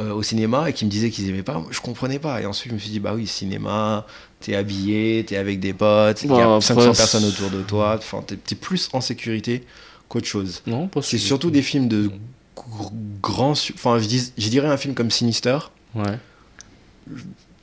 [0.00, 2.40] euh, au cinéma et qui me disaient qu'ils aimaient pas, je comprenais pas.
[2.40, 4.06] Et ensuite, je me suis dit, bah oui, cinéma,
[4.40, 7.60] t'es habillé, t'es avec des potes, il y a Bah, 500 après, personnes autour de
[7.62, 9.64] toi, enfin, t'es t'es plus en sécurité
[10.08, 10.62] qu'autre chose.
[10.66, 12.10] Non, pas C'est surtout des films de
[12.56, 12.90] gr-
[13.22, 13.54] grands.
[13.54, 15.58] su- Enfin, je, dis- je dirais un film comme Sinister.
[15.94, 16.18] Ouais.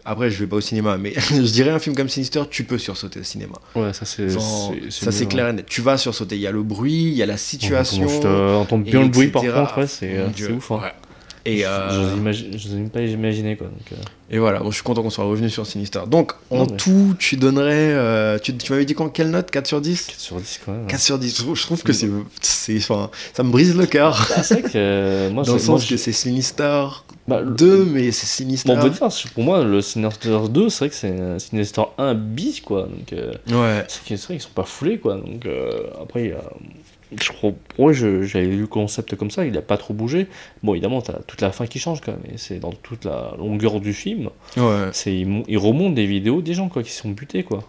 [0.06, 2.78] Après, je vais pas au cinéma, mais je dirais un film comme Sinister, tu peux
[2.78, 3.56] sursauter au cinéma.
[3.76, 4.30] Ouais, ça c'est.
[4.90, 5.66] Ça c'est clair et net.
[5.68, 6.36] Tu vas sursauter.
[6.36, 8.08] Il y a le bruit, il y a la situation.
[8.08, 10.72] Je te- entends et bien le bruit par contre, ouais, c'est euh, c'est ouf.
[10.72, 10.80] Hein.
[10.84, 10.94] Ouais.
[11.58, 13.68] Et, euh, j'ose même pas imaginer quoi.
[13.68, 13.96] Donc, euh,
[14.32, 16.02] et voilà, bon, je suis content qu'on soit revenu sur Sinister.
[16.08, 17.74] Donc, en Non, mais- tout, tu donnerais.
[17.94, 19.50] euh, tu tu m'avais dit quand, quelle note?
[19.50, 20.88] 4 sur 10 4 sur 10 quand même.
[20.88, 21.36] 4 sur 10.
[21.38, 22.10] Je trouve, je trouve que c'est.
[22.78, 24.28] enfin, ça me brise le cœur.
[24.36, 26.86] Ah, c'est vrai que moi, Dans le c'est- moi, sens que je- c'est Sinister
[27.28, 28.70] bah, le- 2, mais c'est Sinister.
[28.70, 31.82] Bon, on peut dire, pour moi, le Sinister 2, c'est vrai que c'est un Sinister
[31.98, 32.84] 1 bis, quoi.
[32.84, 33.86] Donc, euh, Ouais.
[33.88, 35.16] c'est vrai qu'ils sont pas foulés, quoi.
[35.16, 36.44] Donc, euh, après, il y a-
[37.20, 40.28] je crois, ouais, je- j'avais lu le concept comme ça, il a pas trop bougé.
[40.64, 42.22] Bon, évidemment, t'as toute la fin qui change, quand même.
[42.34, 44.30] Et c'est dans toute la longueur du film.
[44.58, 44.90] Ouais.
[44.94, 47.64] C'est, ils, mon- ils remontent des vidéos des gens, quoi, qui sont butés, quoi.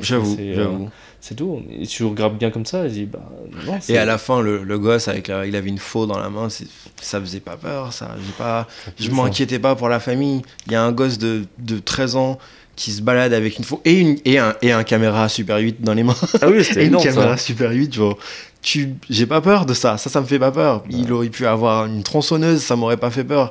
[0.00, 0.88] J'avoue, C'est, euh, j'avoue.
[1.20, 1.62] C'est tout.
[1.70, 3.20] Et si tu regardes bien comme ça, je dis, bah,
[3.66, 6.18] non, Et à la fin, le, le gosse, avec la- il avait une faux dans
[6.18, 6.66] la main, c'est-
[7.02, 8.14] ça faisait pas peur, ça.
[8.24, 8.66] J'ai pas,
[8.98, 10.40] je m'inquiétais pas pour la famille.
[10.66, 12.38] Il y a un gosse de, de 13 ans
[12.76, 15.80] qui se balade avec une faux et, une, et, un, et un caméra Super 8
[15.82, 16.16] dans les mains.
[16.40, 17.44] Ah oui, Et c'était une énorme, caméra ça.
[17.44, 18.18] Super 8, genre.
[18.64, 20.84] Tu, j'ai pas peur de ça, ça, ça me fait pas peur.
[20.88, 23.50] Il aurait pu avoir une tronçonneuse, ça m'aurait pas fait peur.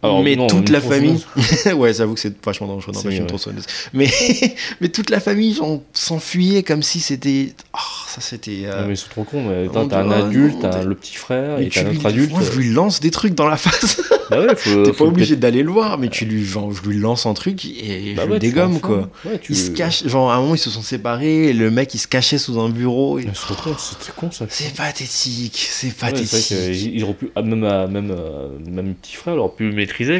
[0.00, 1.18] Alors, mais non, toute la famille,
[1.76, 3.28] ouais, j'avoue que c'est vachement dangereux C'est d'empêcher une vrai.
[3.28, 3.64] tronçonneuse.
[3.92, 4.06] Mais,
[4.80, 7.52] mais toute la famille, genre, s'enfuyait comme si c'était.
[7.74, 8.60] Oh, ça c'était.
[8.66, 9.42] euh, Non, mais ils sont trop cons.
[9.42, 11.96] Mais on attends, t'as un adulte, t'as le petit frère mais et t'as un lui-
[11.96, 12.30] autre adulte.
[12.30, 14.00] Moi, je lui lance des trucs dans la face.
[14.30, 17.24] Bah ouais, T'es pas obligé d'aller le voir, mais tu lui, genre, je lui lance
[17.24, 19.08] un truc et Bah je ouais, le dégomme, quoi.
[19.24, 19.52] Ouais, tu...
[19.52, 21.98] Il se cache, genre, à un moment, ils se sont séparés et le mec, il
[21.98, 23.18] se cachait sous un bureau.
[23.18, 24.44] et- c'est con, C'était con ça.
[24.50, 26.92] C'est pathétique, c'est Ouais, c'est pathétique.
[26.92, 29.70] qu'il aurait pu, ah, même, à- même, euh, même petit frère, aurait pu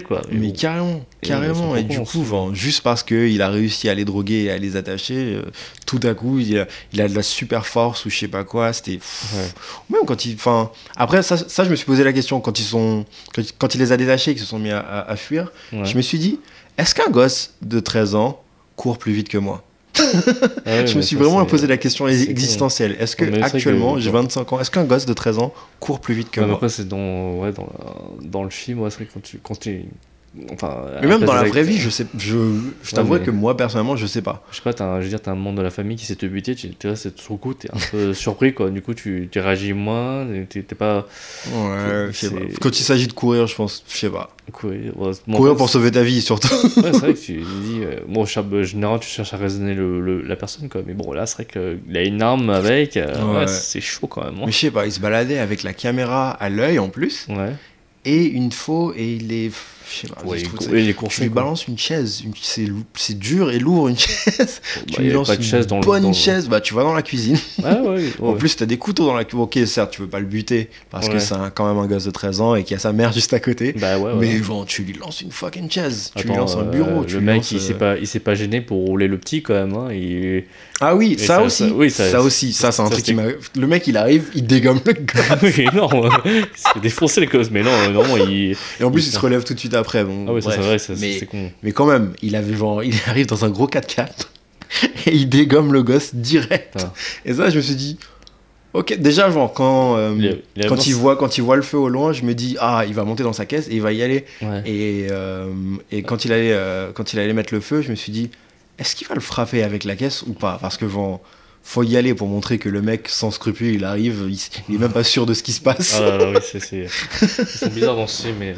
[0.03, 0.23] quoi.
[0.33, 0.53] mais bon.
[0.55, 1.77] carrément, carrément.
[1.77, 2.23] Et du coup,
[2.55, 5.43] juste parce qu'il a réussi à les droguer et à les attacher, euh,
[5.87, 8.45] tout à coup, il a, il a de la super force ou je sais pas
[8.45, 8.73] quoi.
[8.73, 8.93] C'était.
[9.35, 9.49] Ouais.
[9.91, 10.35] Même quand il.
[10.35, 10.71] Enfin.
[10.97, 13.05] Après, ça, ça, je me suis posé la question quand ils sont.
[13.35, 15.53] Quand, quand il les a détachés et qu'ils se sont mis à, à- à fuir.
[15.73, 15.85] Ouais.
[15.85, 16.41] Je me suis dit,
[16.79, 18.43] est-ce qu'un gosse de 13 ans
[18.77, 19.65] court plus vite que moi?
[20.67, 22.97] ouais, Je me suis ça, vraiment posé la question existentielle.
[22.99, 26.15] Est-ce que Mais actuellement, j'ai 25 ans, est-ce qu'un gosse de 13 ans court plus
[26.15, 26.55] vite que moi?
[26.55, 29.39] après, c'est dans, ouais, dans, la- dans le film, ouais, c'est vrai que quand tu.
[29.43, 29.85] Quand tu
[30.53, 32.37] enfin, Mais même dans la vraie vie, je sais, je,
[32.83, 34.45] je mais- que moi personnellement, je sais pas.
[34.51, 36.17] Je sais pas, un, je veux dire, t'as un membre de la famille qui s'est
[36.17, 38.71] te buter, tu vois, c'est tout coup, t'es un peu surpris quoi.
[38.71, 41.07] Du coup, tu, tu réagis moins, t'es pas.
[41.53, 42.41] Ouais, je sais pas.
[42.61, 44.31] Quand il s'agit de courir, je pense, je sais pas.
[44.53, 46.49] courir ouais, bon, courir pour sauver ta vie surtout.
[46.55, 49.75] Ouais, c'est vrai que tu dis, euh, bon, je- en général, tu cherches à raisonner
[49.75, 50.83] le, le- la personne, quoi.
[50.87, 53.47] Mais bon, là, c'est vrai qu'il a une arme avec, euh, Ouais.
[53.47, 54.35] c'est chaud quand même.
[54.37, 54.45] hein.
[54.47, 57.53] Mais je sais pas, il se baladait avec la caméra à l'œil en plus Ouais,
[58.05, 59.51] et une faux et il est,
[59.91, 60.23] je sais pas.
[60.25, 61.43] ouais trouve Tu lui quoi.
[61.43, 62.33] balances une chaise, une-
[62.95, 64.61] c'est dur et lourd une chaise.
[64.77, 66.75] Bah, tu il lui lances pas une chaise dans le- bonne le- chaise, bah tu
[66.75, 67.39] vas dans la cuisine.
[67.65, 68.13] Ah ouais, ouais.
[68.23, 69.41] En plus, t'as des couteaux dans la cuisine.
[69.43, 72.11] Ok, certes, tu veux pas le buter parce que c'est quand même un gosse de
[72.11, 73.73] 13 ans et qu'il y a sa mère juste à côté.
[73.73, 73.97] bah.
[74.19, 77.05] Mais genre, tu lui lances une fucking chaise, tu lui lances un euh, bureau.
[77.05, 79.19] tu le mec, lances, il euh, s'est pas, il s'est pas gêné pour rouler le
[79.19, 79.75] petit quand même.
[79.75, 79.89] Hein.
[79.93, 80.45] Il...
[80.81, 81.69] Ah oui, ça, ça- aussi.
[81.69, 83.25] ça- oui, ça- ça, aussi, ça, c'est un truc qui m'a.
[83.57, 85.39] Le mec, il arrive, il dégomme le gars.
[85.43, 85.89] oui, non,
[86.25, 88.57] il se fait défoncer les causes, mais non, euh, non, il.
[88.81, 90.05] Et en plus, il se relève tout de suite après.
[90.05, 91.51] Bon, Ah c'est vrai, c'est con.
[91.63, 94.09] mais quand même, il avait genre, il arrive dans un gros 4x4
[95.07, 96.75] et il dégomme le gosse direct.
[96.79, 96.93] Ah.
[97.25, 97.99] Et ça, je me suis dit,
[98.75, 101.57] ok, déjà, genre, quand, euh, Il a- il a- quand, il voit, quand il voit
[101.57, 103.75] le feu au loin, je me dis, ah, il va monter dans sa caisse et
[103.77, 104.25] il va y aller.
[104.43, 104.63] Ouais.
[104.67, 105.51] Et, euh,
[105.91, 108.31] et quand, il allait, euh, quand il allait mettre le feu, je me suis dit,
[108.79, 110.59] est-ce qu'il va le frapper avec la caisse ou pas?
[110.61, 111.21] Parce que genre,
[111.63, 114.39] faut y aller pour montrer que le mec, sans scrupule, il arrive, il,
[114.69, 115.95] il est même pas sûr de ce qui se passe.
[115.99, 117.69] Ah là là, oui, c'est.
[117.71, 118.55] bizarres dans ce film, mais.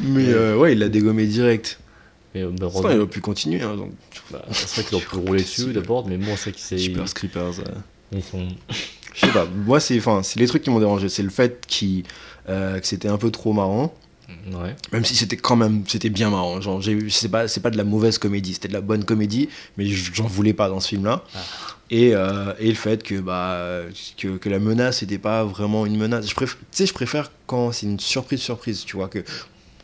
[0.00, 1.78] mais, Mais euh, ouais, il l'a dégommé direct.
[2.34, 3.60] mais, mais, mais, Sinon, il aurait pu continuer.
[3.62, 3.92] Hein, donc,
[4.30, 6.78] bah, c'est vrai qu'il aurait pu rouler dessus d'abord, mais bon, c'est vrai qu'ils s'est-
[6.78, 7.60] Super Scrippers.
[7.60, 7.64] euh.
[8.12, 8.48] ils sont.
[9.14, 10.00] Je sais pas, moi, c'est
[10.36, 11.08] les trucs qui m'ont dérangé.
[11.08, 12.04] C'est le fait qu'il,
[12.48, 13.92] euh, que c'était un peu trop marrant.
[14.52, 14.76] Ouais.
[14.92, 16.60] Même si c'était quand même, c'était bien marrant.
[16.60, 19.86] Genre, c'est pas, c'est pas de la mauvaise comédie, c'était de la bonne comédie, mais
[19.86, 21.24] j'en voulais pas dans ce film-là.
[21.34, 21.38] Ah.
[21.92, 23.82] Et, euh, et le fait que, bah,
[24.16, 26.28] que, que la menace n'était pas vraiment une menace.
[26.28, 29.24] Je préfère, tu sais, je préfère quand c'est une surprise, surprise, tu vois, que,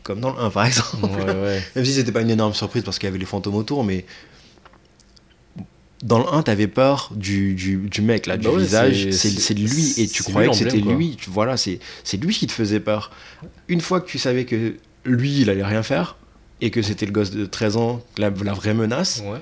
[0.03, 1.03] comme dans le 1 par exemple.
[1.03, 1.61] Ouais, ouais.
[1.75, 4.05] Même si c'était pas une énorme surprise parce qu'il y avait les fantômes autour, mais
[6.03, 9.09] dans le 1, t'avais peur du, du, du mec, là, du Bah ouais, visage.
[9.11, 11.15] c'est- lui, et tu croyais que c'était lui.
[11.17, 13.11] Tu- Voilà, c'est c'est lui qui te faisait peur.
[13.67, 16.15] Une fois que tu savais que lui, il allait rien faire,
[16.61, 19.39] et que c'était le gosse de 13 ans, la, la vraie menace, Ouais.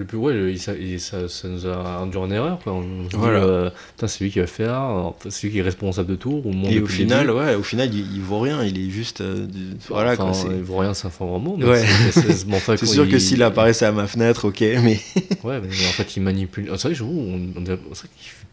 [0.00, 2.72] Le plus, ouais, le- il- ça, il- ça, ça nous a induit en erreur, quoi.
[2.72, 3.68] On se dit, euh,
[4.06, 6.40] c'est lui qui va faire, alors, c'est lui qui est responsable de tout.
[6.42, 7.38] Montre Et au final, début.
[7.38, 9.20] ouais, au final, il, il vaut rien, il est juste.
[9.20, 10.52] euh, du- voilà Enfin, quoi.
[10.54, 11.58] il vaut rien, c'est un fort mot.
[11.58, 11.84] Ouais.
[12.12, 12.46] c'est-
[12.86, 14.98] sûr que il- s'il apparaissait à ma fenêtre, ok, mais.
[15.44, 16.64] Ouais, mais en fait, il manipule.
[16.76, 17.60] C'est vrai que j'avoue, on,
[17.94, 18.08] fait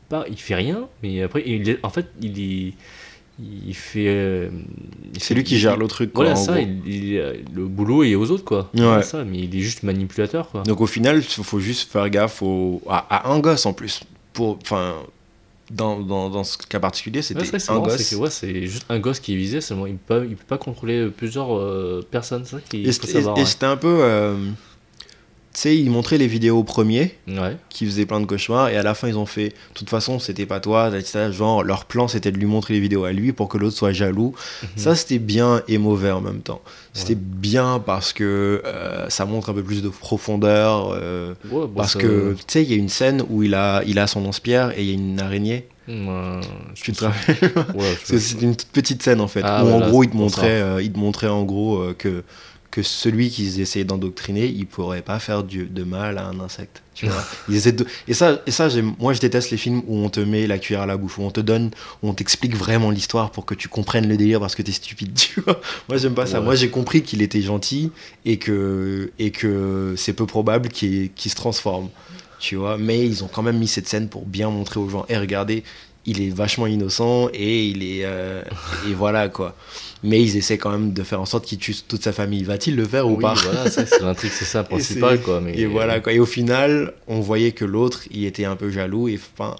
[0.09, 2.73] pas, il fait rien, mais après, il en fait, il est,
[3.39, 4.07] il fait.
[4.07, 4.49] euh,
[5.19, 6.25] C'est lui qui gère le truc, quoi.
[6.25, 6.61] Voilà ça, gros.
[6.85, 8.69] il, il- le boulot est aux autres, quoi.
[8.73, 8.81] Ouais.
[8.81, 10.63] Voilà ça, mais il est juste manipulateur, quoi.
[10.63, 12.81] Donc au final, il faut juste faire gaffe au...
[12.89, 14.01] à, à un gosse en plus.
[14.33, 14.95] Pour, enfin,
[15.69, 17.97] dans, dans, dans ce cas particulier, Ouais, c'était c'est un marrant, gosse.
[18.01, 20.57] c'est ouais, juste un gosse qui est visé, seulement il peut, pas- il peut pas
[20.57, 23.45] contrôler plusieurs euh, personnes, ça qu'il Et ouais.
[23.45, 23.97] c'était un peu.
[24.01, 24.35] euh,
[25.57, 27.57] tu sais, ils montraient les vidéos au premier, Ouais.
[27.69, 29.49] qui faisaient plein de cauchemars, et à la fin, ils ont fait.
[29.49, 31.31] De toute façon, c'était pas toi, etc.
[31.31, 33.91] Genre, leur plan, c'était de lui montrer les vidéos à lui pour que l'autre soit
[33.91, 34.35] jaloux.
[34.75, 36.61] Ça, c'était bien et mauvais en même temps.
[36.93, 40.91] C'était bien parce que euh, ça montre un peu plus de profondeur.
[40.93, 43.55] euh, Ouais, bon, parce ça- que, tu sais, il y a une scène où il
[43.55, 45.67] a, il a son lance-pierre et il y a une araignée.
[46.75, 50.03] Tu te rappelles Parce que c'est une petite scène en fait, Ah, où en gros
[50.03, 52.23] il te montrait, euh, il te montrait en gros que,
[52.71, 56.83] que celui qu'ils essayaient d'endoctriner, il pourrait pas faire du, de mal à un insecte.
[56.93, 57.85] Tu vois Ils essaient de...
[58.07, 60.83] Et ça, et ça moi je déteste les films où on te met la cuillère
[60.83, 63.67] à la bouche, où on te donne, où on t'explique vraiment l'histoire pour que tu
[63.67, 65.13] comprennes le délire parce que t'es stupide.
[65.27, 66.41] Tu vois moi j'aime pas ça.
[66.41, 67.91] Moi j'ai compris qu'il était gentil
[68.25, 71.89] et que, et que c'est peu probable qu'il qu'il se transforme.
[72.39, 75.05] Tu vois Mais ils ont quand même mis cette scène pour bien montrer aux gens,
[75.09, 75.63] et regardez,
[76.07, 78.41] il est vachement innocent et il est euh,
[78.89, 79.55] et voilà quoi.
[80.03, 82.43] Mais ils essaient quand même de faire en sorte qu'il tue toute sa famille.
[82.43, 85.41] Va-t-il le faire ou pas voilà, ça, c'est l'intrigue, c'est ça, principal, quoi.
[85.41, 86.13] Mais Et voilà quoi.
[86.13, 89.07] Et au final, on voyait que l'autre, il était un peu jaloux.
[89.07, 89.55] Et enfin,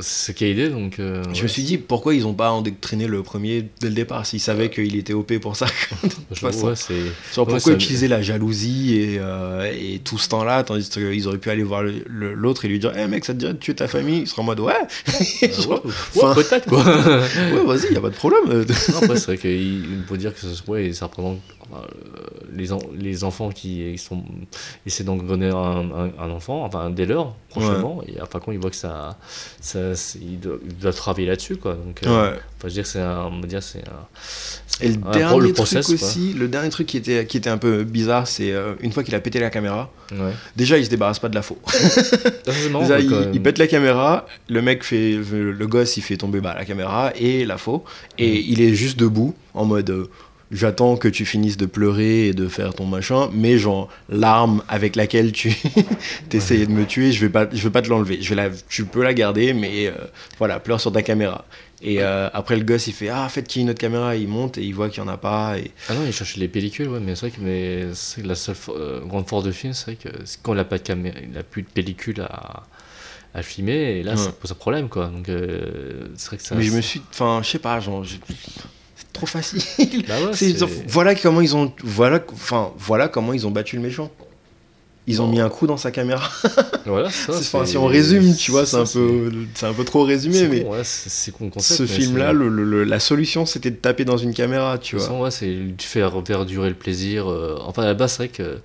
[0.00, 0.98] C'est a idée, donc.
[0.98, 1.42] euh, je ouais.
[1.44, 4.68] me suis dit pourquoi ils ont pas endoctriné le premier dès le départ s'ils savaient
[4.70, 5.66] qu'il était OP pour ça.
[6.32, 6.94] Je- c'est.
[7.34, 11.38] Genre pourquoi ça- utiliser la jalousie et, euh, et tout ce temps-là tandis qu'ils auraient
[11.38, 13.58] pu aller voir le- le- l'autre et lui dire, hé mec, ça te dirait de
[13.58, 14.20] tuer ta famille?
[14.20, 14.74] Il sera en mode ouais.
[15.42, 15.50] Ouais,
[16.16, 16.84] enfin- ouais, peut-être, quoi.
[16.84, 18.40] ouais, vas-y, y a pas de problème.
[18.46, 18.64] Non,
[19.14, 19.69] c'est vrai qu'il
[20.06, 22.20] faut dire que ça, ouais, ça représente enfin, euh,
[22.52, 24.22] les, en- les enfants qui sont,
[24.86, 25.54] essaient d'engrener un,
[25.90, 29.18] un, un enfant, enfin des leurs, prochainement, et enfin quand ils voient que ça.
[29.60, 31.74] ça c'est- ils, doivent, ils doivent travailler là-dessus, quoi.
[31.74, 32.28] Donc, euh, Ouais.
[32.36, 33.26] enfin, je veux dire, c'est un.
[33.32, 33.82] on va dire, c'est
[34.80, 36.08] Et le un- dernier le process, truc quoi.
[36.08, 39.02] aussi, le dernier truc qui était, qui était un peu bizarre, c'est euh, une fois
[39.04, 40.32] qu'il a pété la caméra, Ouais.
[40.56, 41.58] déjà il se débarrasse pas de la faux.
[42.46, 43.30] Déjà, quoi, il, même.
[43.34, 47.12] il pète la caméra, le mec fait, le gosse il fait tomber bah, la caméra
[47.16, 47.84] et la faux,
[48.18, 50.10] et il est juste debout en mode euh,
[50.50, 54.96] j'attends que tu finisses de pleurer et de faire ton machin, mais genre l'arme avec
[54.96, 55.52] laquelle tu
[56.28, 58.50] t'essayais de me tuer, je vais pas, je vais pas te l'enlever, je vais la,
[58.68, 59.92] tu peux la garder, mais euh,
[60.38, 61.44] voilà, pleure sur ta caméra.
[61.82, 64.14] Et euh, après le gosse il fait ah faites qu'il y ait une autre caméra,
[64.14, 66.38] il monte et il voit qu'il y en a pas et Ah non, il cherchait
[66.38, 69.52] les pellicules, ouais, mais c'est vrai que mais c'est la seule euh, grande force de
[69.52, 70.08] film, c'est vrai que
[70.42, 72.64] quand il n'a pas de caméra, il n'a plus de pellicule à,
[73.32, 74.16] à filmer, et là, Ouais.
[74.18, 75.06] ça pose un problème, quoi.
[75.06, 75.26] Donc,
[76.16, 76.54] c'est vrai que ça.
[76.54, 78.16] mais je me suis, enfin je sais pas, genre je-
[79.12, 79.60] trop facile.
[80.08, 80.54] Bah ouais,
[80.88, 84.10] voilà comment ils ont voilà enfin voilà comment ils ont battu le méchant.
[85.06, 86.28] Ils ont mis un coup dans sa caméra.
[86.86, 87.34] Voilà, ça.
[87.36, 90.62] Enfin, si on résume, tu vois, c'est un peu c'est un peu trop résumé mais
[90.62, 91.10] con, ouais, c'est
[91.76, 94.32] ce mais film là c'est- le, le- le- la solution c'était de taper dans une
[94.34, 95.20] caméra, tu vois.
[95.20, 97.30] ouais, c'est de faire perdurer le plaisir.
[97.30, 98.58] euh, Enfin, à la base, c'est vrai que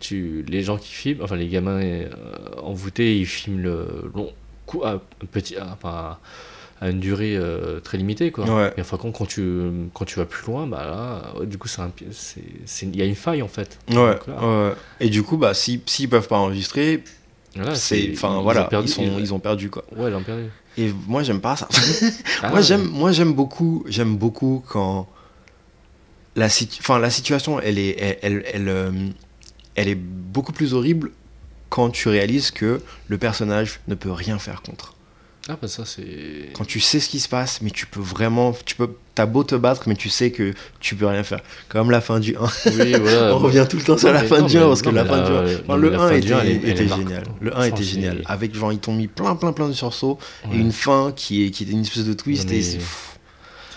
[0.00, 2.08] tu, les gens qui filment, enfin, les gamins euh,
[2.62, 4.30] envoûtés, ils filment le long
[4.66, 5.00] coup un
[5.30, 6.18] petit, à, enfin,
[6.82, 8.44] à une durée euh, très limitée, quoi.
[8.44, 8.74] Ouais.
[8.76, 9.42] Et enfin, quand, quand, tu,
[9.94, 11.68] quand tu vas plus loin, bah là, du coup,
[12.82, 13.78] il y a une faille, en fait.
[13.88, 14.74] Ouais, Donc là.
[14.98, 17.04] Et du coup bah si s'ils peuvent pas enregistrer,
[17.54, 19.84] voilà, c'est enfin ils voilà, ont perdu- ils sont ils ont perdu quoi.
[19.96, 20.44] Ouais, ils ont perdu.
[20.76, 21.68] Et moi j'aime pas ça.
[22.42, 25.08] Ah, moi j'aime moi j'aime beaucoup j'aime beaucoup quand
[26.34, 28.90] la enfin la situation elle est elle elle, elle, euh,
[29.76, 31.12] elle est beaucoup plus horrible
[31.68, 34.94] quand tu réalises que le personnage ne peut rien faire contre.
[35.48, 36.50] Ah, bah ça, c'est.
[36.54, 39.42] Quand tu sais ce qui se passe, mais tu peux vraiment tu peux t'as beau
[39.44, 41.40] te battre mais tu sais que tu peux rien faire.
[41.68, 42.40] Comme la fin du 1.
[42.78, 43.34] Oui, voilà.
[43.34, 44.82] On revient tout le temps sur non, la mais- fin non, du 1 mais- parce
[44.82, 46.26] que la mais fin du 1 la- Enfin, non, le mais la 1 fin était,
[46.26, 47.08] du 1, elle est- elle était est marquante.
[47.08, 47.24] génial.
[47.40, 48.22] Le 1 était génial.
[48.26, 50.18] Avec genre ils t'ont mis plein plein plein de sursauts
[50.48, 50.56] Ouais.
[50.56, 52.78] et une fin qui est qui était une espèce de twist Non, et mais-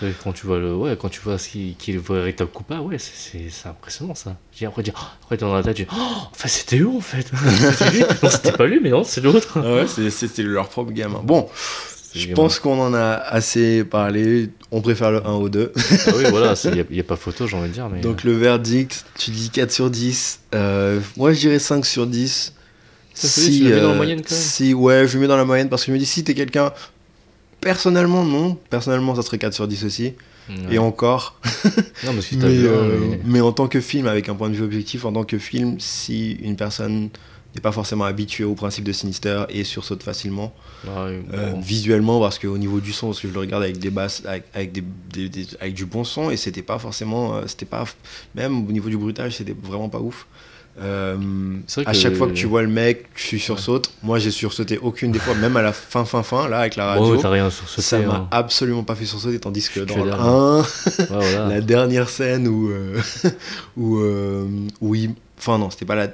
[0.00, 2.50] c'est Quand tu vois le, ouais, quand tu vois ce qui, qui est le véritable
[2.50, 4.36] coupable, ouais, c'est- impressionnant ça.
[4.58, 7.00] J'ai après dire, oh, après dans la tête, tu dis, oh, enfin c'était eux en
[7.00, 7.26] fait.
[7.78, 8.00] C'était lui.
[8.22, 9.58] Non, c'était pas lui, mais non, c'est l'autre.
[9.62, 11.20] Ah ouais, c'était leur propre gamin.
[11.24, 11.48] Bon,
[12.14, 14.50] je pense qu'on en a assez parlé.
[14.70, 15.72] On préfère le 1 au 2.
[15.76, 17.88] Ah oui, voilà, il n'y a, a pas photo, j'ai envie de dire.
[17.90, 18.00] Mais...
[18.00, 20.40] Donc le verdict, tu dis 4 sur 10.
[20.54, 22.52] Euh, moi je dirais 5 sur 10.
[23.14, 25.20] Ça, c'est lui, tu l'as mis dans la moyenne, quand même Si, ouais, je le
[25.22, 26.72] mets dans la moyenne parce que je me dis si t'es quelqu'un.
[27.66, 28.56] Personnellement, non.
[28.70, 30.12] Personnellement, ça serait 4 sur 10 aussi.
[30.70, 31.40] Et encore.
[32.04, 34.34] Non, parce que Mais, t'as vu, euh, mais- mais en tant que film, avec un
[34.36, 37.08] point de vue objectif, en tant que film, si une personne
[37.54, 40.54] n'est pas forcément habitué au principe de Sinister et sursaute facilement.
[41.32, 41.60] Euh, bon.
[41.60, 44.44] visuellement parce qu'au niveau du son parce que je le regarde avec des basses avec,
[44.54, 47.84] avec, des, des- des- avec du bon son et c'était pas forcément euh, c'était pas
[48.36, 50.26] même au niveau du bruitage c'était vraiment pas ouf
[50.78, 51.16] Euh,
[51.86, 55.10] à que- chaque fois que tu vois le mec tu sursautes moi j'ai sursauté aucune
[55.10, 57.48] des fois même à la fin fin fin là avec la radio Ouais, t'as rien
[57.48, 60.20] sur ce ça m'a absolument pas fait sursauter tandis que dans le dalle.
[60.20, 60.64] 1 Ouais,
[61.08, 61.46] voilà.
[61.48, 63.00] la dernière scène où euh,
[63.78, 64.46] où, euh,
[64.82, 66.08] où il enfin non c'était pas la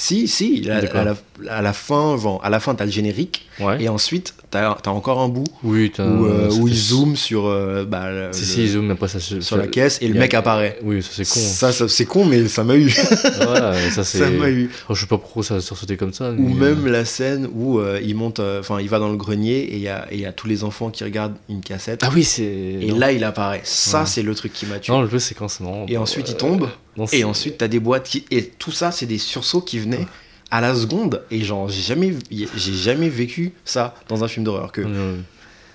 [0.00, 1.16] si si la- à, la,
[1.50, 3.82] à la fin bon, à la fin t'as le générique Ouais.
[3.82, 7.84] et ensuite, t'as as encore un bout Oui, où, euh, où il zoome sur, euh,
[7.84, 10.20] bah, le- Si, si, il zoome, après ça sur ça- la caisse et le a-
[10.20, 10.78] mec apparaît.
[10.84, 11.40] Oui, ça c'est con.
[11.40, 12.86] Ça, ça- c'est con, mais ça m'a eu.
[12.88, 14.70] Et ça m'a eu.
[14.88, 16.30] Oh, je sais pas pourquoi ça a sursauté comme ça.
[16.30, 19.58] Ou même la scène où euh, il monte, euh, enfin, il va dans le grenier
[19.58, 22.00] et il y a, et il y a tous les enfants qui regardent une cassette.
[22.04, 22.44] Ah oui, c'est.
[22.44, 22.98] et non.
[22.98, 23.62] là, il apparaît.
[23.64, 24.06] Ça, Ouais.
[24.06, 24.92] c'est le truc qui m'a tué.
[24.92, 25.84] Non, le jeu c'est quand c'est marrant.
[25.88, 26.68] Et ensuite, il Euh, tombe.
[26.98, 28.24] Non, Et ensuite, t'as des boîtes qui.
[28.30, 30.06] Et tout ça, c'est des sursauts qui venaient
[30.50, 31.22] à la seconde.
[31.30, 34.72] Et genre, j'ai jamais, j'ai jamais vécu ça dans un film d'horreur.
[34.72, 34.82] Que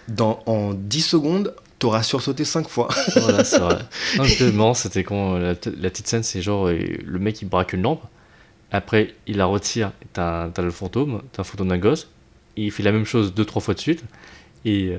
[0.10, 2.90] dans, en 10 secondes, t'auras sursauté 5 fois.
[3.16, 3.80] Voilà, c'est vrai.
[4.54, 7.84] Non, c'était quand euh, la, petite scène, c'est genre euh, le mec il braque une
[7.84, 8.04] lampe,
[8.72, 12.10] après il la retire, t'as t'as le fantôme, t'as un fantôme d'un gosse,
[12.58, 14.04] il fait la même chose deux trois fois de suite,
[14.65, 14.98] et euh,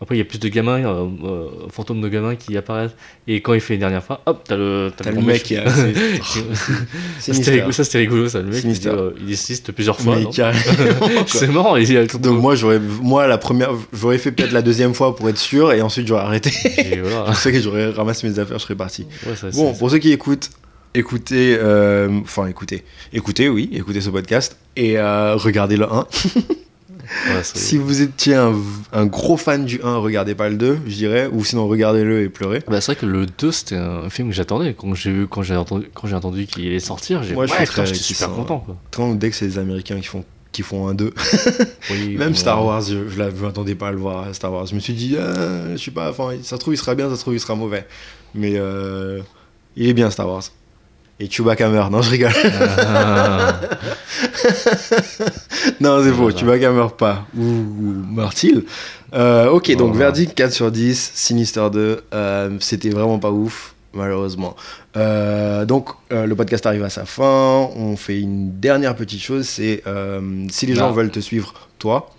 [0.00, 2.94] après il y a plus de gamins, euh, euh, fantômes de gamins qui apparaissent,
[3.26, 5.64] et quand il fait une dernière fois, hop, t'as le, T'as le mec qui a.
[7.18, 8.40] C'était rigolo, ça c'était rigolo, ça.
[8.40, 8.88] Le mec il, dit,
[9.26, 10.16] il insiste plusieurs fois.
[11.26, 14.62] C'est marrant, il y a Donc moi j'aurais moi la première j'aurais fait peut-être la
[14.62, 16.50] deuxième fois pour être sûr et ensuite j'aurais arrêté.
[16.78, 17.32] et voilà.
[17.32, 19.06] Je sais que j'aurais ramassé mes affaires, je serais parti.
[19.26, 20.50] Ouais, ça, Bon, pour ceux qui écoutent,
[20.94, 22.82] écoutez euh, enfin écoutez,
[23.12, 26.06] écoutez oui, écoutez ce podcast et euh, regardez le 1.
[27.28, 28.54] Ouais, Si vous étiez un,
[28.92, 32.28] un gros fan du 1, regardez pas le 2, je dirais, ou sinon regardez-le et
[32.28, 32.62] pleurez.
[32.68, 35.42] Bah, c'est vrai que le 2 c'était un film que j'attendais quand j'ai vu quand
[35.42, 39.14] j'ai entendu quand j'ai entendu qu'il allait sortir j'ai suis ouais, j'étais super content quoi.
[39.14, 41.12] Dès que c'est les Américains qui font qui font un 2.
[41.90, 44.66] Oui, Même Star Wars, je, je, m'attendais pas à le voir Star Wars.
[44.66, 47.08] Je me suis dit, ah, je sais pas, enfin, ça se trouve il sera bien,
[47.08, 47.86] ça se trouve il sera mauvais.
[48.34, 49.20] Mais euh,
[49.76, 50.44] il est bien Star Wars.
[51.20, 52.32] Et Chewbacca meurt, non je rigole.
[52.78, 53.60] Ah,
[55.80, 56.36] non c'est faux, Voilà.
[56.36, 57.26] Chewbacca meurt pas.
[57.36, 58.64] Ou, ou meurt-il
[59.14, 64.56] Euh, Ok, donc verdict 4 sur 10, Sinister 2, euh, c'était vraiment pas ouf, malheureusement.
[64.96, 69.82] Euh, donc le podcast arrive à sa fin, on fait une dernière petite chose, c'est
[70.50, 70.92] si les gens Ah.
[70.92, 72.10] veulent te suivre, toi,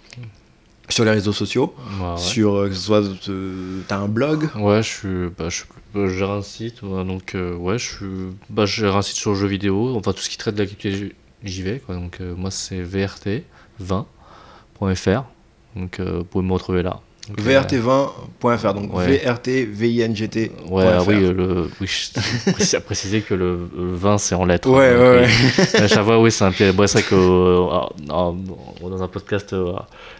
[0.89, 2.17] sur les réseaux sociaux, ouais, ouais.
[2.17, 6.07] sur euh, que ce soit euh, t'as un blog Ouais, je suis bah, je, bah,
[6.07, 8.05] gère un site ouais, donc euh, ouais je suis
[8.49, 11.15] bah je gère un site sur jeux vidéo enfin tout ce qui traite de l'actualité
[11.43, 11.95] j'y vais quoi.
[11.95, 15.23] Donc moi c'est vrt20.fr
[15.75, 19.21] donc vous pouvez me retrouver là Euh, vrt20.fr donc Ouais.
[19.23, 24.35] VRT-VINGT Ouais, ah oui, euh, le, oui, je à préciser que le, le 20 c'est
[24.35, 24.69] en lettres.
[24.69, 25.29] Ouais, hein, ouais, donc,
[25.73, 25.79] oui.
[25.81, 26.71] À chaque fois, oui, c'est un pied.
[26.73, 27.67] Bon, c'est vrai que euh,
[28.09, 28.31] ah,
[28.81, 29.71] dans un podcast euh,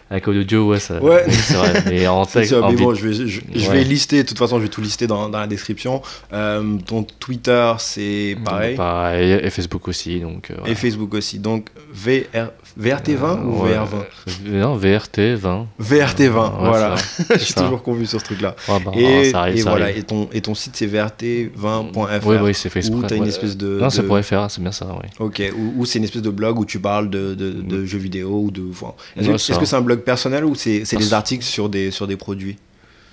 [0.08, 1.24] avec audio, ouais, ça, Ouais.
[1.26, 1.84] oui, c'est vrai.
[1.90, 3.76] Mais en texte, en mais bon, je vais, je, je Ouais.
[3.78, 6.00] vais lister, de toute façon, je vais tout lister dans, dans la description.
[6.32, 8.76] Euh, ton Twitter, c'est pareil.
[8.76, 10.50] pareil, et Facebook aussi, donc.
[10.50, 10.74] euh, Et.
[10.74, 11.38] Facebook aussi.
[11.38, 12.48] Donc, VR,
[12.80, 13.72] VRT20 ou Ouais.
[13.76, 14.04] VR20
[14.48, 15.66] Euh, Non, VRT 20.
[15.80, 16.96] VRT20, Ouais, voilà.
[16.98, 18.56] c'est Je suis toujours confus sur ce truc-là.
[18.68, 19.98] Ouais, bah, et ça arrive, et ça voilà, arrive.
[19.98, 22.26] et ton, et ton site, c'est VRT20.fr.
[22.26, 23.28] Oui, oui, c'est fait Ou exprès, t'as une ouais.
[23.28, 23.78] espèce de.
[23.80, 25.08] Non, c'est de- pour FR, c'est bien ça, oui.
[25.20, 25.42] Ok,
[25.76, 28.50] ou, c'est une espèce de blog où tu parles de, de, de jeux vidéo ou
[28.50, 28.62] de.
[28.70, 32.06] enfin, Est-ce que- c'est un blog personnel ou c'est Ah, des articles sur des, sur
[32.06, 32.56] des produits?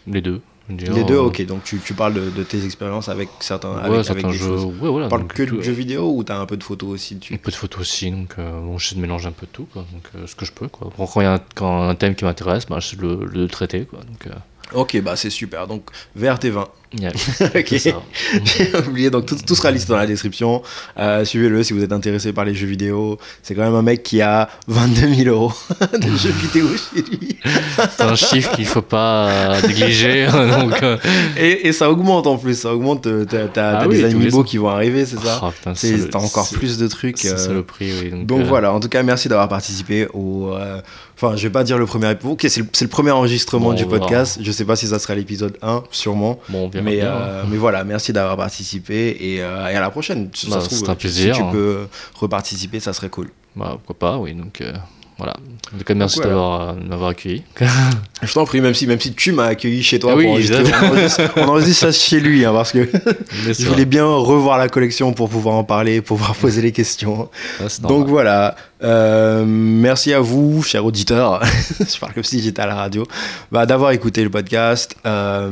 [0.07, 0.41] Les deux.
[0.69, 3.73] Je dire, Les deux, ok, donc tu, tu parles de, de tes expériences avec certains.
[3.73, 4.45] Ouais, avec, certains des jeux.
[4.45, 4.65] choses.
[4.65, 5.07] Ouais, voilà.
[5.07, 7.51] Tu parles que de jeux vidéo ou t'as un peu de photos aussi Un peu
[7.51, 9.85] de photos aussi, donc euh, bon, j'essaie de mélanger un peu de tout, quoi.
[9.91, 10.89] Donc euh, ce que je peux, quoi.
[10.95, 13.47] Quand il y a un, quand un thème qui m'intéresse, bah, j'essaie de le, le
[13.47, 13.99] traiter, quoi.
[13.99, 14.31] Donc, euh,
[14.73, 15.67] Ok, bah c'est super.
[15.67, 15.83] Donc
[16.17, 16.65] VRT20.
[16.99, 17.09] yeah.
[17.41, 17.65] ok.
[17.67, 18.01] c'est ça.
[18.43, 20.61] J'ai oublié, donc tout, tout sera listé dans la description.
[20.97, 23.17] Euh, Suivez-le si vous êtes intéressé par les jeux vidéo.
[23.43, 25.53] C'est quand même un mec qui a 22 000 euros
[25.93, 27.37] de jeux vidéo chez lui.
[27.95, 30.27] C'est un chiffre qu'il faut pas euh, négliger.
[30.59, 30.97] donc, euh,
[31.37, 33.07] Et, et ça augmente en plus, ça augmente.
[33.27, 36.87] T'as Ah oui, des amiibo qui vont arriver, c'est ça oh, T'as encore plus de
[36.87, 37.17] trucs.
[37.17, 38.09] C'est euh, le prix, oui.
[38.09, 40.53] Donc, Donc voilà, en tout cas, merci d'avoir participé au.
[41.23, 42.31] Enfin, je vais pas dire le premier épisode.
[42.31, 44.39] Ok, c'est le, premier enregistrement Bon, du podcast.
[44.41, 46.39] Je sais pas si ça sera l'épisode 1, sûrement.
[46.49, 47.11] Bon, on verra Mais, bien.
[47.11, 50.29] euh, mais voilà, merci d'avoir participé et, euh, et à la prochaine.
[50.33, 51.35] Si Bah, ça se trouve, un si plaisir.
[51.35, 51.85] tu peux
[52.15, 53.29] reparticiper, ça serait cool.
[53.55, 54.33] Bah, pourquoi pas, oui.
[54.33, 54.73] Donc euh,
[55.21, 55.35] voilà.
[55.73, 56.31] En tout cas, merci Voilà.
[56.31, 57.43] d'avoir euh, m'avoir accueilli.
[58.23, 60.63] Je t'en prie, même si, même si tu m'as accueilli chez toi Ah pour enregistrer,
[60.81, 62.89] on enregistre, on enregistre ça chez lui, hein, parce que
[63.31, 67.29] je voulais bien revoir la collection pour pouvoir en parler, pour pouvoir poser les questions.
[67.67, 71.41] c'est Donc voilà, euh, merci à vous, chers auditeurs,
[71.79, 73.05] je parle comme si j'étais à la radio,
[73.51, 74.95] bah, d'avoir écouté le podcast.
[75.05, 75.49] Euh,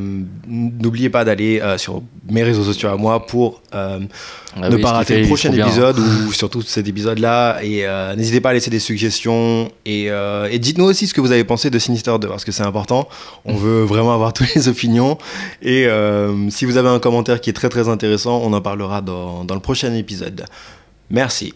[0.47, 3.99] N'oubliez pas d'aller euh, sur mes réseaux sociaux à moi pour euh,
[4.55, 7.59] Ah ne oui, pas rater le prochain épisode ou surtout cet épisode-là.
[7.61, 9.71] Et euh, n'hésitez pas à laisser des suggestions.
[9.85, 12.51] Et, euh, et dites-nous aussi ce que vous avez pensé de Sinister 2 parce que
[12.51, 13.07] c'est important.
[13.45, 15.17] On veut vraiment avoir toutes les opinions.
[15.61, 19.01] Et euh, si vous avez un commentaire qui est très très intéressant, on en parlera
[19.01, 20.45] dans, dans le prochain épisode.
[21.09, 21.53] Merci.